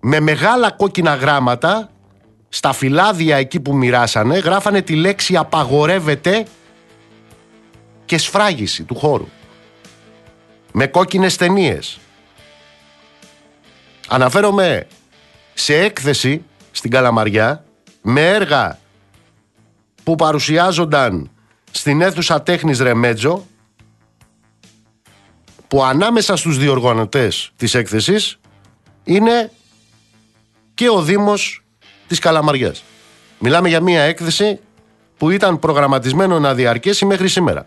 με 0.00 0.20
μεγάλα 0.20 0.70
κόκκινα 0.70 1.14
γράμματα 1.14 1.90
στα 2.48 2.72
φυλάδια 2.72 3.36
εκεί 3.36 3.60
που 3.60 3.76
μοιράσανε 3.76 4.38
γράφανε 4.38 4.82
τη 4.82 4.94
λέξη 4.94 5.36
απαγορεύεται 5.36 6.46
και 8.04 8.18
σφράγιση 8.18 8.84
του 8.84 8.94
χώρου 8.94 9.28
με 10.72 10.86
κόκκινες 10.86 11.36
ταινίες. 11.36 11.98
Αναφέρομαι 14.08 14.86
σε 15.54 15.74
έκθεση 15.78 16.44
στην 16.70 16.90
Καλαμαριά 16.90 17.64
με 18.02 18.28
έργα 18.28 18.78
που 20.02 20.14
παρουσιάζονταν 20.14 21.30
στην 21.70 22.00
αίθουσα 22.00 22.42
τέχνης 22.42 22.78
Ρεμέτζο 22.78 23.46
που 25.70 25.82
ανάμεσα 25.84 26.36
στους 26.36 26.58
διοργανωτές 26.58 27.52
της 27.56 27.74
έκθεσης 27.74 28.38
είναι 29.04 29.52
και 30.74 30.88
ο 30.88 31.02
Δήμος 31.02 31.64
της 32.06 32.18
Καλαμαριάς. 32.18 32.84
Μιλάμε 33.38 33.68
για 33.68 33.80
μια 33.80 34.02
έκθεση 34.02 34.60
που 35.16 35.30
ήταν 35.30 35.58
προγραμματισμένο 35.58 36.38
να 36.38 36.54
διαρκέσει 36.54 37.04
μέχρι 37.04 37.28
σήμερα. 37.28 37.66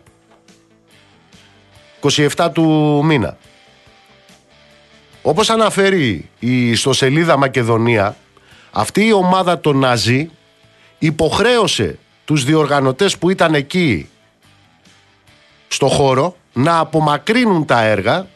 27 2.02 2.50
του 2.54 3.02
μήνα. 3.04 3.38
Όπως 5.22 5.50
αναφέρει 5.50 6.30
η 6.40 6.70
ιστοσελίδα 6.70 7.38
Μακεδονία, 7.38 8.18
αυτή 8.72 9.06
η 9.06 9.14
ομάδα 9.14 9.60
των 9.60 9.78
Ναζί 9.78 10.30
υποχρέωσε 11.00 12.00
τους 12.26 12.44
διοργανωτές 12.44 13.18
που 13.18 13.30
ήταν 13.30 13.54
εκεί 13.54 14.10
στο 15.68 15.88
χώρο 15.88 16.36
να 16.54 16.80
απομακρύνουν 16.80 17.66
τα 17.66 17.82
έργα. 17.82 18.28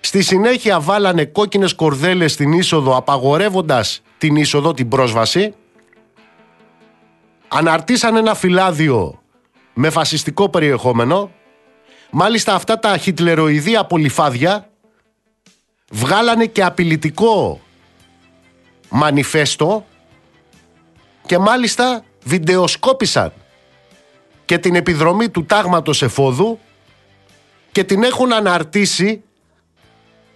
Στη 0.00 0.22
συνέχεια 0.22 0.80
βάλανε 0.80 1.24
κόκκινες 1.24 1.74
κορδέλες 1.74 2.32
στην 2.32 2.52
είσοδο 2.52 2.96
απαγορεύοντας 2.96 4.02
την 4.18 4.36
είσοδο, 4.36 4.74
την 4.74 4.88
πρόσβαση. 4.88 5.54
Αναρτήσαν 7.48 8.16
ένα 8.16 8.34
φυλάδιο 8.34 9.22
με 9.74 9.90
φασιστικό 9.90 10.48
περιεχόμενο. 10.48 11.30
Μάλιστα 12.10 12.54
αυτά 12.54 12.78
τα 12.78 12.96
χιτλεροειδή 12.96 13.76
απολυφάδια 13.76 14.68
βγάλανε 15.90 16.46
και 16.46 16.64
απειλητικό 16.64 17.60
μανιφέστο 18.88 19.86
και 21.26 21.38
μάλιστα 21.38 22.04
βιντεοσκόπησαν 22.24 23.32
και 24.44 24.58
την 24.58 24.74
επιδρομή 24.74 25.28
του 25.28 25.44
τάγματος 25.44 26.02
εφόδου 26.02 26.58
και 27.78 27.84
την 27.84 28.02
έχουν 28.02 28.32
αναρτήσει 28.32 29.22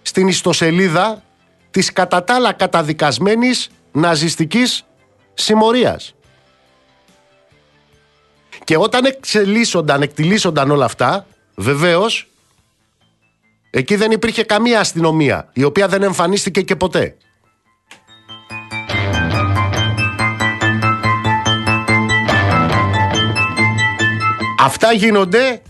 στην 0.01 0.27
ιστοσελίδα 0.27 1.23
της 1.71 1.93
κατά 1.93 2.23
τα 2.23 2.35
άλλα 2.35 2.53
καταδικασμένης 2.53 3.69
ναζιστικής 3.91 4.85
συμμορίας. 5.33 6.15
Και 8.63 8.77
όταν 8.77 9.05
εξελίσσονταν, 9.05 10.01
εκτιλήσονταν 10.01 10.71
όλα 10.71 10.85
αυτά, 10.85 11.25
βεβαίως, 11.55 12.27
εκεί 13.69 13.95
δεν 13.95 14.11
υπήρχε 14.11 14.43
καμία 14.43 14.79
αστυνομία, 14.79 15.49
η 15.53 15.63
οποία 15.63 15.87
δεν 15.87 16.03
εμφανίστηκε 16.03 16.61
και 16.61 16.75
ποτέ. 16.75 17.17
Αυτά 24.59 24.93
γίνονται 24.93 25.61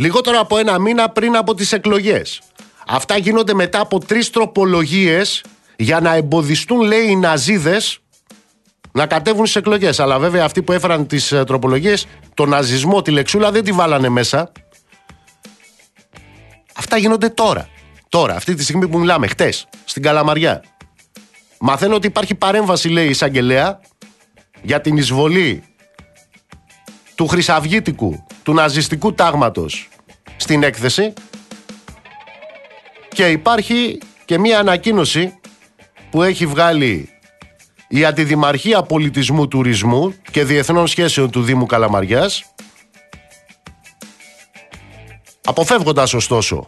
λιγότερο 0.00 0.38
από 0.40 0.58
ένα 0.58 0.78
μήνα 0.78 1.08
πριν 1.08 1.36
από 1.36 1.54
τις 1.54 1.72
εκλογές. 1.72 2.40
Αυτά 2.86 3.18
γίνονται 3.18 3.54
μετά 3.54 3.80
από 3.80 3.98
τρεις 3.98 4.30
τροπολογίες 4.30 5.44
για 5.76 6.00
να 6.00 6.14
εμποδιστούν 6.14 6.80
λέει 6.80 7.06
οι 7.06 7.16
Ναζίδες 7.16 7.98
να 8.92 9.06
κατέβουν 9.06 9.46
στις 9.46 9.56
εκλογές. 9.56 10.00
Αλλά 10.00 10.18
βέβαια 10.18 10.44
αυτοί 10.44 10.62
που 10.62 10.72
έφεραν 10.72 11.06
τις 11.06 11.32
ε, 11.32 11.44
τροπολογίες, 11.44 12.06
το 12.34 12.46
ναζισμό, 12.46 13.02
τη 13.02 13.10
λεξούλα 13.10 13.50
δεν 13.50 13.64
τη 13.64 13.72
βάλανε 13.72 14.08
μέσα. 14.08 14.52
Αυτά 16.74 16.96
γίνονται 16.96 17.28
τώρα. 17.28 17.68
Τώρα, 18.08 18.34
αυτή 18.34 18.54
τη 18.54 18.62
στιγμή 18.62 18.88
που 18.88 18.98
μιλάμε, 18.98 19.26
χτες, 19.26 19.68
στην 19.84 20.02
Καλαμαριά. 20.02 20.64
Μαθαίνω 21.60 21.94
ότι 21.94 22.06
υπάρχει 22.06 22.34
παρέμβαση, 22.34 22.88
λέει 22.88 23.06
η 23.06 23.10
εισαγγελέα, 23.10 23.80
για 24.62 24.80
την 24.80 24.96
εισβολή 24.96 25.64
του 27.14 27.26
χρυσαυγήτικου, 27.26 28.26
του 28.50 28.56
ναζιστικού 28.56 29.14
τάγματος 29.14 29.88
στην 30.36 30.62
έκθεση 30.62 31.12
και 33.08 33.28
υπάρχει 33.28 33.98
και 34.24 34.38
μία 34.38 34.58
ανακοίνωση 34.58 35.38
που 36.10 36.22
έχει 36.22 36.46
βγάλει 36.46 37.08
η 37.88 38.04
Αντιδημαρχία 38.04 38.82
Πολιτισμού 38.82 39.48
Τουρισμού 39.48 40.14
και 40.30 40.44
Διεθνών 40.44 40.86
Σχέσεων 40.86 41.30
του 41.30 41.42
Δήμου 41.42 41.66
Καλαμαριάς 41.66 42.44
αποφεύγοντας 45.44 46.14
ωστόσο 46.14 46.66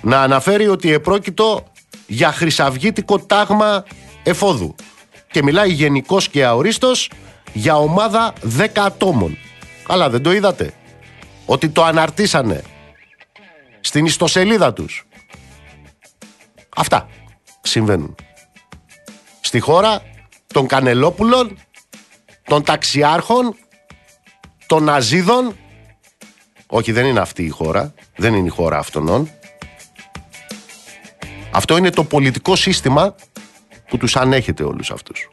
να 0.00 0.22
αναφέρει 0.22 0.68
ότι 0.68 0.92
επρόκειτο 0.92 1.64
για 2.06 2.32
χρυσαυγήτικο 2.32 3.18
τάγμα 3.18 3.84
εφόδου 4.22 4.74
και 5.30 5.42
μιλάει 5.42 5.72
γενικός 5.72 6.28
και 6.28 6.44
αορίστος 6.44 7.10
για 7.52 7.76
ομάδα 7.76 8.32
10 8.58 8.66
ατόμων. 8.74 9.38
Αλλά 9.90 10.10
δεν 10.10 10.22
το 10.22 10.32
είδατε. 10.32 10.72
Ότι 11.46 11.68
το 11.68 11.84
αναρτήσανε 11.84 12.62
στην 13.80 14.04
ιστοσελίδα 14.04 14.72
τους. 14.72 15.06
Αυτά 16.76 17.08
συμβαίνουν. 17.60 18.14
Στη 19.40 19.60
χώρα 19.60 20.02
των 20.46 20.66
Κανελόπουλων, 20.66 21.58
των 22.42 22.64
ταξιάρχων, 22.64 23.56
των 24.66 24.84
Ναζίδων. 24.84 25.56
Όχι, 26.66 26.92
δεν 26.92 27.06
είναι 27.06 27.20
αυτή 27.20 27.44
η 27.44 27.48
χώρα. 27.48 27.94
Δεν 28.16 28.34
είναι 28.34 28.46
η 28.46 28.50
χώρα 28.50 28.78
αυτών. 28.78 29.30
Αυτό 31.50 31.76
είναι 31.76 31.90
το 31.90 32.04
πολιτικό 32.04 32.56
σύστημα 32.56 33.14
που 33.88 33.96
τους 33.96 34.16
ανέχεται 34.16 34.64
όλους 34.64 34.90
αυτούς. 34.90 35.28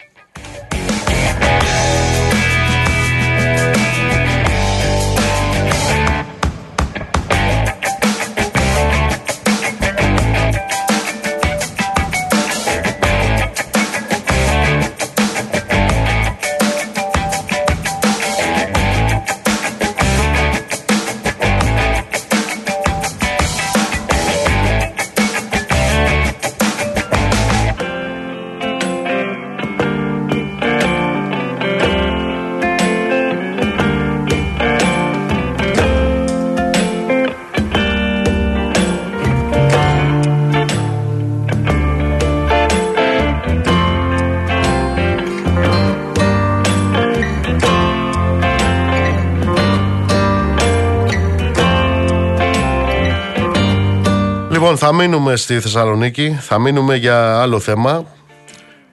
Λοιπόν, 54.77 54.89
θα 54.89 54.97
μείνουμε 55.03 55.35
στη 55.35 55.59
Θεσσαλονίκη, 55.59 56.37
θα 56.39 56.59
μείνουμε 56.59 56.95
για 56.95 57.41
άλλο 57.41 57.59
θέμα. 57.59 58.05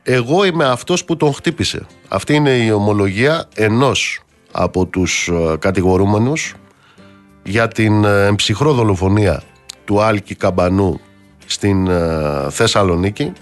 Εγώ 0.03 0.45
είμαι 0.45 0.65
αυτός 0.65 1.05
που 1.05 1.17
τον 1.17 1.33
χτύπησε. 1.33 1.87
Αυτή 2.09 2.35
είναι 2.35 2.51
η 2.51 2.71
ομολογία 2.71 3.49
ενός 3.55 4.21
από 4.53 4.87
τους 4.87 5.29
ε, 5.29 5.57
κατηγορούμενους 5.59 6.55
για 7.43 7.69
την 7.69 8.05
ε, 8.05 8.33
ψυχρό 8.37 8.73
δολοφονία 8.73 9.43
του 9.85 10.03
Άλκη 10.03 10.35
Καμπανού 10.35 11.01
στην 11.47 11.87
ε, 11.87 12.01
Θεσσαλονίκη. 12.51 13.33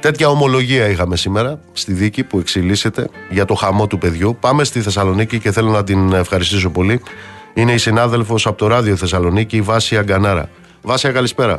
Τέτοια 0.00 0.28
ομολογία 0.28 0.88
είχαμε 0.88 1.16
σήμερα 1.16 1.60
στη 1.72 1.92
δίκη 1.92 2.24
που 2.24 2.38
εξελίσσεται 2.38 3.08
για 3.30 3.44
το 3.44 3.54
χαμό 3.54 3.86
του 3.86 3.98
παιδιού. 3.98 4.36
Πάμε 4.40 4.64
στη 4.64 4.80
Θεσσαλονίκη 4.80 5.38
και 5.38 5.52
θέλω 5.52 5.70
να 5.70 5.84
την 5.84 6.12
ευχαριστήσω 6.12 6.70
πολύ 6.70 7.00
Είναι 7.56 7.72
η 7.72 7.78
συνάδελφος 7.78 8.46
από 8.46 8.56
το 8.56 8.66
ράδιο 8.66 8.96
Θεσσαλονίκη, 8.96 9.56
η 9.56 9.60
Βάσια 9.60 10.02
Γκανάρα. 10.02 10.48
Βάσια, 10.82 11.12
καλησπέρα. 11.12 11.58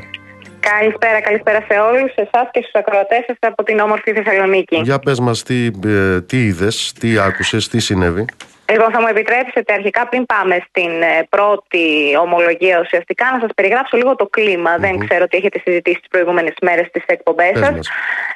Καλησπέρα, 0.59 1.21
καλησπέρα 1.21 1.65
σε 1.67 1.79
όλους, 1.79 2.11
εσάς 2.15 2.49
και 2.51 2.59
στους 2.59 2.73
ακροατές 2.73 3.23
σας 3.27 3.37
από 3.39 3.63
την 3.63 3.79
όμορφη 3.79 4.13
Θεσσαλονίκη. 4.13 4.75
Για 4.83 4.99
πες 4.99 5.19
μας 5.19 5.43
τι, 5.43 5.69
ε, 5.85 6.21
τι 6.21 6.45
είδες, 6.45 6.93
τι 6.99 7.17
άκουσες, 7.19 7.67
τι 7.67 7.79
συνέβη. 7.79 8.25
Λοιπόν, 8.69 8.91
θα 8.91 9.01
μου 9.01 9.07
επιτρέψετε 9.07 9.73
αρχικά 9.73 10.07
πριν 10.07 10.25
πάμε 10.25 10.59
στην 10.69 11.01
ε, 11.01 11.27
πρώτη 11.29 12.17
ομολογία 12.21 12.79
ουσιαστικά 12.79 13.25
να 13.33 13.39
σας 13.39 13.49
περιγράψω 13.55 13.97
λίγο 13.97 14.15
το 14.15 14.27
κλιμα 14.27 14.77
Δεν 14.77 14.97
ξέρω 14.97 15.27
τι 15.27 15.37
έχετε 15.37 15.59
συζητήσει 15.59 15.99
τις 15.99 16.09
προηγούμενες 16.09 16.53
μέρες 16.61 16.85
στις 16.87 17.03
εκπομπές 17.05 17.51
σας. 17.59 17.89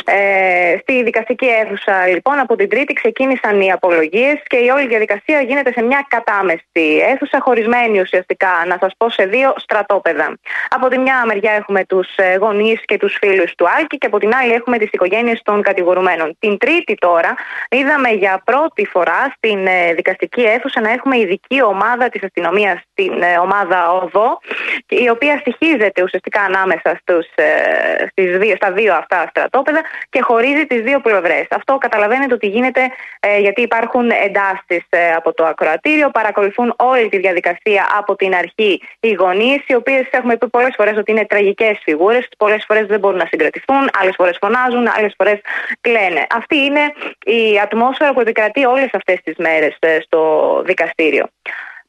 Ε, 0.05 0.77
στη 0.81 1.03
δικαστική 1.03 1.45
αίθουσα 1.45 2.07
λοιπόν 2.07 2.39
από 2.39 2.55
την 2.55 2.69
Τρίτη 2.69 2.93
ξεκίνησαν 2.93 3.61
οι 3.61 3.71
απολογίες 3.71 4.35
και 4.47 4.57
η 4.57 4.69
όλη 4.69 4.87
διαδικασία 4.87 5.41
γίνεται 5.41 5.71
σε 5.71 5.81
μια 5.81 6.05
κατάμεστη 6.07 6.99
αίθουσα 6.99 7.39
χωρισμένη 7.41 7.99
ουσιαστικά 7.99 8.63
να 8.67 8.77
σας 8.79 8.91
πω 8.97 9.09
σε 9.09 9.25
δύο 9.25 9.53
στρατόπεδα. 9.57 10.37
Από 10.69 10.87
τη 10.87 10.97
μια 10.97 11.23
μεριά 11.25 11.51
έχουμε 11.51 11.85
τους 11.85 12.07
ε, 12.15 12.35
γονείς 12.35 12.81
και 12.85 12.97
τους 12.97 13.17
φίλους 13.21 13.55
του 13.55 13.65
Άλκη 13.77 13.97
και 13.97 14.05
από 14.05 14.19
την 14.19 14.35
άλλη 14.35 14.53
έχουμε 14.53 14.77
τις 14.77 14.89
οικογένειες 14.91 15.41
των 15.43 15.61
κατηγορουμένων. 15.61 16.35
Την 16.39 16.57
Τρίτη 16.57 16.95
τώρα 16.95 17.33
είδαμε 17.69 18.09
για 18.09 18.41
πρώτη 18.45 18.85
φορά 18.85 19.33
στην 19.35 19.67
ε, 19.67 19.93
δικαστική 19.93 20.19
δικαστική 20.21 20.41
αίθουσα 20.55 20.81
να 20.81 20.91
έχουμε 20.91 21.17
ειδική 21.17 21.63
ομάδα 21.63 22.09
της 22.09 22.23
αστυνομίας, 22.23 22.79
την 22.93 23.21
ε, 23.21 23.37
ομάδα 23.37 23.91
ΟΔΟ, 23.91 24.39
η 24.87 25.09
οποία 25.09 25.37
στοιχίζεται 25.37 26.03
ουσιαστικά 26.03 26.41
ανάμεσα 26.41 26.99
στους, 27.01 27.25
ε, 27.35 28.07
στις 28.11 28.37
δύο, 28.37 28.55
στα 28.55 28.71
δύο 28.71 28.93
αυτά 28.93 29.27
στρατόπεδα 29.29 29.81
και 30.09 30.21
χωρίζει 30.21 30.65
τις 30.65 30.81
δύο 30.81 30.99
πλευρές. 30.99 31.45
Αυτό 31.49 31.77
καταλαβαίνετε 31.77 32.33
ότι 32.33 32.47
γίνεται 32.47 32.81
ε, 33.19 33.39
γιατί 33.39 33.61
υπάρχουν 33.61 34.09
εντάσεις 34.09 34.85
από 35.15 35.33
το 35.33 35.45
ακροατήριο, 35.45 36.09
παρακολουθούν 36.09 36.73
όλη 36.77 37.09
τη 37.09 37.17
διαδικασία 37.17 37.87
από 37.97 38.15
την 38.15 38.35
αρχή 38.35 38.81
οι 38.99 39.11
γονείς, 39.11 39.61
οι 39.67 39.75
οποίες 39.75 40.05
έχουμε 40.11 40.37
πει 40.37 40.47
πολλές 40.47 40.73
φορές 40.77 40.97
ότι 40.97 41.11
είναι 41.11 41.25
τραγικές 41.25 41.79
φιγούρες, 41.83 42.27
πολλές 42.37 42.63
φορές 42.67 42.85
δεν 42.87 42.99
μπορούν 42.99 43.17
να 43.17 43.27
συγκρατηθούν, 43.31 43.89
άλλες 44.01 44.13
φορές 44.17 44.37
φωνάζουν, 44.41 44.87
άλλες 44.97 45.13
φορές 45.17 45.39
κλαίνε. 45.81 46.27
Αυτή 46.29 46.57
είναι 46.57 46.93
η 47.25 47.59
ατμόσφαιρα 47.63 48.13
που 48.13 48.21
επικρατεί 48.21 48.65
όλες 48.65 48.89
αυτές 48.93 49.17
τις 49.23 49.35
μέρες 49.37 49.75
στο 50.11 50.61
δικαστήριο. 50.65 51.25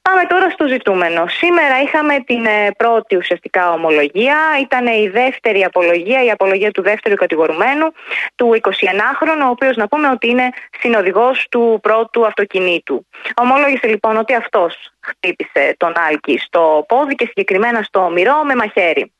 Πάμε 0.02 0.24
τώρα 0.28 0.50
στο 0.50 0.66
ζητούμενο. 0.66 1.26
Σήμερα 1.26 1.82
είχαμε 1.82 2.20
την 2.20 2.44
ε, 2.46 2.70
πρώτη 2.76 3.16
ουσιαστικά 3.16 3.72
ομολογία. 3.72 4.36
Ήταν 4.60 4.86
η 4.86 5.08
δεύτερη 5.08 5.64
απολογία, 5.64 6.24
η 6.24 6.30
απολογία 6.30 6.70
του 6.70 6.82
δεύτερου 6.82 7.14
κατηγορουμένου, 7.14 7.92
του 8.34 8.60
21χρονου, 8.62 9.46
ο 9.46 9.48
οποίος 9.48 9.76
να 9.76 9.88
πούμε 9.88 10.08
ότι 10.08 10.28
είναι 10.28 10.48
συνοδηγός 10.80 11.46
του 11.50 11.78
πρώτου 11.82 12.26
αυτοκινήτου. 12.26 13.06
Ομολόγησε 13.34 13.86
λοιπόν 13.86 14.16
ότι 14.16 14.34
αυτός 14.34 14.90
χτύπησε 15.00 15.74
τον 15.76 15.92
Άλκη 16.08 16.38
στο 16.38 16.84
πόδι 16.88 17.14
και 17.14 17.26
συγκεκριμένα 17.26 17.82
στο 17.82 18.10
μυρό 18.10 18.42
με 18.44 18.54
μαχαίρι. 18.54 19.12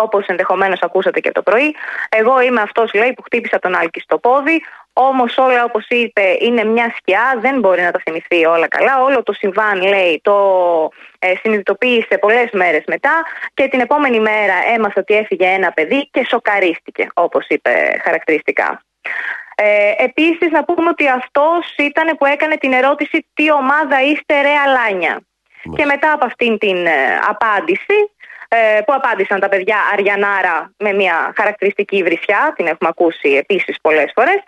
Όπως 0.00 0.26
ενδεχομένως 0.26 0.80
ακούσατε 0.80 1.20
και 1.20 1.32
το 1.32 1.42
πρωί, 1.42 1.74
εγώ 2.08 2.40
είμαι 2.40 2.60
αυτός 2.60 2.94
λέει 2.94 3.12
που 3.12 3.22
χτύπησα 3.22 3.58
τον 3.58 3.74
Άλκη 3.74 4.00
στο 4.00 4.18
πόδι. 4.18 4.62
Όμως 5.00 5.36
όλα, 5.38 5.64
όπως 5.64 5.86
είπε, 5.88 6.36
είναι 6.40 6.64
μια 6.64 6.94
σκιά, 6.96 7.38
δεν 7.40 7.58
μπορεί 7.58 7.82
να 7.82 7.90
τα 7.90 8.00
θυμηθεί 8.04 8.44
όλα 8.44 8.68
καλά. 8.68 9.02
Όλο 9.02 9.22
το 9.22 9.32
συμβάν, 9.32 9.82
λέει, 9.82 10.20
το 10.22 10.36
ε, 11.18 11.32
συνειδητοποίησε 11.42 12.18
πολλές 12.20 12.50
μέρες 12.52 12.82
μετά 12.86 13.22
και 13.54 13.68
την 13.68 13.80
επόμενη 13.80 14.20
μέρα 14.20 14.54
έμαθε 14.74 15.00
ότι 15.00 15.14
έφυγε 15.14 15.46
ένα 15.46 15.72
παιδί 15.72 16.08
και 16.10 16.26
σοκαρίστηκε, 16.28 17.06
όπως 17.14 17.46
είπε 17.48 18.00
χαρακτηριστικά. 18.04 18.82
Ε, 19.54 19.92
επίσης 20.04 20.50
να 20.50 20.64
πούμε 20.64 20.88
ότι 20.88 21.08
αυτός 21.08 21.74
ήταν 21.76 22.16
που 22.16 22.24
έκανε 22.24 22.56
την 22.56 22.72
ερώτηση 22.72 23.26
τι 23.34 23.52
ομάδα 23.52 24.02
είστε 24.02 24.40
ρε 24.40 24.54
αλάνια; 24.66 25.20
Και 25.76 25.84
μετά 25.84 26.12
από 26.12 26.24
αυτήν 26.24 26.58
την 26.58 26.86
ε, 26.86 27.18
απάντηση 27.28 27.96
ε, 27.96 28.17
που 28.84 28.92
απάντησαν 28.94 29.40
τα 29.40 29.48
παιδιά 29.48 29.76
Αριανάρα 29.92 30.72
με 30.76 30.92
μια 30.92 31.32
χαρακτηριστική 31.36 32.02
βρισιά, 32.02 32.52
την 32.56 32.66
έχουμε 32.66 32.90
ακούσει 32.92 33.28
επίσης 33.28 33.76
πολλές 33.80 34.12
φορές. 34.14 34.38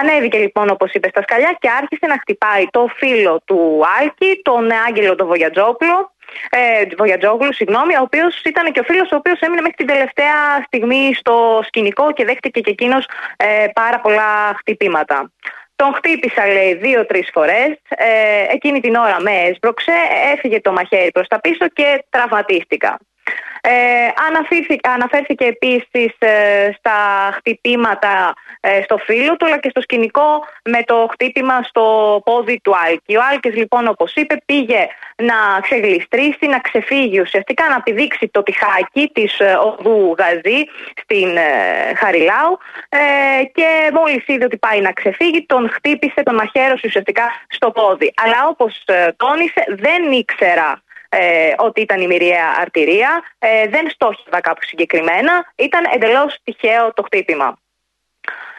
Ανέβηκε 0.00 0.38
λοιπόν, 0.38 0.70
όπως 0.70 0.92
είπε, 0.92 1.08
στα 1.08 1.22
σκαλιά 1.22 1.56
και 1.60 1.68
άρχισε 1.70 2.06
να 2.06 2.18
χτυπάει 2.20 2.66
το 2.70 2.90
φίλο 2.96 3.40
του 3.44 3.82
Άλκη, 4.00 4.40
τον 4.42 4.70
Άγγελο 4.86 5.14
τον 5.14 5.26
Βογιατζόπουλο, 5.26 6.12
ε, 6.50 6.84
Βογιατζόγλου, 6.98 7.54
συγγνώμη, 7.54 7.94
ο 7.96 8.00
οποίος 8.02 8.42
ήταν 8.42 8.72
και 8.72 8.80
ο 8.80 8.82
φίλος 8.82 9.12
ο 9.12 9.16
οποίος 9.16 9.40
έμεινε 9.40 9.60
μέχρι 9.60 9.76
την 9.76 9.86
τελευταία 9.86 10.62
στιγμή 10.66 11.14
στο 11.14 11.60
σκηνικό 11.66 12.12
και 12.12 12.24
δέχτηκε 12.24 12.60
και 12.60 12.70
εκείνος 12.70 13.08
ε, 13.36 13.66
πάρα 13.74 14.00
πολλά 14.00 14.54
χτυπήματα. 14.58 15.30
Τον 15.76 15.94
χτύπησα, 15.94 16.46
λέει, 16.46 16.74
δύο-τρεις 16.74 17.30
φορές. 17.32 17.70
Ε, 17.88 18.44
εκείνη 18.50 18.80
την 18.80 18.94
ώρα 18.94 19.20
με 19.20 19.32
έσπρωξε, 19.32 19.92
έφυγε 20.32 20.60
το 20.60 20.72
μαχαίρι 20.72 21.10
προς 21.10 21.26
τα 21.26 21.40
πίσω 21.40 21.68
και 21.68 22.04
τραυματίστηκα. 22.10 22.98
Ε, 23.62 23.72
αναφέρθηκε 24.82 25.44
επίσης 25.44 26.14
ε, 26.18 26.70
στα 26.78 27.30
χτυπήματα 27.32 28.34
ε, 28.60 28.82
στο 28.82 28.96
φίλο 28.96 29.36
του 29.36 29.46
αλλά 29.46 29.58
και 29.58 29.68
στο 29.70 29.80
σκηνικό 29.80 30.44
με 30.64 30.82
το 30.84 31.08
χτύπημα 31.10 31.62
στο 31.62 32.20
πόδι 32.24 32.60
του 32.60 32.72
Άλκη. 32.86 33.16
Ο 33.16 33.20
Άλκης 33.30 33.54
λοιπόν 33.54 33.86
όπως 33.86 34.14
είπε 34.14 34.42
πήγε 34.46 34.86
να 35.16 35.60
ξεγλιστρήσει, 35.60 36.46
να 36.46 36.58
ξεφύγει 36.58 37.20
ουσιαστικά 37.20 37.68
να 37.68 37.82
πηδήξει 37.82 38.28
το 38.28 38.42
τυχάκι 38.42 39.10
της 39.14 39.38
ε, 39.38 39.52
οδού 39.52 40.14
Γαζή 40.18 40.64
στην 41.02 41.36
ε, 41.36 41.94
Χαριλάου 41.96 42.58
και 43.52 43.90
μόλις 43.92 44.26
είδε 44.26 44.44
ότι 44.44 44.56
πάει 44.56 44.80
να 44.80 44.92
ξεφύγει 44.92 45.46
τον 45.46 45.70
χτύπησε, 45.70 46.22
τον 46.22 46.34
μαχαίρωσε 46.34 46.86
ουσιαστικά 46.86 47.24
στο 47.48 47.70
πόδι. 47.70 48.12
Αλλά 48.24 48.46
όπως 48.48 48.84
τόνισε 49.16 49.64
δεν 49.68 50.12
ήξερα 50.12 50.82
ε, 51.12 51.52
ότι 51.56 51.80
ήταν 51.80 52.00
η 52.00 52.06
μοιραία 52.06 52.46
αρτηρία, 52.60 53.22
ε, 53.38 53.68
δεν 53.68 53.90
στόχευα 53.90 54.40
κάπου 54.40 54.64
συγκεκριμένα, 54.64 55.52
ήταν 55.56 55.84
εντελώς 55.94 56.38
τυχαίο 56.44 56.92
το 56.92 57.02
χτύπημα. 57.02 57.58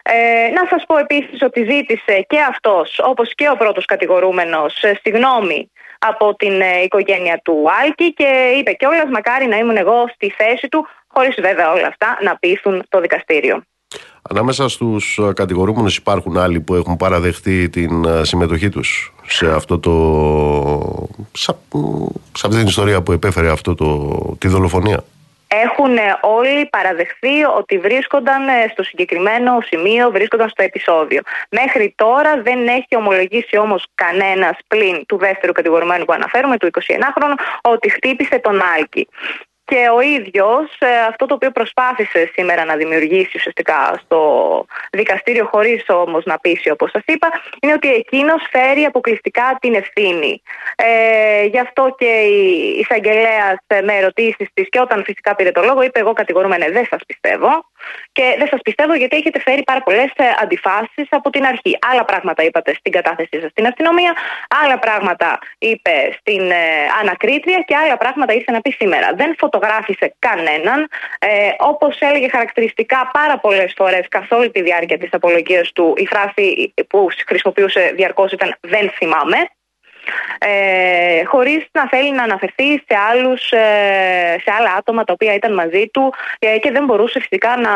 Ε, 0.03 0.49
να 0.53 0.67
σας 0.69 0.83
πω 0.87 0.97
επίσης 0.97 1.41
ότι 1.41 1.63
ζήτησε 1.69 2.25
και 2.27 2.39
αυτός, 2.49 2.99
όπως 3.03 3.35
και 3.35 3.49
ο 3.49 3.55
πρώτος 3.55 3.85
κατηγορούμενος, 3.85 4.83
ε, 4.83 4.99
συγγνώμη 5.01 5.71
από 5.99 6.35
την 6.35 6.61
ε, 6.61 6.81
οικογένεια 6.81 7.41
του 7.43 7.65
Άλκη 7.81 8.13
και 8.13 8.53
είπε 8.57 8.71
κιόλας 8.71 9.09
μακάρι 9.09 9.47
να 9.47 9.57
ήμουν 9.57 9.77
εγώ 9.77 10.07
στη 10.13 10.29
θέση 10.29 10.67
του, 10.67 10.87
χωρίς 11.07 11.35
βέβαια 11.41 11.71
όλα 11.71 11.87
αυτά 11.87 12.17
να 12.21 12.37
πείθουν 12.37 12.83
το 12.89 12.99
δικαστήριο. 12.99 13.63
Ανάμεσα 14.29 14.69
στους 14.69 15.19
ε, 15.21 15.33
κατηγορούμενους 15.33 15.97
υπάρχουν 15.97 16.37
άλλοι 16.37 16.59
που 16.59 16.75
έχουν 16.75 16.97
παραδεχτεί 16.97 17.69
την 17.69 18.05
ε, 18.05 18.23
συμμετοχή 18.23 18.69
τους 18.69 19.13
σε 19.27 19.51
αυτό 19.51 19.79
το... 19.79 21.09
σε, 21.31 21.55
αυτή 22.43 22.57
την 22.57 22.67
ιστορία 22.67 23.01
που 23.01 23.11
επέφερε 23.11 23.51
αυτό 23.51 23.75
το, 23.75 24.09
τη 24.37 24.47
δολοφονία. 24.47 25.03
Έχουν 25.47 25.97
όλοι 26.21 26.65
παραδεχθεί 26.65 27.43
ότι 27.57 27.77
βρίσκονταν 27.77 28.47
ε, 28.47 28.67
στο 28.71 28.83
συγκεκριμένο 28.83 29.51
σημείο, 29.61 30.11
βρίσκονταν 30.11 30.49
στο 30.49 30.63
επεισόδιο. 30.63 31.21
Μέχρι 31.49 31.93
τώρα 31.97 32.41
δεν 32.41 32.67
έχει 32.67 32.95
ομολογήσει 32.95 33.57
όμως 33.57 33.85
κανένας 33.95 34.57
πλην 34.67 35.05
του 35.05 35.17
δεύτερου 35.17 35.51
κατηγορημένου 35.51 36.05
που 36.05 36.13
αναφέρουμε, 36.13 36.57
του 36.57 36.69
21χρονου, 36.73 37.37
ότι 37.61 37.89
χτύπησε 37.89 38.39
τον 38.39 38.61
Άλκη. 38.75 39.07
Και 39.71 39.89
ο 39.97 40.01
ίδιος, 40.01 40.65
ε, 40.79 40.99
αυτό 41.09 41.25
το 41.25 41.33
οποίο 41.33 41.51
προσπάθησε 41.51 42.31
σήμερα 42.33 42.65
να 42.65 42.75
δημιουργήσει 42.75 43.31
ουσιαστικά 43.35 43.99
στο 44.03 44.21
δικαστήριο, 44.91 45.45
χωρίς 45.51 45.83
όμως 45.87 46.25
να 46.25 46.39
πείσει, 46.39 46.69
όπως 46.69 46.91
σας 46.91 47.01
είπα, 47.05 47.27
είναι 47.61 47.73
ότι 47.73 47.93
εκείνος 47.93 48.41
φέρει 48.51 48.83
αποκλειστικά 48.85 49.57
την 49.61 49.73
ευθύνη. 49.73 50.41
Ε, 50.75 51.43
γι' 51.45 51.59
αυτό 51.59 51.95
και 51.97 52.05
η 52.05 52.39
εισαγγελέας 52.79 53.57
ε, 53.67 53.81
με 53.81 53.93
ερωτήσεις 53.93 54.47
της, 54.53 54.69
και 54.69 54.79
όταν 54.79 55.03
φυσικά 55.03 55.35
πήρε 55.35 55.51
το 55.51 55.61
λόγο, 55.61 55.81
είπε: 55.81 55.99
Εγώ 55.99 56.13
κατηγορούμενε, 56.13 56.69
δεν 56.69 56.85
σας 56.89 57.01
πιστεύω. 57.05 57.65
Και 58.11 58.35
δεν 58.37 58.47
σας 58.47 58.61
πιστεύω 58.61 58.93
γιατί 58.93 59.15
έχετε 59.17 59.39
φέρει 59.39 59.63
πάρα 59.63 59.81
πολλές 59.81 60.11
ε, 60.15 60.23
αντιφάσεις 60.41 61.07
από 61.09 61.29
την 61.29 61.45
αρχή. 61.45 61.77
Άλλα 61.91 62.05
πράγματα 62.05 62.43
είπατε 62.43 62.73
στην 62.73 62.91
κατάθεσή 62.91 63.39
σας 63.41 63.51
στην 63.51 63.65
αστυνομία, 63.65 64.13
άλλα 64.63 64.79
πράγματα 64.79 65.39
είπε 65.57 65.95
στην 66.19 66.43
ανακρίτρια 67.01 67.59
και 67.67 67.75
άλλα 67.75 67.97
πράγματα 67.97 68.33
ήρθε 68.33 68.51
να 68.51 68.61
πει 68.61 68.71
σήμερα. 68.79 69.13
Δεν 69.15 69.35
φωτογράφησε 69.61 70.15
κανέναν. 70.19 70.87
Ε, 71.19 71.27
Όπως 71.57 71.99
έλεγε 71.99 72.29
χαρακτηριστικά 72.29 73.09
πάρα 73.13 73.39
πολλές 73.39 73.73
φορές 73.75 74.07
καθ' 74.07 74.31
όλη 74.31 74.51
τη 74.51 74.61
διάρκεια 74.61 74.97
της 74.97 75.09
απολογίας 75.11 75.71
του, 75.71 75.93
η 75.97 76.05
φράση 76.05 76.73
που 76.89 77.07
χρησιμοποιούσε 77.27 77.93
διαρκώς 77.95 78.31
ήταν 78.31 78.55
Δεν 78.61 78.89
θυμάμαι. 78.89 79.37
Ε, 80.39 81.23
χωρίς 81.25 81.67
να 81.71 81.87
θέλει 81.87 82.11
να 82.11 82.23
αναφερθεί 82.23 82.69
σε, 82.71 82.95
άλλους, 83.09 83.51
ε, 83.51 84.35
σε 84.43 84.51
άλλα 84.59 84.73
άτομα 84.77 85.03
τα 85.03 85.13
οποία 85.13 85.33
ήταν 85.33 85.53
μαζί 85.53 85.87
του 85.87 86.13
ε, 86.39 86.57
και 86.57 86.71
δεν 86.71 86.85
μπορούσε 86.85 87.19
φυσικά 87.19 87.57
να 87.57 87.73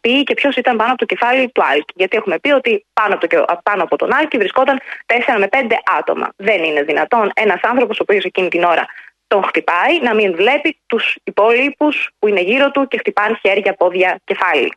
πει 0.00 0.22
και 0.22 0.34
ποιος 0.34 0.56
ήταν 0.56 0.76
πάνω 0.76 0.90
από 0.90 0.98
το 0.98 1.04
κεφάλι 1.04 1.50
του 1.52 1.62
Άλκη. 1.64 1.92
Γιατί 1.94 2.16
έχουμε 2.16 2.38
πει 2.38 2.50
ότι 2.50 2.86
πάνω 2.92 3.14
από, 3.14 3.26
το, 3.26 3.44
πάνω 3.62 3.82
από 3.82 3.96
τον 3.96 4.14
Άλκη 4.14 4.38
βρισκόταν 4.38 4.80
4 5.06 5.38
με 5.38 5.48
5 5.50 5.56
άτομα. 5.98 6.28
Δεν 6.36 6.64
είναι 6.64 6.82
δυνατόν 6.82 7.30
ένας 7.34 7.60
άνθρωπος 7.62 7.98
ο 7.98 8.02
οποίος 8.02 8.24
εκείνη 8.24 8.48
την 8.48 8.64
ώρα 8.64 8.86
τον 9.28 9.42
χτυπάει, 9.42 10.00
να 10.02 10.14
μην 10.14 10.34
βλέπει 10.34 10.76
τους 10.86 11.16
υπόλοιπους 11.24 12.10
που 12.18 12.28
είναι 12.28 12.40
γύρω 12.40 12.70
του 12.70 12.88
και 12.88 12.98
χτυπάνε 12.98 13.38
χέρια, 13.42 13.74
πόδια, 13.74 14.20
κεφάλι. 14.24 14.72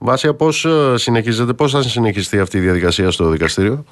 Βάσια, 0.00 0.34
πώς 0.34 0.64
ε, 0.64 0.96
συνεχίζεται, 0.96 1.52
πώς 1.52 1.72
θα 1.72 1.82
συνεχιστεί 1.82 2.38
αυτή 2.38 2.56
η 2.56 2.60
διαδικασία 2.60 3.10
στο 3.10 3.24
δικαστήριο; 3.28 3.84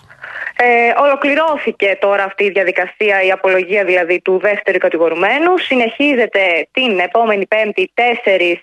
Ε, 0.57 1.01
ολοκληρώθηκε 1.01 1.99
τώρα 2.01 2.25
αυτή 2.25 2.45
η 2.45 2.51
διαδικασία, 2.51 3.23
η 3.23 3.31
απολογία 3.31 3.85
δηλαδή 3.85 4.21
του 4.21 4.39
δεύτερου 4.39 4.79
κατηγορουμένου. 4.79 5.59
Συνεχίζεται 5.59 6.69
την 6.73 6.99
επόμενη 6.99 7.47
Πέμπτη 7.47 7.93
4 7.95 8.01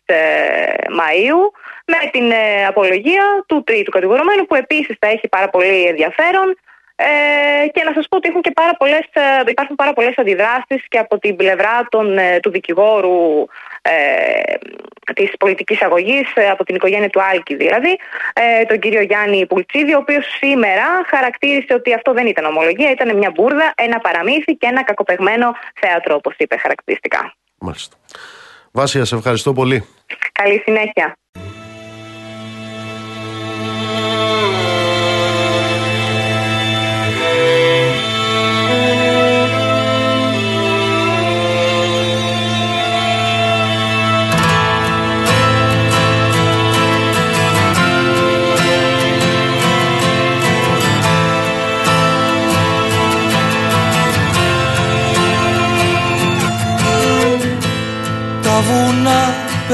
ε, 0.06 0.16
Μαΐου 1.00 1.42
με 1.86 2.10
την 2.12 2.32
ε, 2.32 2.66
απολογία 2.68 3.44
του 3.48 3.64
τρίτου 3.66 3.92
κατηγορουμένου 3.92 4.46
που 4.46 4.56
επίσης 4.56 4.96
θα 5.00 5.08
έχει 5.08 5.28
πάρα 5.28 5.50
πολύ 5.50 5.86
ενδιαφέρον. 5.86 6.58
Ε, 7.00 7.68
και 7.68 7.84
να 7.84 7.94
σας 7.94 8.08
πω 8.10 8.18
ότι 8.18 8.30
έχουν 8.30 8.42
και 8.42 8.52
πάρα 8.52 8.76
πολλές, 8.78 9.06
ε, 9.14 9.22
υπάρχουν 9.48 9.76
πάρα 9.76 9.94
πολλές 9.94 10.18
αντιδράσεις 10.18 10.88
και 10.88 10.98
από 10.98 11.20
την 11.20 11.36
πλευρά 11.36 11.88
των, 11.90 12.18
ε, 12.18 12.40
του 12.40 12.50
δικηγόρου 12.50 13.46
ε, 13.82 14.54
της 15.14 15.32
πολιτικής 15.40 15.82
αγωγής, 15.82 16.28
από 16.52 16.64
την 16.64 16.76
οικογένεια 16.76 17.10
του 17.10 17.22
Άλκη 17.22 17.56
δηλαδή, 17.56 17.98
ε, 18.34 18.66
τον 18.66 18.80
κύριο 18.80 19.02
Γιάννη 19.02 19.46
Πουλτσίδη, 19.46 19.94
ο 19.94 19.98
οποίος 19.98 20.26
σήμερα 20.40 20.86
χαρακτήρισε 21.08 21.74
ότι 21.74 21.94
αυτό 21.94 22.14
δεν 22.14 22.26
ήταν 22.28 22.46
ομολογία, 22.46 22.92
ήταν 22.92 23.18
μια 23.18 23.32
μπουρδα, 23.36 23.74
ένα 23.76 24.00
παραμύθι 24.00 24.56
και 24.56 24.68
ένα 24.68 24.84
κακοπεγμένο 24.84 25.56
θέατρο, 25.80 26.16
όπως 26.16 26.34
είπε 26.38 26.58
χαρακτηριστικά. 26.58 27.34
Μάλιστα. 27.58 27.98
Βάσια, 28.72 29.06
σε 29.06 29.16
ευχαριστώ 29.16 29.54
πολύ. 29.54 29.88
Καλή 30.32 30.62
συνέχεια. 30.66 31.18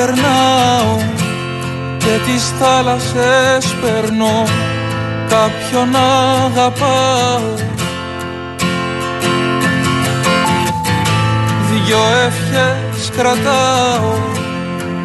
Περνάω 0.06 0.96
και 1.98 2.20
τις 2.26 2.54
θάλασσες 2.60 3.76
περνώ. 3.82 4.44
Κάποιον 5.30 5.96
αγαπάω. 6.46 7.54
Δυο 11.70 11.98
ευχές 12.26 13.10
κρατάω 13.18 14.14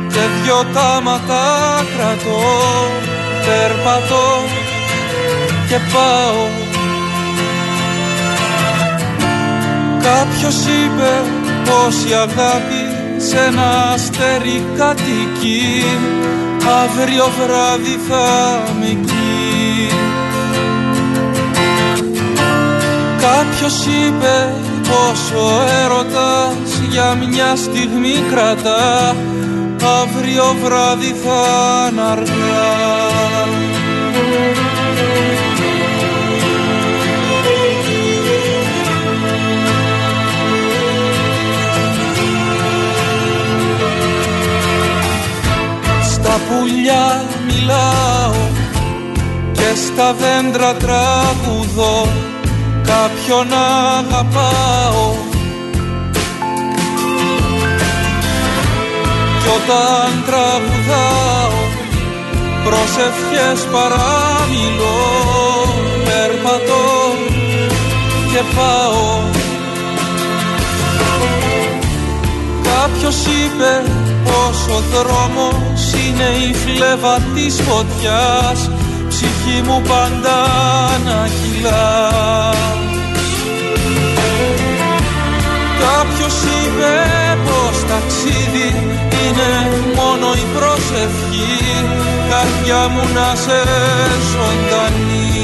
και 0.09 0.21
δυο 0.43 0.65
τάματα 0.75 1.45
κρατώ. 1.97 2.41
Περπατώ 3.45 4.43
και 5.69 5.79
πάω. 5.93 6.47
Κάποιος 10.03 10.57
είπε 10.57 11.23
πως 11.65 12.11
η 12.11 12.13
αγάπη 12.15 12.98
σε 13.19 13.39
ένα 13.47 13.93
αστέρι 13.95 14.65
κατοικεί. 14.77 15.85
Αύριο 16.83 17.25
βράδυ 17.39 17.99
θα 18.09 18.63
με 18.81 18.87
εκεί 18.87 19.89
Κάποιος 23.21 23.87
είπε 23.87 24.55
πως 24.83 25.41
ο 25.41 25.51
έρωτας 25.85 26.81
για 26.91 27.15
μια 27.15 27.57
στιγμή 27.57 28.25
κρατά. 28.31 29.17
Αύριο 30.03 30.57
βράδυ 30.63 31.15
θα 31.25 31.43
αργά 32.11 33.58
πουλιά 46.23 47.25
μιλάω 47.47 48.35
και 49.53 49.75
στα 49.87 50.15
δέντρα 50.15 50.75
τραγουδώ. 50.75 52.09
Κάποιον 52.83 53.47
αγαπάω. 53.99 55.15
Κι 59.41 59.49
όταν 59.57 60.25
τραγουδάω 60.27 61.59
προσευχές 62.65 63.67
παραμιλώ. 63.73 64.99
Περπατώ 66.05 67.15
και 68.33 68.43
πάω. 68.57 69.21
Κάποιος 72.63 73.27
είπε 73.27 73.83
πως 74.25 74.77
ο 74.77 74.83
δρόμος 74.93 75.93
είναι 75.93 76.29
η 76.49 76.55
φλέβα 76.55 77.19
της 77.35 77.61
φωτιάς. 77.61 78.71
Ψυχή 79.09 79.63
μου 79.67 79.83
πάντα 79.89 80.39
να 81.05 81.29
κυλά 81.29 82.19
Κάποιος 85.81 86.35
είπε 86.43 86.95
πως 87.47 87.77
ταξίδι 87.91 88.71
είναι 89.23 89.51
μόνο 89.97 90.29
η 90.43 90.47
προσευχή. 90.57 91.87
Καρδιά 92.31 92.89
μου 92.89 93.03
να 93.15 93.35
σε 93.35 93.61
ζωντανή 94.31 95.38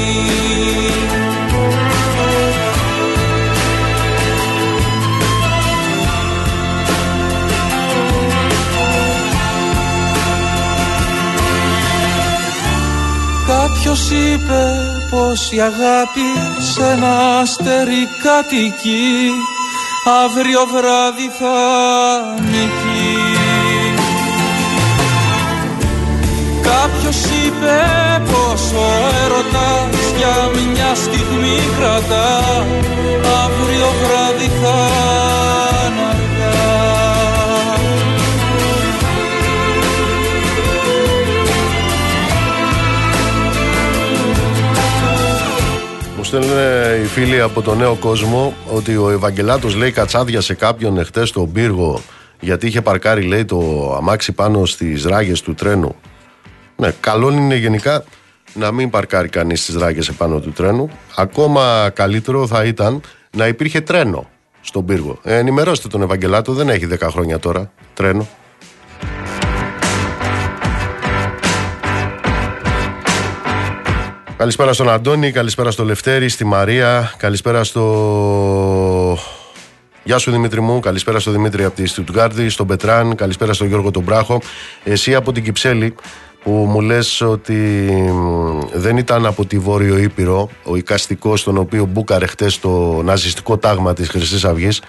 Κάποιος 13.67 14.09
είπε 14.09 14.63
πως 15.09 15.51
η 15.51 15.61
αγάπη 15.61 16.27
σε 16.59 16.91
ένα 16.91 17.39
αστέρι 17.39 18.07
κατοικεί. 18.23 19.31
Αύριο 20.23 20.59
βράδυ 20.73 21.29
θα 21.39 21.57
νικεί. 22.41 23.15
Κάποιος 26.61 27.17
είπε 27.25 27.77
πως 28.31 28.71
ο 28.71 28.85
έρωτας 29.23 30.13
για 30.17 30.35
μια 30.71 30.95
στιγμή 30.95 31.59
κρατά. 31.77 32.43
Αύριο 33.43 33.87
βράδυ 34.01 34.49
θα 34.61 35.44
στέλνουν 46.35 47.03
οι 47.03 47.07
φίλοι 47.07 47.41
από 47.41 47.61
το 47.61 47.75
νέο 47.75 47.95
κόσμο 47.95 48.53
ότι 48.71 48.97
ο 48.97 49.09
Ευαγγελάτος 49.09 49.75
λέει 49.75 49.91
κατσάδια 49.91 50.41
σε 50.41 50.53
κάποιον 50.53 50.97
εχθές 50.97 51.29
στον 51.29 51.51
πύργο 51.51 52.01
γιατί 52.39 52.67
είχε 52.67 52.81
παρκάρει 52.81 53.21
λέει 53.21 53.45
το 53.45 53.93
αμάξι 53.97 54.31
πάνω 54.31 54.65
στις 54.65 55.05
ράγες 55.05 55.41
του 55.41 55.53
τρένου. 55.53 55.95
Ναι, 56.75 56.91
καλό 56.99 57.31
είναι 57.31 57.55
γενικά 57.55 58.03
να 58.53 58.71
μην 58.71 58.89
παρκάρει 58.89 59.29
κανείς 59.29 59.61
στις 59.61 59.75
ράγες 59.75 60.07
επάνω 60.07 60.39
του 60.39 60.51
τρένου. 60.51 60.89
Ακόμα 61.15 61.91
καλύτερο 61.93 62.47
θα 62.47 62.63
ήταν 62.63 63.01
να 63.37 63.47
υπήρχε 63.47 63.81
τρένο 63.81 64.29
στον 64.61 64.85
πύργο. 64.85 65.19
Ε, 65.23 65.37
ενημερώστε 65.37 65.87
τον 65.87 66.01
Ευαγγελάτο, 66.01 66.53
δεν 66.53 66.69
έχει 66.69 66.87
10 66.99 67.07
χρόνια 67.11 67.39
τώρα 67.39 67.71
τρένο. 67.93 68.27
Καλησπέρα 74.37 74.73
στον 74.73 74.89
Αντώνη, 74.89 75.31
καλησπέρα 75.31 75.71
στο 75.71 75.83
Λευτέρη, 75.83 76.29
στη 76.29 76.45
Μαρία, 76.45 77.13
καλησπέρα 77.17 77.63
στο... 77.63 79.17
Γεια 80.03 80.17
σου 80.17 80.31
Δημήτρη 80.31 80.61
μου, 80.61 80.79
καλησπέρα 80.79 81.19
στο 81.19 81.31
Δημήτρη 81.31 81.63
από 81.63 81.75
τη 81.75 81.85
Στουτγκάρδη, 81.85 82.49
στον 82.49 82.67
Πετράν, 82.67 83.15
καλησπέρα 83.15 83.53
στον 83.53 83.67
Γιώργο 83.67 83.91
τον 83.91 84.03
Μπράχο. 84.03 84.41
Εσύ 84.83 85.15
από 85.15 85.31
την 85.31 85.43
Κυψέλη 85.43 85.95
που 86.43 86.51
μου 86.51 86.81
λες 86.81 87.21
ότι 87.21 87.89
δεν 88.73 88.97
ήταν 88.97 89.25
από 89.25 89.45
τη 89.45 89.59
Βόρειο 89.59 89.97
Ήπειρο 89.97 90.49
ο 90.63 90.75
οικαστικός 90.75 91.43
τον 91.43 91.57
οποίο 91.57 91.85
μπούκαρε 91.85 92.25
χτες 92.25 92.59
το 92.59 93.01
ναζιστικό 93.03 93.57
τάγμα 93.57 93.93
της 93.93 94.09
Χρυσής 94.09 94.45
Αυγής 94.45 94.81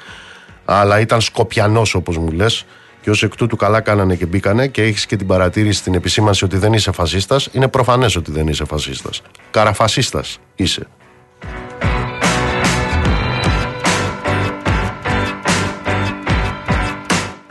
αλλά 0.65 1.01
ήταν 1.01 1.21
σκοπιανός 1.21 1.95
όπως 1.95 2.19
μου 2.19 2.31
λες 2.31 2.65
και 3.07 3.13
ως 3.13 3.23
εκ 3.23 3.37
τούτου 3.37 3.57
καλά 3.57 3.81
κάνανε 3.81 4.17
και 4.17 4.27
μπήκανε 4.27 4.67
και 4.67 4.83
έχεις 4.83 5.07
και 5.07 5.17
την 5.17 5.27
παρατήρηση, 5.27 5.83
την 5.83 5.95
επισήμανση 5.95 6.45
ότι 6.45 6.57
δεν 6.57 6.73
είσαι 6.73 6.93
φασίστας, 6.93 7.49
είναι 7.53 7.69
προφανές 7.69 8.17
ότι 8.17 8.31
δεν 8.31 8.49
είσαι 8.49 8.65
φασίστας. 8.65 9.23
Καραφασίστας 9.51 10.39
είσαι. 10.55 10.87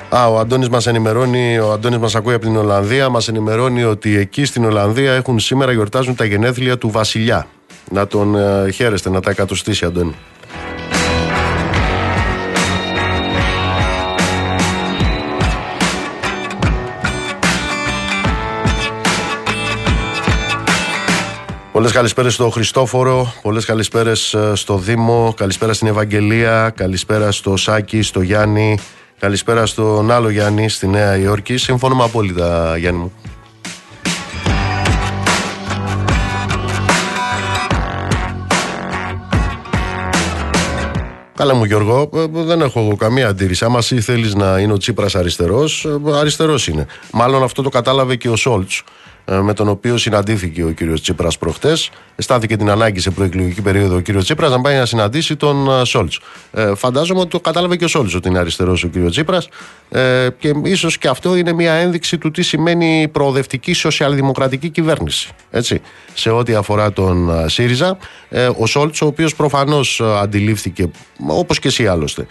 Α, 0.10 0.28
ο 0.28 0.40
Αντώνης 0.40 0.70
μας 0.70 0.88
ενημερώνει, 0.88 1.60
ο 1.60 1.72
Αντώνης 1.72 1.98
μας 1.98 2.16
ακούει 2.16 2.34
από 2.34 2.46
την 2.46 2.58
Ολλανδία, 2.58 3.10
μας 3.10 3.28
ενημερώνει 3.28 3.84
ότι 3.84 4.18
εκεί 4.18 4.46
στην 4.46 4.66
Ολλανδία 4.66 5.14
έχουν 5.14 5.40
σήμερα 5.40 5.72
γιορτάζουν 5.72 6.16
τα 6.16 6.26
γενέθλια 6.26 6.78
του 6.78 6.90
βασιλιά. 6.90 7.48
Να 7.92 8.08
τον 8.08 8.36
ε, 8.36 8.72
χαίρεστε, 8.72 9.10
να 9.10 9.20
τα 9.20 9.30
εκατοστήσει, 9.30 9.86
Αντώνη. 9.86 10.16
Πολλές 21.76 21.92
καλησπέρες 21.92 22.34
στο 22.34 22.50
Χριστόφορο, 22.50 23.34
πολλές 23.42 23.66
καλησπέρες 23.66 24.34
ε, 24.34 24.56
στο 24.56 24.78
Δήμο, 24.78 25.34
καλησπέρα 25.38 25.74
στην 25.74 25.88
Ευαγγελία, 25.88 26.74
καλησπέρα 26.76 27.32
στο 27.32 27.56
Σάκη, 27.56 28.02
στο 28.02 28.22
Γιάννη, 28.22 28.78
καλησπέρα 29.20 29.66
στον 29.66 30.12
άλλο 30.12 30.30
Γιάννη 30.30 30.70
στη 30.70 30.88
Νέα 30.88 31.18
Υόρκη. 31.18 31.58
Συμφωνούμε 31.58 32.04
απόλυτα 32.04 32.78
Γιάννη 32.78 33.00
μου. 33.00 33.14
Καλά 41.36 41.54
μου 41.54 41.64
Γιώργο, 41.64 42.10
ε, 42.14 42.26
δεν 42.32 42.62
έχω 42.62 42.96
καμία 42.96 43.28
αντίρρηση. 43.28 43.66
Άμα 43.66 43.78
εσύ 43.78 44.02
θέλεις 44.02 44.36
να 44.36 44.60
είναι 44.60 44.74
ο 44.74 44.78
Τσίπρας 44.78 45.16
αριστερός, 45.16 45.86
ε, 45.86 46.18
αριστερός 46.18 46.68
είναι. 46.68 46.86
Μάλλον 47.12 47.44
αυτό 47.44 47.62
το 47.62 47.70
κατάλαβε 47.70 48.16
και 48.16 48.30
ο 48.30 48.36
Σόλτς 48.36 48.78
ε, 48.78 48.84
με 49.26 49.54
τον 49.54 49.68
οποίο 49.68 49.98
συναντήθηκε 49.98 50.64
ο 50.64 50.72
κύριος 50.72 51.02
Τσίπρας 51.02 51.38
προχτές. 51.38 51.90
Αισθάνθηκε 52.16 52.58
την 52.58 52.70
ανάγκη 52.70 53.00
σε 53.00 53.12
προεκλογική 53.12 53.62
περίοδο 53.62 53.96
ο 53.96 54.00
κύριος 54.00 54.24
Τσίπρας 54.24 54.52
να 54.52 54.62
πάει 54.62 54.78
να 54.78 54.86
συναντήσει 54.86 55.36
τον 55.36 55.70
ε, 55.82 55.86
Σόλτς. 55.86 56.20
Ε, 56.54 56.76
φαντάζομαι 56.76 57.20
ότι 57.20 57.30
το 57.30 57.40
κατάλαβε 57.40 57.76
και 57.76 57.84
ο 57.84 57.88
Σόλτς 57.88 58.16
ότι 58.16 58.28
είναι 58.28 58.40
αριστερός 58.40 58.84
ο 58.84 58.88
κύριος 58.88 59.12
Τσίπρας 59.12 59.50
ε, 59.90 60.28
και 60.40 60.54
ίσως 60.64 60.98
και 60.98 61.08
αυτό 61.08 61.36
είναι 61.36 61.54
μια 61.54 61.74
ένδειξη 61.74 62.18
του 62.18 62.32
τι 62.32 62.42
σημαίνει 62.42 63.08
προοδευτική 63.12 63.74
σοσιαλδημοκρατική 63.74 64.70
κυβέρνηση. 64.70 65.30
Έτσι, 65.52 65.82
σε 66.14 66.30
ό,τι 66.30 66.54
αφορά 66.54 66.94
τον 66.94 67.30
ε, 67.30 67.50
ΣΥΡΙΖΑ. 67.50 67.98
Ε, 68.30 68.50
ο 68.58 68.66
Σόλτς 68.66 69.02
ο 69.02 69.06
οποίος 69.06 69.36
προφανώς 69.36 70.02
αντιλήφθηκε, 70.02 70.90
όπως 71.28 71.60
και 71.60 71.68
εσύ 71.68 71.88
άλλωστε, 71.88 72.26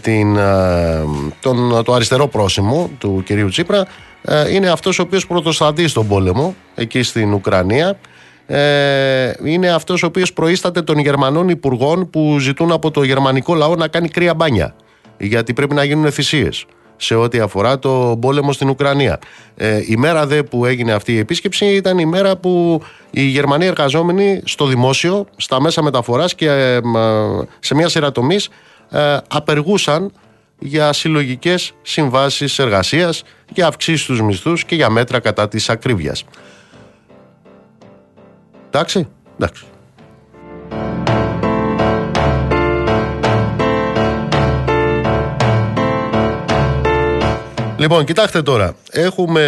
την, 0.00 0.38
τον, 1.40 1.84
το 1.84 1.92
αριστερό 1.92 2.28
πρόσημο 2.28 2.90
του 2.98 3.22
κυρίου 3.26 3.48
Τσίπρα 3.48 3.78
ε, 3.78 3.84
είναι 4.52 4.68
αυτός 4.68 4.98
ο 4.98 5.02
οποίος 5.02 5.26
πρωτοστατεί 5.26 5.88
στον 5.88 6.08
πόλεμο 6.08 6.54
εκεί 6.74 7.02
στην 7.02 7.32
Ουκρανία 7.32 7.98
ε, 8.52 9.32
είναι 9.44 9.70
αυτός 9.70 10.02
ο 10.02 10.06
οποίος 10.06 10.32
προείσταται 10.32 10.82
των 10.82 10.98
Γερμανών 10.98 11.48
υπουργών 11.48 12.10
που 12.10 12.38
ζητούν 12.38 12.72
από 12.72 12.90
το 12.90 13.02
γερμανικό 13.02 13.54
λαό 13.54 13.74
να 13.74 13.88
κάνει 13.88 14.08
κρύα 14.08 14.34
μπάνια 14.34 14.74
γιατί 15.18 15.52
πρέπει 15.52 15.74
να 15.74 15.84
γίνουν 15.84 16.12
θυσίες 16.12 16.66
σε 16.96 17.14
ό,τι 17.14 17.38
αφορά 17.38 17.78
το 17.78 18.18
πόλεμο 18.20 18.52
στην 18.52 18.68
Ουκρανία. 18.68 19.18
Ε, 19.56 19.82
η 19.86 19.96
μέρα 19.96 20.26
δε 20.26 20.42
που 20.42 20.64
έγινε 20.64 20.92
αυτή 20.92 21.12
η 21.12 21.18
επίσκεψη 21.18 21.64
ήταν 21.64 21.98
η 21.98 22.06
μέρα 22.06 22.36
που 22.36 22.82
οι 23.10 23.22
Γερμανοί 23.22 23.66
εργαζόμενοι 23.66 24.40
στο 24.44 24.66
δημόσιο, 24.66 25.26
στα 25.36 25.60
μέσα 25.60 25.82
μεταφοράς 25.82 26.34
και 26.34 26.50
ε, 26.50 26.80
σε 27.58 27.74
μια 27.74 27.88
σειρά 27.88 28.12
τομείς 28.12 28.48
απεργούσαν 29.28 30.12
για 30.60 30.92
συλλογικές 30.92 31.72
συμβάσεις 31.82 32.58
εργασίας, 32.58 33.22
για 33.52 33.66
αυξήσεις 33.66 34.00
στου 34.00 34.24
μισθούς 34.24 34.64
και 34.64 34.74
για 34.74 34.90
μέτρα 34.90 35.20
κατά 35.20 35.48
της 35.48 35.68
ακρίβειας. 35.70 36.24
Εντάξει, 38.66 39.08
εντάξει. 39.38 39.64
Λοιπόν, 47.80 48.04
κοιτάξτε 48.04 48.42
τώρα. 48.42 48.74
Έχουμε 48.90 49.42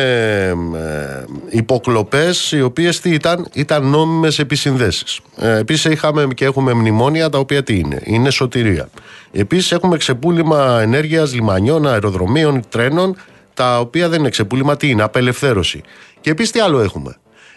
ε, 0.74 1.24
υποκλοπές 1.48 2.52
οι 2.52 2.62
οποίες 2.62 3.00
τι 3.00 3.10
ήταν, 3.10 3.48
ήταν 3.52 3.86
νόμιμες 3.86 4.38
επισυνδέσεις. 4.38 5.20
Ε, 5.36 5.58
επίσης 5.58 5.92
είχαμε 5.92 6.26
και 6.34 6.44
έχουμε 6.44 6.72
μνημόνια 6.72 7.28
τα 7.28 7.38
οποία 7.38 7.62
τι 7.62 7.78
είναι, 7.78 8.00
είναι 8.04 8.30
σωτηρία. 8.30 8.88
Επίσης 9.32 9.72
έχουμε 9.72 9.96
ξεπούλημα 9.96 10.80
ενέργειας 10.80 11.34
λιμανιών, 11.34 11.86
αεροδρομίων, 11.86 12.62
τρένων, 12.68 13.16
τα 13.54 13.80
οποία 13.80 14.08
δεν 14.08 14.18
είναι 14.18 14.28
ξεπούλημα, 14.28 14.76
τι 14.76 14.88
είναι, 14.88 15.02
απελευθέρωση. 15.02 15.80
Και 16.20 16.30
επίσης 16.30 16.52
τι 16.52 16.60
άλλο 16.60 16.80
έχουμε; 16.80 17.16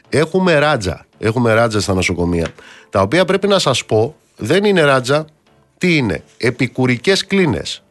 Έχουμε 0.10 0.60
ράτζα, 0.60 1.06
έχουμε 1.18 1.54
ράτζα 1.54 1.82
στα 1.82 1.94
νοσοκομεία, 1.94 2.48
τα 2.90 3.02
οποία 3.02 3.26
πρέπει 3.26 3.48
να 3.48 3.60
σας 3.60 3.86
πω 3.86 4.16
δεν 4.36 4.64
είναι 4.64 4.82
ράτζα, 4.82 5.26
τι 5.78 5.96
είναι, 5.96 6.24
επικουρικές 6.38 7.26
κλίνες. 7.26 7.85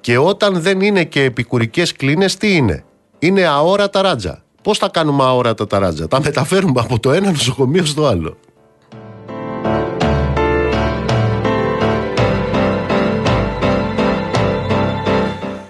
Και 0.00 0.18
όταν 0.18 0.60
δεν 0.60 0.80
είναι 0.80 1.04
και 1.04 1.22
επικουρικές 1.22 1.92
κλίνες, 1.92 2.36
τι 2.36 2.56
είναι; 2.56 2.84
Είναι 3.18 3.46
αόρατα 3.46 4.02
ράτζα. 4.02 4.42
Πώς 4.62 4.78
θα 4.78 4.88
κάνουμε 4.88 5.24
αόρατα 5.24 5.66
τα 5.66 5.78
ράτζα; 5.78 6.08
Τα 6.08 6.20
μεταφέρουμε 6.20 6.80
από 6.80 7.00
το 7.00 7.12
ένα 7.12 7.30
νοσοκομείο 7.30 7.84
στο 7.84 8.06
άλλο. 8.06 8.36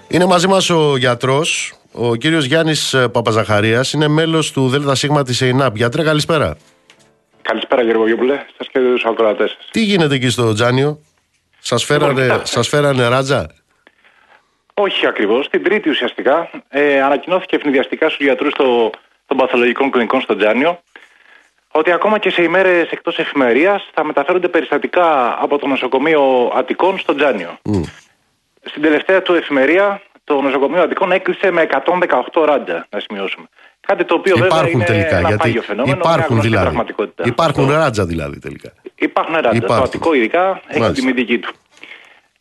Είναι 0.07 0.25
μαζί 0.25 0.47
μας 0.47 0.69
ο 0.69 0.97
γιατρός, 0.97 1.73
ο 1.91 2.15
κύριος 2.15 2.45
Γιάννης 2.45 2.95
Παπαζαχαρίας, 3.11 3.93
είναι 3.93 4.07
μέλος 4.07 4.51
του 4.51 4.67
ΔΣ 4.67 5.05
της 5.25 5.41
ΕΙΝΑΠ. 5.41 5.75
Γιατρέ, 5.75 6.03
καλησπέρα. 6.03 6.57
Καλησπέρα 7.41 7.81
κύριε 7.81 7.97
Βογιόπουλε, 7.97 8.45
σας 8.57 8.67
και 8.71 8.79
τους 8.79 9.05
ακροατές 9.05 9.57
Τι 9.71 9.83
γίνεται 9.83 10.15
εκεί 10.15 10.29
στο 10.29 10.53
Τζάνιο, 10.53 10.99
σας 11.59 11.83
φέρανε, 11.83 12.21
λοιπόν, 12.21 12.41
σας 12.43 12.67
φέρανε 12.67 13.07
ράτζα; 13.07 13.49
Όχι 14.81 15.07
ακριβώς. 15.07 15.49
Την 15.49 15.63
Τρίτη 15.63 15.89
ουσιαστικά 15.89 16.49
ε, 16.69 17.01
ανακοινώθηκε 17.01 17.55
ευνηδιαστικά 17.55 18.09
στους 18.09 18.25
γιατρούς 18.25 18.53
το, 18.53 18.89
των 19.25 19.37
παθολογικών 19.37 19.91
κλινικών 19.91 20.21
στο 20.21 20.35
Τζάνιο 20.35 20.79
ότι 21.71 21.91
ακόμα 21.91 22.17
και 22.19 22.29
σε 22.29 22.41
ημέρες 22.43 22.89
εκτός 22.89 23.17
εφημερίας 23.17 23.89
θα 23.93 24.03
μεταφέρονται 24.03 24.47
περιστατικά 24.47 25.37
από 25.41 25.57
το 25.57 25.67
νοσοκομείο 25.67 26.51
Αττικών 26.55 26.99
στο 26.99 27.15
Τζάνιο. 27.15 27.59
Στην 28.63 28.81
τελευταία 28.81 29.21
του 29.21 29.33
εφημερία 29.33 30.01
το 30.23 30.41
νοσοκομείο 30.41 30.81
Αττικών 30.81 31.11
έκλεισε 31.11 31.51
με 31.51 31.67
118 32.33 32.45
ράντα, 32.45 32.87
να 32.89 32.99
σημειώσουμε. 32.99 33.47
Κάτι 33.79 34.05
το 34.05 34.15
οποίο 34.15 34.35
υπάρχουν 34.35 34.57
βέβαια 34.57 34.71
είναι 34.71 34.83
τελικά, 34.83 35.17
ένα 35.17 35.27
γιατί 35.27 35.41
πάγιο 35.41 35.61
φαινόμενο, 35.61 35.97
υπάρχουν 35.99 36.41
δηλαδή. 36.41 36.63
πραγματικότητα. 36.63 37.23
Υπάρχουν 37.25 37.71
ράτζα 37.71 38.05
δηλαδή 38.05 38.39
τελικά. 38.39 38.73
Υπάρχουν 38.95 39.35
ράτζα. 39.35 39.61
Το 39.61 39.73
Αττικό 39.73 40.13
ειδικά 40.13 40.61
έχει 40.67 40.91
τη 40.91 41.01
τιμή 41.01 41.39
του. 41.39 41.53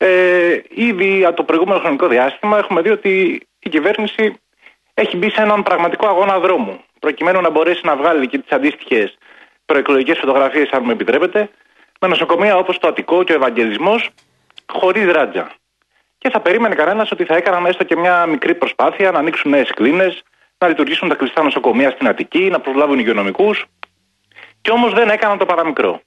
Ε, 0.00 0.60
ήδη 0.68 1.24
από 1.24 1.36
το 1.36 1.44
προηγούμενο 1.44 1.78
χρονικό 1.78 2.08
διάστημα 2.08 2.58
έχουμε 2.58 2.80
δει 2.80 2.90
ότι 2.90 3.42
η 3.58 3.68
κυβέρνηση 3.68 4.40
έχει 4.94 5.16
μπει 5.16 5.30
σε 5.30 5.42
έναν 5.42 5.62
πραγματικό 5.62 6.06
αγώνα 6.06 6.38
δρόμου. 6.38 6.80
Προκειμένου 6.98 7.40
να 7.40 7.50
μπορέσει 7.50 7.80
να 7.84 7.96
βγάλει 7.96 8.26
και 8.26 8.38
τις 8.38 8.52
αντίστοιχες 8.52 9.18
προεκλογικές 9.66 10.18
φωτογραφίες, 10.18 10.70
αν 10.70 10.82
μου 10.84 10.90
επιτρέπετε, 10.90 11.50
με 12.00 12.08
νοσοκομεία 12.08 12.56
όπως 12.56 12.78
το 12.78 12.88
Αττικό 12.88 13.22
και 13.24 13.32
ο 13.32 13.34
Ευαγγελισμός, 13.34 14.10
χωρίς 14.72 15.12
ράτζα. 15.12 15.50
Και 16.18 16.30
θα 16.30 16.40
περίμενε 16.40 16.74
κανένας 16.74 17.10
ότι 17.10 17.24
θα 17.24 17.36
έκαναν 17.36 17.66
έστω 17.66 17.84
και 17.84 17.96
μια 17.96 18.26
μικρή 18.26 18.54
προσπάθεια 18.54 19.10
να 19.10 19.18
ανοίξουν 19.18 19.50
νέες 19.50 19.70
κλίνες, 19.70 20.22
να 20.58 20.68
λειτουργήσουν 20.68 21.08
τα 21.08 21.14
κλειστά 21.14 21.42
νοσοκομεία 21.42 21.90
στην 21.90 22.08
Αττική, 22.08 22.48
να 22.50 22.60
προσλάβουν 22.60 22.98
υγειονομικούς. 22.98 23.64
Και 24.60 24.70
όμως 24.70 24.92
δεν 24.92 25.08
έκαναν 25.08 25.38
το 25.38 25.46
παραμικρό. 25.46 26.00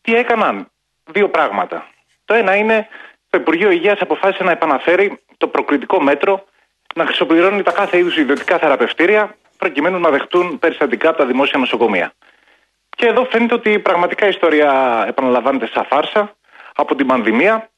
Τι 0.00 0.14
έκαναν, 0.14 0.68
δύο 1.04 1.28
πράγματα. 1.28 1.86
Το 2.24 2.34
ένα 2.34 2.56
είναι 2.56 2.88
το 3.32 3.38
Υπουργείο 3.40 3.70
Υγείας 3.70 4.00
αποφάσισε 4.00 4.44
να 4.44 4.50
επαναφέρει 4.50 5.18
το 5.36 5.48
προκλητικό 5.48 6.00
μέτρο 6.00 6.44
να 6.94 7.04
χρησιμοποιούν 7.04 7.62
τα 7.62 7.72
κάθε 7.72 7.98
είδους 7.98 8.16
ιδιωτικά 8.16 8.58
θεραπευτήρια 8.58 9.36
προκειμένου 9.58 9.98
να 9.98 10.10
δεχτούν 10.10 10.58
περιστατικά 10.58 11.08
από 11.08 11.18
τα 11.18 11.26
δημόσια 11.26 11.58
νοσοκομεία. 11.58 12.12
Και 12.88 13.06
εδώ 13.06 13.24
φαίνεται 13.24 13.54
ότι 13.54 13.78
πραγματικά 13.78 14.26
η 14.26 14.28
ιστορία 14.28 15.04
επαναλαμβάνεται 15.08 15.66
σαν 15.74 15.84
φάρσα 15.84 16.36
από 16.74 16.94
την 16.94 17.06
πανδημία, 17.06 17.70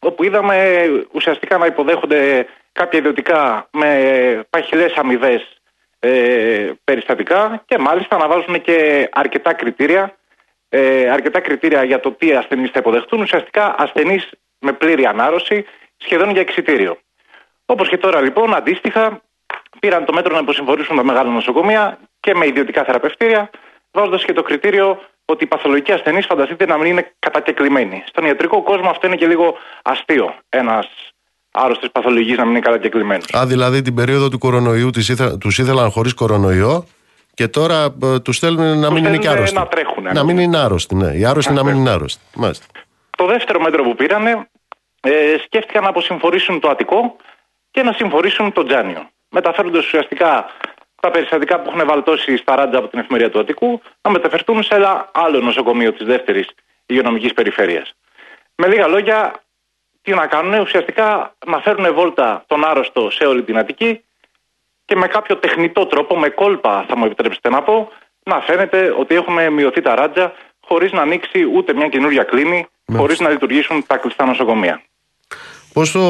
όπου 0.00 0.24
είδαμε 0.24 0.86
ουσιαστικά 1.12 1.58
να 1.58 1.66
υποδέχονται 1.66 2.46
κάποια 2.72 2.98
ιδιωτικά 2.98 3.68
με 3.70 3.90
παχυλές 4.50 4.92
αμοιβές 4.94 5.60
ε, 5.98 6.70
περιστατικά 6.84 7.62
και 7.66 7.78
μάλιστα 7.78 8.16
να 8.16 8.28
βάζουν 8.28 8.60
και 8.60 9.08
αρκετά 9.12 9.52
κριτήρια, 9.52 10.16
ε, 10.68 11.10
αρκετά 11.10 11.40
κριτήρια 11.40 11.84
για 11.84 12.00
το 12.00 12.12
τι 12.12 12.32
ασθενείς 12.32 12.70
θα 12.70 12.78
υποδεχτούν. 12.78 13.20
Ουσιαστικά 13.20 13.74
ασθενείς 13.78 14.30
με 14.60 14.72
πλήρη 14.72 15.06
ανάρρωση, 15.06 15.64
σχεδόν 15.96 16.30
για 16.30 16.40
εξιτήριο. 16.40 16.98
Όπως 17.66 17.88
και 17.88 17.98
τώρα 17.98 18.20
λοιπόν, 18.20 18.54
αντίστοιχα, 18.54 19.20
πήραν 19.80 20.04
το 20.04 20.12
μέτρο 20.12 20.34
να 20.34 20.40
υποσυμφορήσουν 20.40 20.96
τα 20.96 21.04
μεγάλα 21.04 21.30
νοσοκομεία 21.30 21.98
και 22.20 22.34
με 22.34 22.46
ιδιωτικά 22.46 22.84
θεραπευτήρια, 22.84 23.50
βάζοντας 23.90 24.24
και 24.24 24.32
το 24.32 24.42
κριτήριο 24.42 25.00
ότι 25.24 25.44
οι 25.44 25.46
παθολογικοί 25.46 25.92
ασθενείς 25.92 26.26
φανταστείτε 26.26 26.66
να 26.66 26.76
μην 26.76 26.86
είναι 26.86 27.12
κατακεκλημένοι. 27.18 28.02
Στον 28.06 28.24
ιατρικό 28.24 28.62
κόσμο 28.62 28.90
αυτό 28.90 29.06
είναι 29.06 29.16
και 29.16 29.26
λίγο 29.26 29.54
αστείο. 29.82 30.34
Ένας 30.48 30.86
άρρωστης 31.50 31.90
παθολογικής 31.90 32.36
να 32.36 32.44
μην 32.44 32.50
είναι 32.50 32.60
κατακεκλημένος. 32.60 33.34
Α, 33.36 33.46
δηλαδή 33.46 33.82
την 33.82 33.94
περίοδο 33.94 34.28
του 34.28 34.38
κορονοϊού 34.38 34.90
τους 35.40 35.58
ήθελαν 35.58 35.90
χωρίς 35.90 36.14
κορονοϊό 36.14 36.86
και 37.34 37.48
τώρα 37.48 37.94
ε, 38.02 38.18
τους 38.18 38.36
στέλνουν 38.36 38.78
να 38.78 38.90
μην 38.90 39.04
είναι 39.04 39.16
και 39.16 39.28
άρρωστοι. 39.28 39.56
Να 39.56 39.66
τρέχουν. 39.66 40.04
Να 40.12 40.24
μην 40.24 40.38
είναι 40.38 40.58
άρρωστοι, 40.58 40.94
ναι. 40.94 41.12
Οι 41.12 41.24
άρρωστοι 41.24 41.52
να 41.52 41.64
μην 41.64 41.76
είναι 41.76 41.90
άρρωστοι. 41.90 42.22
Μάλιστα. 42.34 42.66
Το 43.20 43.26
δεύτερο 43.26 43.60
μέτρο 43.60 43.82
που 43.82 43.94
πήρανε 43.94 44.48
ε, 45.00 45.36
σκέφτηκαν 45.44 45.82
να 45.82 45.88
αποσυμφορήσουν 45.88 46.60
το 46.60 46.68
Αττικό 46.68 47.16
και 47.70 47.82
να 47.82 47.92
συμφορήσουν 47.92 48.52
το 48.52 48.64
Τζάνιο. 48.64 49.08
Μεταφέροντας 49.28 49.84
ουσιαστικά 49.84 50.46
τα 51.00 51.10
περιστατικά 51.10 51.60
που 51.60 51.70
έχουν 51.70 51.86
βαλτώσει 51.86 52.36
στα 52.36 52.54
ράντζα 52.54 52.78
από 52.78 52.88
την 52.88 52.98
εφημερία 52.98 53.30
του 53.30 53.38
Αττικού 53.38 53.80
να 54.02 54.10
μεταφερθούν 54.10 54.62
σε 54.62 54.74
ένα 54.74 55.10
άλλο 55.12 55.40
νοσοκομείο 55.40 55.92
της 55.92 56.06
δεύτερης 56.06 56.48
υγειονομικής 56.86 57.32
περιφέρειας. 57.32 57.92
Με 58.54 58.66
λίγα 58.66 58.86
λόγια, 58.86 59.42
τι 60.02 60.14
να 60.14 60.26
κάνουν, 60.26 60.60
ουσιαστικά 60.60 61.34
να 61.46 61.60
φέρουν 61.60 61.94
βόλτα 61.94 62.44
τον 62.46 62.64
άρρωστο 62.64 63.10
σε 63.10 63.24
όλη 63.24 63.42
την 63.42 63.58
Αττική 63.58 64.04
και 64.84 64.96
με 64.96 65.06
κάποιο 65.06 65.36
τεχνητό 65.36 65.86
τρόπο, 65.86 66.18
με 66.18 66.28
κόλπα 66.28 66.84
θα 66.88 66.96
μου 66.96 67.04
επιτρέψετε 67.04 67.48
να 67.48 67.62
πω, 67.62 67.92
να 68.22 68.40
φαίνεται 68.40 68.94
ότι 68.98 69.14
έχουν 69.14 69.52
μειωθεί 69.52 69.80
τα 69.80 69.94
ράτζα 69.94 70.32
χωρίς 70.66 70.92
να 70.92 71.02
ανοίξει 71.02 71.44
ούτε 71.54 71.74
μια 71.74 71.88
καινούργια 71.88 72.22
κλίνη, 72.22 72.68
χωρίς 72.96 73.20
να 73.20 73.28
λειτουργήσουν 73.28 73.84
τα 73.86 73.96
κλειστά 73.96 74.24
νοσοκομεία. 74.26 74.82
Πώς 75.72 75.92
το 75.92 76.00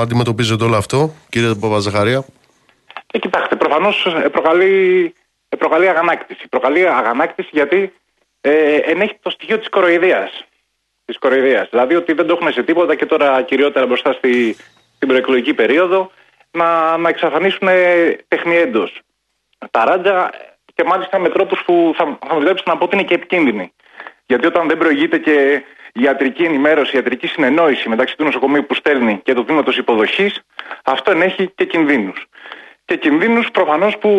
αντιμετωπίζετε 0.00 0.64
όλο 0.64 0.76
αυτό, 0.76 1.14
κύριε 1.28 1.54
Παπαζαχαρία; 1.54 2.24
Ε, 3.12 3.18
κοιτάξτε, 3.18 3.56
προφανώς 3.56 4.06
ε, 4.24 4.28
προκαλεί, 4.28 5.14
ε, 5.48 5.56
προκαλεί 5.56 5.88
αγανάκτηση. 5.88 6.48
Προκαλεί 6.48 6.88
αγανάκτηση 6.88 7.48
γιατί 7.52 7.92
ε, 8.40 8.76
ενέχει 8.76 9.18
το 9.22 9.30
στοιχείο 9.30 9.58
της 9.58 9.68
κοροϊδίας. 9.68 10.44
Της 11.04 11.18
κοροϊδίας. 11.18 11.68
Δηλαδή 11.70 11.94
ότι 11.94 12.12
δεν 12.12 12.26
το 12.26 12.32
έχουμε 12.32 12.50
σε 12.50 12.62
τίποτα 12.62 12.94
και 12.94 13.06
τώρα 13.06 13.42
κυριότερα 13.42 13.86
μπροστά 13.86 14.12
στη, 14.12 14.56
στην 14.94 15.08
προεκλογική 15.08 15.54
περίοδο 15.54 16.10
να, 16.50 16.96
να 16.96 17.08
εξαφανίσουν 17.08 17.68
τεχνιέντο. 18.28 18.88
Τα 19.70 19.84
ράντζα 19.84 20.30
και 20.74 20.84
μάλιστα 20.84 21.18
με 21.18 21.28
τρόπους 21.28 21.62
που 21.66 21.94
θα, 21.96 22.04
θα 22.04 22.34
μου 22.34 22.36
επιτρέψετε 22.36 22.70
να 22.70 22.76
πω 22.76 22.84
ότι 22.84 22.96
είναι 22.96 23.04
και 23.04 23.14
επικίνδυνοι. 23.14 23.72
Γιατί 24.26 24.46
όταν 24.46 24.68
δεν 24.68 24.78
προηγείται 24.78 25.18
και 25.18 25.62
ιατρική 25.92 26.42
ενημέρωση, 26.42 26.96
ιατρική 26.96 27.26
συνεννόηση 27.26 27.88
μεταξύ 27.88 28.16
του 28.16 28.24
νοσοκομείου 28.24 28.66
που 28.66 28.74
στέλνει 28.74 29.20
και 29.22 29.34
του 29.34 29.44
τμήματο 29.44 29.72
υποδοχής, 29.76 30.40
αυτό 30.84 31.10
ενέχει 31.10 31.50
και 31.54 31.64
κινδύνους. 31.64 32.26
Και 32.84 32.96
κινδύνους 32.96 33.50
προφανώς 33.50 33.98
που 33.98 34.10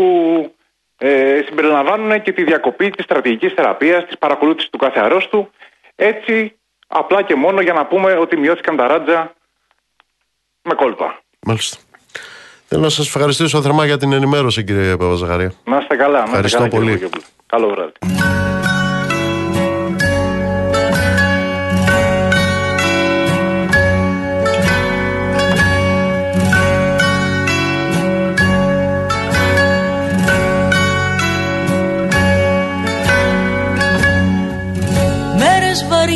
ε, 0.98 1.42
συμπεριλαμβάνουν 1.46 2.22
και 2.22 2.32
τη 2.32 2.44
διακοπή 2.44 2.90
της 2.90 3.04
στρατηγικής 3.04 3.54
θεραπείας, 3.54 4.06
της 4.06 4.18
παρακολούθησης 4.18 4.70
του 4.70 4.78
κάθε 4.78 5.00
αρρώστου. 5.00 5.50
Έτσι, 5.96 6.58
απλά 6.88 7.22
και 7.22 7.36
μόνο 7.36 7.62
για 7.62 7.74
να 7.74 7.86
πούμε 7.86 8.14
ότι 8.14 8.38
μειώθηκαν 8.38 8.76
τα 8.76 8.88
ράτζα 8.88 9.34
με 10.62 10.74
κόλπα. 10.74 11.22
Μάλιστα. 11.46 11.78
Θέλω 12.68 12.82
να 12.82 12.90
σας 12.90 13.08
ευχαριστήσω 13.08 13.62
θερμά 13.62 13.86
για 13.86 13.98
την 13.98 14.14
ενημέρωση, 14.14 14.64
κύριε 14.64 14.98
Παπαζαχαρία. 14.98 15.54
Να 15.64 15.78
είστε 15.78 15.96
καλά. 15.96 16.20
Να 16.20 16.24
Ευχαριστώ 16.24 16.58
καλά, 16.58 16.70
πολύ. 16.70 17.10
Καλό 17.46 17.70
βράδυ. 17.70 17.92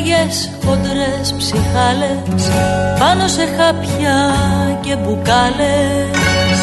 Μέρες 0.07 0.17
βαριές, 0.17 0.49
χοντρές 0.65 1.33
ψυχάλες 1.37 2.49
Πάνω 2.99 3.27
σε 3.27 3.41
χάπια 3.57 4.35
και 4.81 4.95
μπουκάλες. 4.95 6.59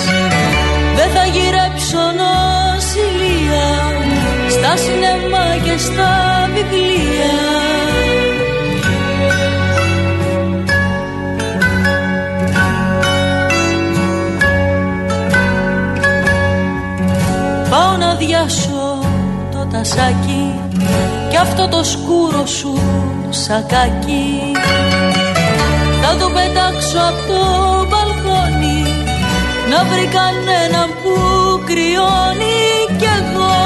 Δεν 0.96 1.08
θα 1.14 1.24
γυρέψω 1.24 2.02
νοσηλεία 2.20 3.66
Στα 4.50 4.76
σινεμά 4.76 5.56
και 5.64 5.78
στα 5.78 6.10
βιβλία. 6.54 7.34
Πάω 17.70 17.96
να 17.96 18.14
διάσω 18.14 18.98
το 19.52 19.66
τασάκι 19.72 20.60
Κι 21.30 21.36
αυτό 21.36 21.68
το 21.68 21.84
σκούρο 21.84 22.46
σου 22.46 22.78
σακάκι. 23.34 24.26
Θα 26.02 26.16
το 26.20 26.26
πετάξω 26.34 26.98
από 27.10 27.22
το 27.28 27.42
μπαλκόνι 27.88 28.82
Να 29.70 29.78
βρει 29.90 30.06
κανέναν 30.18 30.88
που 31.00 31.14
κρυώνει 31.68 32.60
κι 32.98 33.10
εγώ. 33.18 33.56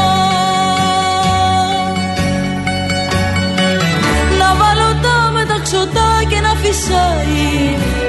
Να 4.40 4.48
βάλω 4.60 4.90
τα 5.04 5.16
μεταξωτά 5.36 6.10
και 6.30 6.40
να 6.46 6.52
φυσάει 6.62 7.46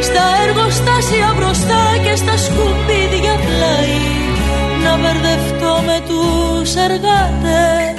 Στα 0.08 0.26
εργοστάσια 0.46 1.30
μπροστά 1.36 1.84
και 2.04 2.14
στα 2.22 2.36
σκουπίδια 2.46 3.36
πλάι. 3.46 4.02
Να 4.84 4.92
μπερδευτώ 5.00 5.74
με 5.88 5.98
τους 6.08 6.70
εργάτες 6.88 7.99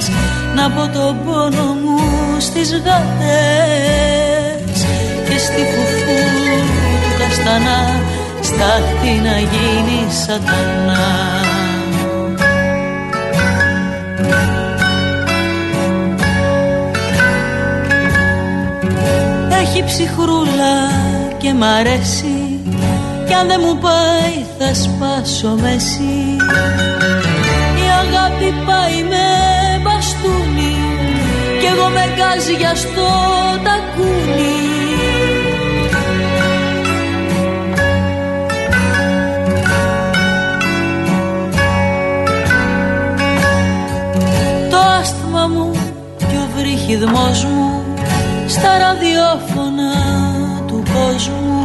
Να 0.63 0.71
πω 0.71 0.89
το 0.89 1.17
πόνο 1.25 1.75
μου 1.83 1.99
στις 2.39 2.73
γάτες 2.73 3.21
Και 5.29 5.39
στη 5.39 5.63
φουφού 5.73 6.19
του 7.03 7.11
καστανά 7.19 8.01
Στάχτη 8.41 9.21
να 9.23 9.39
γίνει 9.39 10.13
σατανά. 10.27 11.05
Έχει 19.61 19.85
ψυχρούλα 19.85 20.91
και 21.39 21.53
μ' 21.53 21.63
αρέσει 21.63 22.61
Κι 23.27 23.35
αν 23.35 23.47
δεν 23.49 23.61
μου 23.65 23.79
πάει 23.79 24.45
θα 24.59 24.75
σπάσω 24.75 25.57
μέση. 25.61 26.37
Η 27.77 27.87
αγάπη 28.01 28.55
πάει 28.67 29.03
με 29.03 29.21
μπαστούνι 29.21 29.60
Κι 31.71 31.77
εγώ 31.77 31.89
με 31.89 32.05
γκάζια 32.15 32.75
στο 32.75 33.09
τακούνι 33.65 34.57
Το 44.71 44.79
άσθμα 45.01 45.47
μου 45.47 45.71
και 46.19 46.37
ο 46.37 46.49
βρύχιδμός 46.57 47.45
μου 47.45 47.83
Στα 48.47 48.79
ραδιόφωνα 48.79 49.93
του 50.67 50.83
κόσμου. 50.95 51.65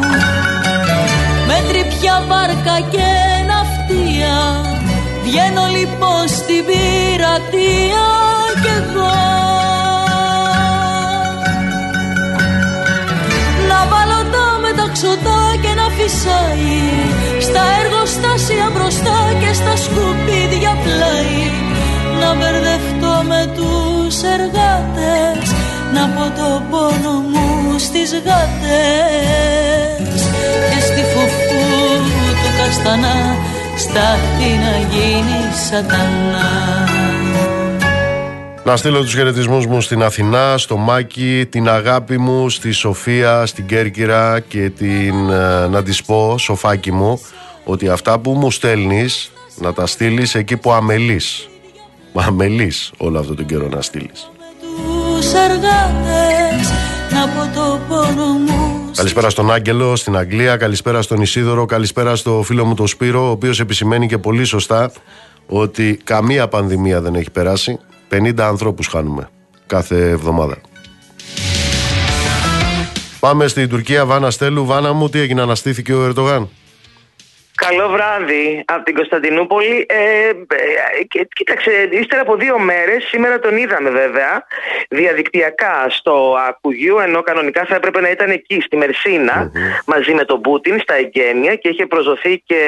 Με 1.48 1.64
τρυπιά 1.70 2.24
βάρκα 2.28 2.80
και 2.92 3.08
ναυτία 3.48 4.62
Βγαίνω 5.24 5.66
λοιπόν 5.78 6.28
στην 6.28 6.66
πειρατεία 6.66 8.06
κι 8.62 8.68
εγώ 8.68 9.35
τα 14.96 15.08
μεταξωτά 15.08 15.42
και 15.62 15.74
να 15.80 15.88
φυσάει. 15.98 16.76
Στα 17.48 17.64
εργοστάσια 17.82 18.68
μπροστά 18.74 19.20
και 19.42 19.54
στα 19.54 19.76
σκουπίδια 19.84 20.74
πλάι. 20.84 21.42
Να 22.20 22.30
μπερδευτώ 22.36 23.14
με 23.32 23.42
τους 23.56 24.16
εργάτες 24.36 25.48
Να 25.94 26.04
πω 26.14 26.26
το 26.40 26.50
πόνο 26.70 27.14
μου 27.32 27.80
στις 27.80 28.10
γάτες. 28.26 30.20
Και 30.70 30.80
στη 30.88 31.02
φουφού 31.12 31.66
του 32.42 32.50
καστανά 32.58 33.18
Στάχτη 33.78 34.50
να 34.64 34.76
γίνει 34.94 35.42
σατανά 35.70 36.95
Να 38.66 38.78
στείλω 38.78 39.02
τους 39.02 39.14
χαιρετισμούς 39.14 39.66
μου 39.66 39.82
στην 39.82 40.04
Αθηνά, 40.04 40.58
στο 40.58 40.78
Μάκη, 40.78 41.48
την 41.50 41.70
αγάπη 41.70 42.18
μου 42.18 42.50
στη 42.50 42.72
Σοφία, 42.72 43.46
στην 43.46 43.66
Κέρκυρα 43.66 44.40
και 44.40 44.70
την, 44.70 45.30
ε, 45.30 45.68
να 45.68 45.84
της 45.84 46.04
πω, 46.04 46.38
Σοφάκι 46.38 46.92
μου, 46.92 47.22
ότι 47.64 47.90
αυτά 47.90 48.20
που 48.20 48.32
μου 48.32 48.52
στέλνεις 48.52 49.32
να 49.56 49.74
τα 49.74 49.86
στείλεις 49.86 50.36
εκεί 50.36 50.58
που 50.58 50.72
αμελείς. 50.72 51.50
Μα 52.14 52.24
αμελείς 52.24 52.92
όλο 52.98 53.20
αυτό 53.20 53.36
τον 53.36 53.46
καιρό 53.46 53.68
να 53.68 53.82
στείλεις. 53.82 54.30
τους 55.18 55.34
εργάτες 55.34 56.70
να 57.12 57.28
πω 57.28 57.56
το 57.56 57.80
πόνο 57.88 58.26
μου 58.26 58.90
Καλησπέρα 58.96 59.30
στον 59.30 59.52
Άγγελο 59.52 59.96
στην 59.96 60.18
Αγγλία, 60.18 60.58
καλησπέρα 60.58 61.02
στον 61.02 61.22
Ισίδωρο, 61.22 61.66
καλησπέρα 61.66 62.16
στο 62.16 62.42
φίλο 62.46 62.66
μου 62.66 62.74
τον 62.74 62.88
Σπύρο, 62.88 63.28
ο 63.28 63.30
οποίος 63.30 63.60
επισημαίνει 63.60 64.08
και 64.08 64.18
πολύ 64.18 64.44
σωστά 64.44 64.92
ότι 65.48 66.00
καμία 66.04 66.48
πανδημία 66.48 67.02
δεν 67.02 67.16
έχει 67.16 67.32
περάσει. 67.32 67.80
50 68.12 68.40
ανθρώπους 68.40 68.88
χάνουμε 68.88 69.30
κάθε 69.68 70.10
εβδομάδα. 70.10 70.58
Πάμε 73.20 73.48
στην 73.48 73.70
Τουρκία, 73.70 74.06
Βάνα 74.06 74.32
Στέλου. 74.32 74.66
Βάνα 74.66 74.94
μου, 74.94 75.10
τι 75.10 75.20
έγινε, 75.20 75.42
αναστήθηκε 75.42 75.94
ο 75.94 76.06
Ερντογάν; 76.06 76.50
Καλό 77.56 77.90
βράδυ 77.90 78.64
από 78.68 78.84
την 78.84 78.96
Κωνσταντινούπολη. 78.96 79.86
Ε, 79.90 80.28
ε, 80.28 80.34
κοίταξε, 81.36 81.90
ύστερα 81.92 82.22
από 82.22 82.36
δύο 82.36 82.60
μέρες, 82.60 83.04
σήμερα 83.04 83.40
τον 83.40 83.58
είδαμε 83.58 83.90
βέβαια, 83.90 84.48
διαδικτυακά 84.90 85.86
στο 85.90 86.36
Ακουγιού, 86.48 86.98
ενώ 86.98 87.22
κανονικά 87.22 87.66
θα 87.66 87.76
έπρεπε 87.76 88.02
να 88.02 88.10
ήταν 88.10 88.30
εκεί, 88.30 88.62
στη 88.62 88.78
μερσινα 88.78 89.52
μαζί 89.86 90.14
με 90.14 90.26
τον 90.26 90.42
Πούτιν, 90.42 90.80
στα 90.80 90.94
εγγένεια 90.94 91.56
και 91.56 91.70
είχε 91.70 91.86
προσδοθεί 91.86 92.42
και 92.46 92.62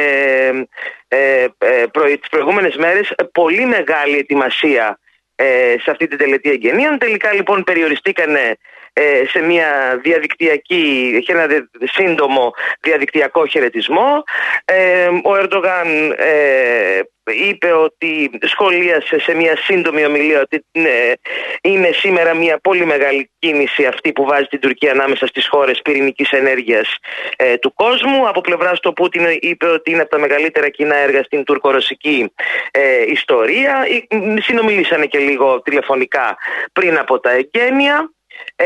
ε, 1.07 1.45
ε, 1.57 1.85
προ, 1.91 2.03
τις 2.03 2.29
προηγούμενες 2.29 2.75
μέρες 2.75 3.13
πολύ 3.31 3.65
μεγάλη 3.65 4.17
ετοιμασία 4.17 4.99
ε, 5.39 5.75
σε 5.81 5.91
αυτή 5.91 6.07
την 6.07 6.17
τελετή 6.17 6.49
εγγενείων. 6.49 6.97
Τελικά 6.97 7.33
λοιπόν 7.33 7.63
περιοριστήκανε 7.63 8.57
ε, 8.93 9.25
σε 9.27 9.39
μια 9.39 9.99
διαδικτυακή, 10.03 11.11
είχε 11.19 11.33
ένα 11.33 11.67
σύντομο 11.81 12.53
διαδικτυακό 12.81 13.45
χαιρετισμό. 13.45 14.23
Ε, 14.65 15.07
ο 15.23 15.35
Ερντογάν 15.35 16.11
ε, 16.17 16.99
είπε 17.27 17.71
ότι 17.71 18.29
σχολίασε 18.41 19.19
σε 19.19 19.33
μια 19.33 19.57
σύντομη 19.57 20.05
ομιλία 20.05 20.41
ότι 20.41 20.65
ναι, 20.71 21.11
είναι 21.61 21.89
σήμερα 21.91 22.33
μια 22.33 22.59
πολύ 22.59 22.85
μεγάλη 22.85 23.31
κίνηση 23.39 23.85
αυτή 23.85 24.11
που 24.11 24.25
βάζει 24.25 24.45
την 24.45 24.59
Τουρκία 24.59 24.91
ανάμεσα 24.91 25.27
στις 25.27 25.47
χώρες 25.47 25.81
πυρηνικής 25.81 26.31
ενέργειας 26.31 26.95
του 27.61 27.73
κόσμου. 27.73 28.27
Από 28.27 28.41
πλευράς 28.41 28.79
του 28.79 28.93
Πούτιν 28.93 29.25
είπε 29.39 29.65
ότι 29.65 29.91
είναι 29.91 30.01
από 30.01 30.09
τα 30.09 30.19
μεγαλύτερα 30.19 30.69
κοινά 30.69 30.95
έργα 30.95 31.23
στην 31.23 31.43
τουρκορωσική 31.43 32.33
ιστορία. 33.07 33.85
Συνομιλήσανε 34.39 35.05
και 35.05 35.17
λίγο 35.17 35.61
τηλεφωνικά 35.61 36.37
πριν 36.73 36.97
από 36.97 37.19
τα 37.19 37.31
εγγένεια 37.31 38.11
ε, 38.55 38.65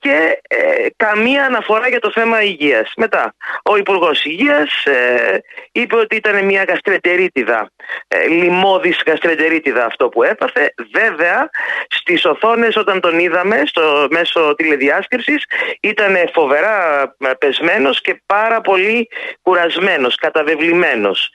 και 0.00 0.40
ε, 0.48 0.86
καμία 0.96 1.44
αναφορά 1.44 1.88
για 1.88 2.00
το 2.00 2.10
θέμα 2.10 2.42
υγείας. 2.42 2.92
Μετά, 2.96 3.34
ο 3.62 3.76
Υπουργός 3.76 4.24
Υγείας 4.24 4.84
ε, 4.84 5.42
είπε 5.72 5.96
ότι 5.96 6.16
ήταν 6.16 6.44
μια 6.44 6.64
γαστρετερίτιδα, 6.68 7.70
ε, 8.08 8.26
λιμώδης 8.26 9.02
γαστρετερίτιδα 9.06 9.84
αυτό 9.84 10.08
που 10.08 10.22
έπαθε. 10.22 10.74
Βέβαια, 10.92 11.50
στις 11.88 12.24
οθόνες 12.24 12.76
όταν 12.76 13.00
τον 13.00 13.18
είδαμε 13.18 13.62
στο 13.66 14.06
μέσο 14.10 14.54
τηλεδιάσκεψης 14.54 15.44
ήταν 15.80 16.16
φοβερά 16.32 17.02
ε, 17.18 17.30
πεσμένος 17.38 18.00
και 18.00 18.22
πάρα 18.26 18.60
πολύ 18.60 19.08
κουρασμένος, 19.42 20.14
καταβεβλημένος. 20.14 21.30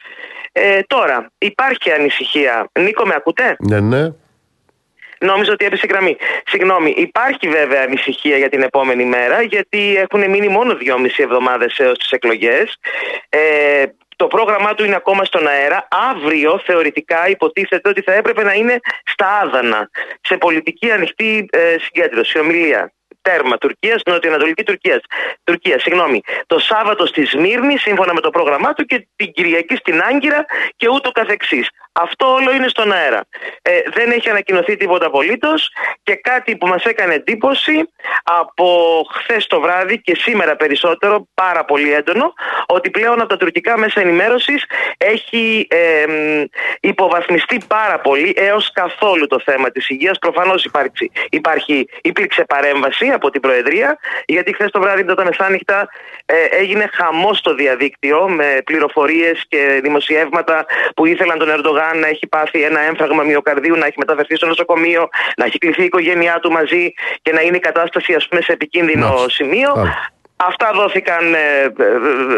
Ε, 0.52 0.82
τώρα, 0.88 1.32
υπάρχει 1.38 1.92
ανησυχία. 1.92 2.70
Νίκο, 2.80 3.06
με 3.06 3.14
ακούτε; 3.16 3.56
Ναι, 3.60 3.80
ναι. 3.80 4.25
Νόμιζα 5.26 5.52
ότι 5.52 5.66
έπεσε 5.66 5.86
γραμμή. 5.90 6.18
Συγγνώμη, 6.46 6.94
υπάρχει 6.98 7.48
βέβαια 7.48 7.82
ανησυχία 7.82 8.38
για 8.38 8.50
την 8.50 8.62
επόμενη 8.62 9.06
μέρα, 9.06 9.42
γιατί 9.42 9.96
έχουν 9.98 10.30
μείνει 10.30 10.48
μόνο 10.48 10.76
δυόμιση 10.76 11.24
εβδομάδες 11.24 11.80
έως 11.80 11.98
τις 11.98 12.12
εκλογές. 12.12 12.78
Ε, 13.30 13.84
το 14.16 14.28
πρόγραμμά 14.28 14.74
του 14.74 14.86
είναι 14.86 14.96
ακόμα 14.96 15.24
στον 15.24 15.48
αέρα. 15.48 15.88
Αύριο 16.12 16.62
θεωρητικά 16.66 17.30
υποτίθεται 17.30 17.90
ότι 17.90 18.02
θα 18.02 18.14
έπρεπε 18.14 18.44
να 18.44 18.54
είναι 18.54 18.80
στα 19.04 19.40
Άδανα, 19.44 19.90
σε 20.22 20.38
πολιτική 20.38 20.92
ανοιχτή 20.92 21.46
ε, 21.52 21.76
συγκέντρωση, 21.80 22.40
ομιλία 22.40 22.94
τέρμα 23.28 23.58
Τουρκίας, 23.58 24.02
νοτιοανατολική 24.06 24.64
Τουρκίας. 24.64 25.02
Τουρκία, 25.44 25.80
συγγνώμη. 25.80 26.22
Το 26.48 26.60
Σάββατο 26.60 27.06
στη 27.06 27.26
Σμύρνη, 27.26 27.78
σύμφωνα 27.78 28.14
με 28.14 28.22
το 28.22 28.30
πρόγραμμά 28.30 28.74
του, 28.74 28.86
και 28.86 29.08
την 29.16 29.32
Κυριακή 29.32 29.76
στην 29.76 30.02
Άγκυρα 30.02 30.46
και 30.76 30.88
ούτω 30.90 31.12
καθεξής. 31.12 31.68
Αυτό 31.92 32.34
όλο 32.34 32.54
είναι 32.54 32.68
στον 32.68 32.92
αέρα. 32.92 33.22
Ε, 33.62 33.80
δεν 33.94 34.12
έχει 34.12 34.30
ανακοινωθεί 34.30 34.78
τίποτα 34.78 35.06
απολύτως 35.06 35.70
και 36.04 36.16
κάτι 36.16 36.56
που 36.56 36.68
μας 36.68 36.84
έκανε 36.84 37.14
εντύπωση 37.14 37.90
από 38.24 38.68
χθες 39.14 39.48
το 39.48 39.60
βράδυ 39.60 40.02
και 40.02 40.16
σήμερα 40.16 40.56
περισσότερο, 40.56 41.28
πάρα 41.34 41.66
πολύ 41.66 41.94
έντονο, 41.94 42.34
ότι 42.66 42.90
πλέον 42.90 43.20
από 43.20 43.30
τα 43.30 43.38
τουρκικά 43.38 43.78
μέσα 43.78 44.02
ενημέρωσης 44.02 44.66
έχει 44.98 45.68
ε, 45.70 46.06
υποβαθμιστεί 46.80 47.58
πάρα 47.68 48.00
πολύ 48.00 48.34
έως 48.38 48.72
καθόλου 48.72 49.28
το 49.28 49.40
θέμα 49.46 49.72
της 49.72 49.90
υγείας. 49.90 50.20
Προφανώς 50.20 50.68
υπάρχει, 51.30 51.90
υπήρξε 52.02 52.46
παρέμβαση 52.46 53.12
από 53.16 53.30
την 53.30 53.42
Προεδρία, 53.42 53.98
γιατί 54.26 54.54
χθες 54.54 54.72
το 54.72 54.80
βράδυ 54.80 55.02
μετά 55.02 55.16
τα 55.16 55.24
μεσάνυχτα 55.26 55.90
ε, 56.26 56.36
έγινε 56.60 56.90
χαμός 56.94 57.38
στο 57.38 57.56
διαδίκτυο 57.56 58.28
με 58.28 58.62
πληροφορίες 58.66 59.46
και 59.48 59.80
δημοσιεύματα 59.84 60.66
που 60.96 61.06
ήθελαν 61.06 61.38
τον 61.38 61.50
Ερντογάν 61.50 62.00
να 62.00 62.08
έχει 62.08 62.28
πάθει 62.28 62.62
ένα 62.62 62.80
έμφραγμα 62.80 63.24
μυοκαρδίου, 63.24 63.76
να 63.76 63.86
έχει 63.86 63.98
μεταφερθεί 63.98 64.36
στο 64.36 64.48
νοσοκομείο, 64.48 65.10
να 65.38 65.46
έχει 65.46 65.58
κληθεί 65.58 65.82
η 65.82 65.86
οικογένειά 65.86 66.40
του 66.42 66.52
μαζί 66.52 66.94
και 67.22 67.32
να 67.32 67.42
είναι 67.42 67.58
η 67.58 67.60
κατάσταση 67.60 68.14
ας 68.14 68.28
πούμε, 68.28 68.42
σε 68.42 68.52
επικίνδυνο 68.52 69.28
σημείο. 69.28 69.74
Αυτά 70.38 70.72
δόθηκαν, 70.74 71.34
ε, 71.34 71.38
ε, 71.38 71.72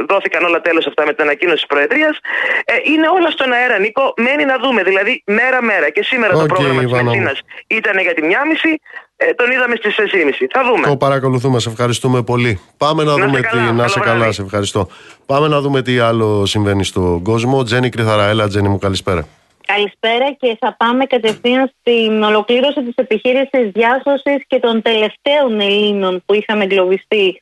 δόθηκαν 0.09 0.43
όλα 0.43 0.61
τέλος 0.61 0.87
αυτά 0.87 1.05
με 1.05 1.13
την 1.13 1.23
ανακοίνωση 1.23 1.57
της 1.57 1.65
Προεδρίας. 1.65 2.19
Ε, 2.65 2.73
είναι 2.83 3.07
όλα 3.07 3.29
στον 3.29 3.51
αέρα, 3.51 3.79
Νίκο. 3.79 4.13
Μένει 4.17 4.45
να 4.45 4.57
δούμε, 4.57 4.83
δηλαδή 4.83 5.23
μέρα-μέρα. 5.25 5.89
Και 5.89 6.03
σήμερα 6.03 6.33
το 6.33 6.45
πρόγραμμα 6.45 6.83
της 6.83 6.91
Μεσίνας 6.91 7.39
ήταν 7.67 7.99
για 7.99 8.13
τη 8.13 8.21
1.30, 8.21 8.79
ε, 9.18 9.34
τον 9.34 9.52
είδαμε 9.52 9.76
στις 9.76 9.95
4.30. 9.98 10.48
Θα 10.49 10.64
δούμε. 10.64 10.88
Το 10.88 10.98
παρακολουθούμε, 10.98 11.60
σε 11.60 11.69
ευχαριστούμε 11.69 12.23
πολύ. 12.23 12.60
Πάμε 12.77 13.03
να, 13.03 13.14
δούμε 13.15 13.41
τι... 13.41 13.57
Να 13.73 13.88
σε 13.88 13.99
καλά, 13.99 14.31
σε 14.31 14.41
ευχαριστώ. 14.41 14.88
Πάμε 15.26 15.48
να 15.48 15.61
δούμε 15.61 15.81
τι 15.81 15.99
άλλο 15.99 16.45
συμβαίνει 16.45 16.84
στον 16.84 17.23
κόσμο. 17.23 17.64
Τζένι 17.64 17.89
Κρυθαραέλα, 17.89 18.48
Τζένι 18.48 18.68
μου 18.68 18.77
καλησπέρα. 18.77 19.27
Καλησπέρα 19.65 20.31
και 20.31 20.57
θα 20.60 20.76
πάμε 20.80 21.06
κατευθείαν 21.06 21.72
στην 21.80 22.23
ολοκλήρωση 22.23 22.84
της 22.84 22.94
επιχείρησης 22.95 23.72
διάσωσης 23.73 24.44
και 24.48 24.60
των 24.60 24.81
τελευταίων 24.81 25.60
Ελλήνων 25.60 26.23
που 26.26 26.34
είχαν 26.34 26.61
εγκλωβιστεί 26.61 27.41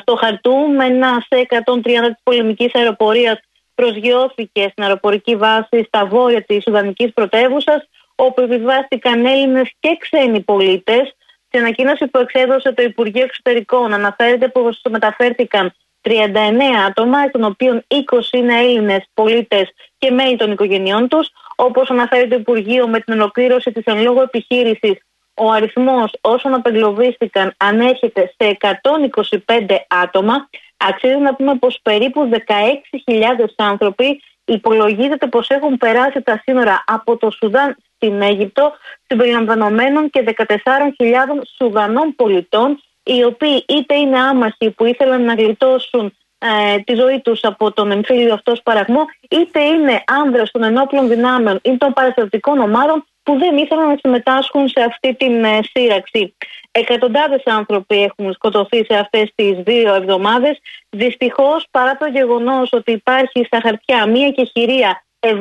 στο 0.00 0.16
Χαρτούμ. 0.16 0.80
Ένα 0.80 1.24
σε 1.28 1.46
130 1.48 1.82
της 1.82 2.20
πολεμικής 2.22 2.74
αεροπορίας 2.74 3.40
προσγειώθηκε 3.74 4.68
στην 4.70 4.82
αεροπορική 4.82 5.36
βάση 5.36 5.84
στα 5.86 6.06
βόρεια 6.06 6.42
της 6.42 6.62
Σουδανικής 6.62 7.12
πρωτεύουσας, 7.12 7.88
όπου 8.16 8.40
επιβάστηκαν 8.40 9.26
Έλληνες 9.26 9.70
και 9.80 9.96
ξένοι 10.00 10.40
πολίτες. 10.40 11.14
Στην 11.46 11.60
ανακοίνωση 11.60 12.06
που 12.06 12.18
εξέδωσε 12.18 12.72
το 12.72 12.82
Υπουργείο 12.82 13.22
Εξωτερικών 13.22 13.92
αναφέρεται 13.92 14.48
πως 14.48 14.80
μεταφέρθηκαν 14.90 15.74
39 16.00 16.74
άτομα, 16.86 17.18
εκ 17.22 17.30
των 17.30 17.44
οποίων 17.44 17.84
20 17.88 18.32
είναι 18.32 18.58
Έλληνες 18.58 19.04
πολίτες 19.14 19.70
και 19.98 20.10
μέλη 20.10 20.36
των 20.36 20.52
οικογενειών 20.52 21.08
τους. 21.08 21.30
Όπως 21.56 21.90
αναφέρει 21.90 22.28
το 22.28 22.36
Υπουργείο, 22.36 22.88
με 22.88 23.00
την 23.00 23.14
ολοκλήρωση 23.14 23.72
της 23.72 23.84
εν 23.84 24.02
λόγω 24.02 24.22
επιχείρησης, 24.22 25.00
ο 25.34 25.50
αριθμός 25.50 26.12
όσων 26.20 26.54
απεγκλωβίστηκαν 26.54 27.54
ανέρχεται 27.56 28.34
σε 28.36 28.48
125 28.48 29.86
άτομα. 29.88 30.48
Αξίζει 30.76 31.16
να 31.16 31.34
πούμε 31.34 31.54
πως 31.54 31.78
περίπου 31.82 32.28
16.000 32.32 33.54
άνθρωποι 33.56 34.22
υπολογίζεται 34.44 35.26
πως 35.26 35.48
έχουν 35.50 35.76
περάσει 35.76 36.22
τα 36.22 36.40
σύνορα 36.42 36.84
από 36.86 37.16
το 37.16 37.30
Σουδάν 37.30 37.76
στην 37.96 38.22
Αίγυπτο, 38.22 38.72
συμπεριλαμβανομένων 39.06 40.10
και 40.10 40.24
14.000 40.36 40.52
Σουδανών 41.56 42.14
πολιτών, 42.16 42.82
οι 43.02 43.24
οποίοι 43.24 43.64
είτε 43.68 43.94
είναι 43.94 44.18
άμαχοι 44.18 44.70
που 44.70 44.84
ήθελαν 44.84 45.24
να 45.24 45.34
γλιτώσουν 45.34 46.16
ε, 46.38 46.78
τη 46.78 46.94
ζωή 46.94 47.20
τους 47.20 47.40
από 47.42 47.72
τον 47.72 47.90
εμφύλιο 47.90 48.34
αυτός 48.34 48.62
παραγμό, 48.62 49.04
είτε 49.30 49.62
είναι 49.62 50.04
άνδρες 50.06 50.50
των 50.50 50.62
ενόπλων 50.62 51.08
δυνάμεων 51.08 51.58
ή 51.62 51.76
των 51.76 51.92
παραστατικών 51.92 52.58
ομάδων 52.58 53.04
που 53.22 53.38
δεν 53.38 53.56
ήθελαν 53.56 53.88
να 53.88 53.96
συμμετάσχουν 54.02 54.68
σε 54.68 54.80
αυτή 54.80 55.14
την 55.14 55.44
ε, 55.44 55.60
σύραξη. 55.74 56.36
Εκατοντάδες 56.70 57.42
άνθρωποι 57.44 58.02
έχουν 58.02 58.32
σκοτωθεί 58.32 58.84
σε 58.84 58.94
αυτές 58.94 59.32
τις 59.34 59.58
δύο 59.62 59.94
εβδομάδες. 59.94 60.58
Δυστυχώς 60.90 61.66
παρά 61.70 61.96
το 61.96 62.06
γεγονός 62.06 62.68
ότι 62.72 62.92
υπάρχει 62.92 63.44
στα 63.44 63.60
χαρτιά 63.62 64.06
μία 64.06 64.30
κεχηρία 64.30 65.04
72 65.20 65.32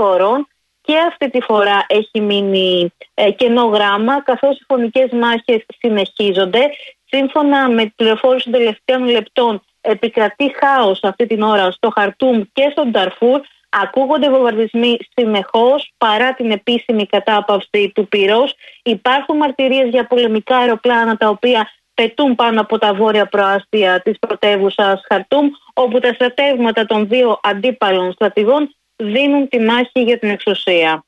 ώρων 0.00 0.48
και 0.90 0.98
αυτή 1.08 1.30
τη 1.30 1.40
φορά 1.40 1.84
έχει 1.88 2.20
μείνει 2.20 2.92
ε, 3.14 3.30
κενό 3.30 3.64
γράμμα 3.64 4.22
καθώς 4.22 4.58
οι 4.58 4.64
φωνικές 4.68 5.10
μάχες 5.12 5.64
συνεχίζονται. 5.78 6.60
Σύμφωνα 7.04 7.68
με 7.68 7.84
τη 7.84 7.92
πληροφόρηση 7.96 8.50
των 8.50 8.52
τελευταίων 8.52 9.04
λεπτών 9.04 9.62
επικρατεί 9.80 10.54
χάος 10.60 11.00
αυτή 11.02 11.26
την 11.26 11.42
ώρα 11.42 11.70
στο 11.70 11.90
Χαρτούμ 11.94 12.42
και 12.52 12.68
στον 12.70 12.92
Ταρφούρ 12.92 13.40
Ακούγονται 13.72 14.30
βομβαρδισμοί 14.30 14.96
συνεχώς 15.14 15.92
παρά 15.98 16.34
την 16.34 16.50
επίσημη 16.50 17.06
κατάπαυση 17.06 17.92
του 17.94 18.08
πυρός. 18.08 18.54
Υπάρχουν 18.82 19.36
μαρτυρίες 19.36 19.88
για 19.88 20.06
πολεμικά 20.06 20.56
αεροπλάνα 20.56 21.16
τα 21.16 21.28
οποία 21.28 21.70
πετούν 21.94 22.34
πάνω 22.34 22.60
από 22.60 22.78
τα 22.78 22.94
βόρεια 22.94 23.26
προάστια 23.26 24.00
της 24.02 24.18
πρωτεύουσας 24.18 25.02
Χαρτούμ, 25.08 25.48
όπου 25.74 25.98
τα 25.98 26.12
στρατεύματα 26.12 26.86
των 26.86 27.08
δύο 27.08 27.40
αντίπαλων 27.42 28.12
στρατηγών 28.12 28.74
δίνουν 29.00 29.48
τη 29.48 29.58
μάχη 29.58 30.00
για 30.00 30.18
την 30.18 30.28
εξουσία. 30.28 31.04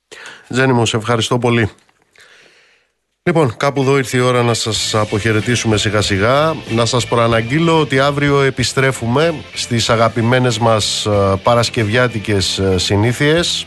Ζένι 0.49 0.73
μου, 0.73 0.87
σε 0.87 0.97
ευχαριστώ 0.97 1.39
πολύ. 1.39 1.71
Λοιπόν, 3.25 3.57
κάπου 3.57 3.81
εδώ 3.81 3.99
ήρθε 3.99 4.17
η 4.17 4.21
ώρα 4.21 4.43
να 4.43 4.55
σας 4.55 4.95
αποχαιρετήσουμε 4.95 5.77
σιγά 5.77 6.01
σιγά. 6.01 6.55
Να 6.75 6.85
σας 6.85 7.07
προαναγγείλω 7.07 7.81
ότι 7.81 7.99
αύριο 7.99 8.41
επιστρέφουμε 8.41 9.35
στις 9.55 9.91
αγαπημένες 9.91 10.59
μας 10.59 11.07
ε, 11.07 11.41
παρασκευιάτικες 11.43 12.59
ε, 12.59 12.79
συνήθειες. 12.79 13.67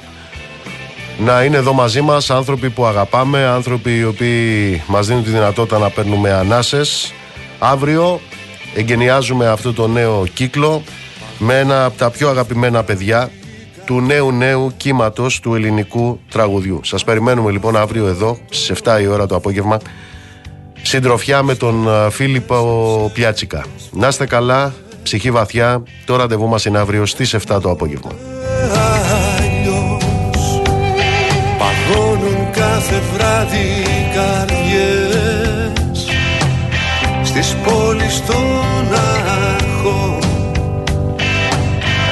Να 1.19 1.43
είναι 1.43 1.57
εδώ 1.57 1.73
μαζί 1.73 2.02
μας 2.02 2.30
άνθρωποι 2.30 2.69
που 2.69 2.85
αγαπάμε, 2.85 3.45
άνθρωποι 3.45 3.97
οι 3.97 4.03
οποίοι 4.03 4.84
μας 4.88 5.07
δίνουν 5.07 5.23
τη 5.23 5.30
δυνατότητα 5.30 5.77
να 5.77 5.89
παίρνουμε 5.89 6.31
ανάσες. 6.34 7.14
Αύριο 7.60 8.19
εγκαινιάζουμε 8.76 9.47
αυτό 9.47 9.73
το 9.73 9.88
νέο 9.88 10.26
κύκλο 10.34 10.84
με 11.38 11.60
ένα 11.60 11.85
από 11.85 11.97
τα 11.97 12.11
πιο 12.11 12.30
αγαπημένα 12.30 12.84
παιδιά 12.84 13.31
του 13.85 14.01
νέου 14.01 14.31
νέου 14.31 14.73
κύματος 14.77 15.39
του 15.39 15.55
ελληνικού 15.55 16.19
τραγουδιού. 16.29 16.79
Σας 16.83 17.03
περιμένουμε 17.03 17.51
λοιπόν 17.51 17.77
αύριο 17.77 18.07
εδώ 18.07 18.37
στις 18.49 18.81
7 18.83 19.01
η 19.01 19.07
ώρα 19.07 19.25
το 19.25 19.35
απόγευμα 19.35 19.79
συντροφιά 20.81 21.43
με 21.43 21.55
τον 21.55 21.87
Φίλιππο 22.11 23.11
Πιάτσικα. 23.13 23.65
Να 23.91 24.07
είστε 24.07 24.25
καλά, 24.25 24.73
ψυχή 25.03 25.31
βαθιά, 25.31 25.83
το 26.05 26.15
ραντεβού 26.15 26.47
μας 26.47 26.65
είναι 26.65 26.77
αύριο 26.77 27.05
στις 27.05 27.35
7 27.47 27.59
το 27.61 27.69
απόγευμα. 27.69 28.11
Παγώνουν 31.57 32.51
κάθε 32.51 33.01
βράδυ 33.13 33.83
καρδιές 34.13 36.07
Στις 37.23 37.55
πόλεις 37.63 38.23
των 38.25 38.64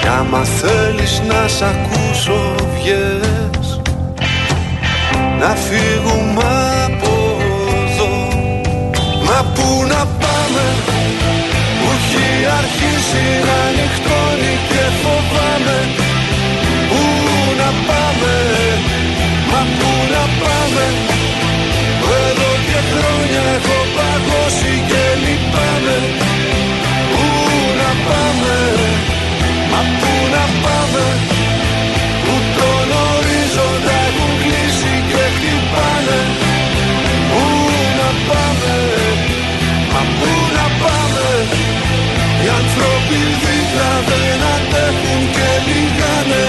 Κι 0.03 0.09
άμα 0.09 0.43
θέλεις 0.43 1.21
να 1.27 1.47
σ' 1.47 1.61
ακούσω 1.61 2.55
βγες. 2.75 3.81
Να 5.39 5.55
φύγουμε 5.65 6.51
από 6.87 7.13
εδώ. 7.83 8.13
Μα 9.27 9.39
πού 9.53 9.67
να 9.87 10.01
πάμε 10.21 10.65
Που 11.79 11.87
έχει 11.95 12.27
αρχίσει 12.59 13.25
να 13.47 13.59
νυχτώνει 13.75 14.53
και 14.69 14.83
φοβάμαι. 15.01 15.79
Πού 16.89 17.01
να 17.61 17.69
πάμε 17.87 18.33
Μα 19.51 19.61
πού 19.77 19.91
να 20.13 20.23
πάμε. 20.41 20.85
Εδώ 22.25 22.51
και 22.67 22.79
χρόνια 22.91 23.43
έχω 23.57 23.79
παγώσει 23.95 24.73
και 24.89 25.03
λυπάμαι. 25.23 25.97
Πού 27.11 27.25
να 27.79 27.89
πάμε. 28.07 28.55
Μα 28.57 28.77
πού 28.77 28.82
να 30.33 30.43
πάμε 30.63 31.05
Που 32.23 32.35
τον 32.57 32.87
ορίζοντα 33.09 33.95
έχουν 34.07 34.31
κλείσει 34.41 34.93
και 35.09 35.23
χτυπάνε. 35.35 36.21
Πού 37.31 37.45
να 37.99 38.09
πάμε 38.27 38.75
Μα 39.93 40.01
πού 40.17 40.31
να 40.57 40.65
πάμε 40.81 41.27
Οι 42.43 42.47
άνθρωποι 42.59 43.19
δίπλα 43.43 43.91
δεν 44.09 44.39
αντέχουν 44.55 45.21
και 45.35 45.49
λυγάνε. 45.67 46.45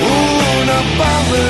Πού 0.00 0.14
να 0.70 0.80
πάμε. 0.98 1.44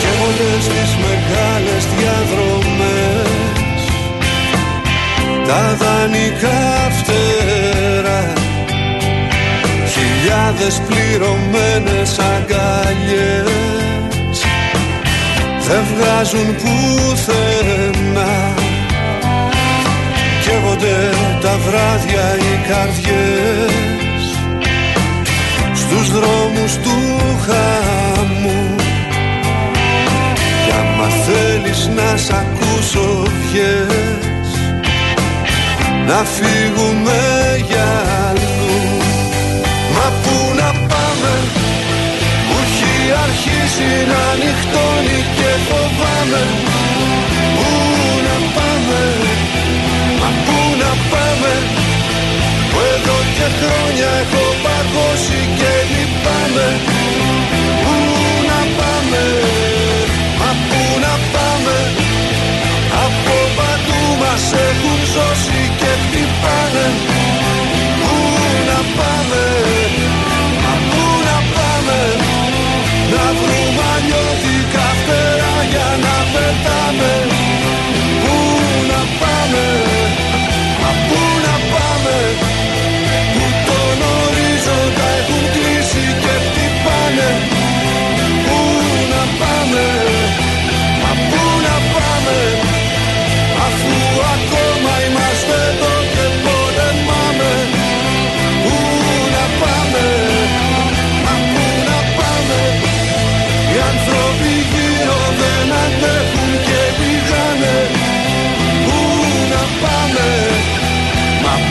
Και 0.00 0.10
όλες 0.26 0.62
τις 0.72 0.90
μεγάλες 1.04 1.82
διαδρομές 1.94 3.82
Τα 5.48 5.62
δανεικά 5.80 6.60
Χιλιάδες 10.60 10.82
πληρωμένες 10.88 12.18
αγκαλιές 12.18 13.50
Δεν 15.66 15.82
βγάζουν 15.94 16.56
πουθενά. 16.56 18.54
Καίγονται 20.42 21.14
τα 21.40 21.58
βράδια 21.66 22.36
οι 22.36 22.68
καρδιές 22.68 23.72
Στους 25.74 26.10
δρόμους 26.10 26.76
του 26.76 26.98
χαμού. 27.46 28.74
Κι 30.64 30.72
άμα 30.80 31.08
θέλεις 31.08 31.90
να 31.94 32.16
σ' 32.16 32.30
ακούσω 32.30 33.22
βγες 33.22 34.50
Να 36.06 36.24
φύγουμε 36.24 37.20
για 37.68 37.88
αλλού. 38.28 38.50
Μα 39.94 40.12
πού 40.22 40.49
Συνανυχτώνει 43.74 45.18
και 45.36 45.50
φοβάμαι. 45.68 46.42
Πού 47.56 47.70
να 48.26 48.36
πάμε 48.56 49.00
Μα 50.20 50.30
πού 50.44 50.58
να 50.82 50.92
πάμε. 51.12 51.52
Που 52.70 52.78
εδώ 52.94 53.18
και 53.36 53.46
χρόνια 53.58 54.10
έχω 54.22 54.44
παγώσει 54.64 55.40
και 55.58 55.72
λυπάμαι. 55.92 56.68
Πού 57.82 57.96
να 58.50 58.60
πάμε 58.78 59.22
Μα 60.40 60.50
πού 60.68 60.82
να 61.04 61.14
πάμε. 61.34 61.76
Από 63.04 63.36
παντού 63.56 64.02
μας 64.20 64.44
έχουν 64.68 64.98
ζώσει 65.14 65.60
και 65.80 65.90
χτυπάνε. 66.02 67.19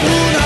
Una 0.01 0.38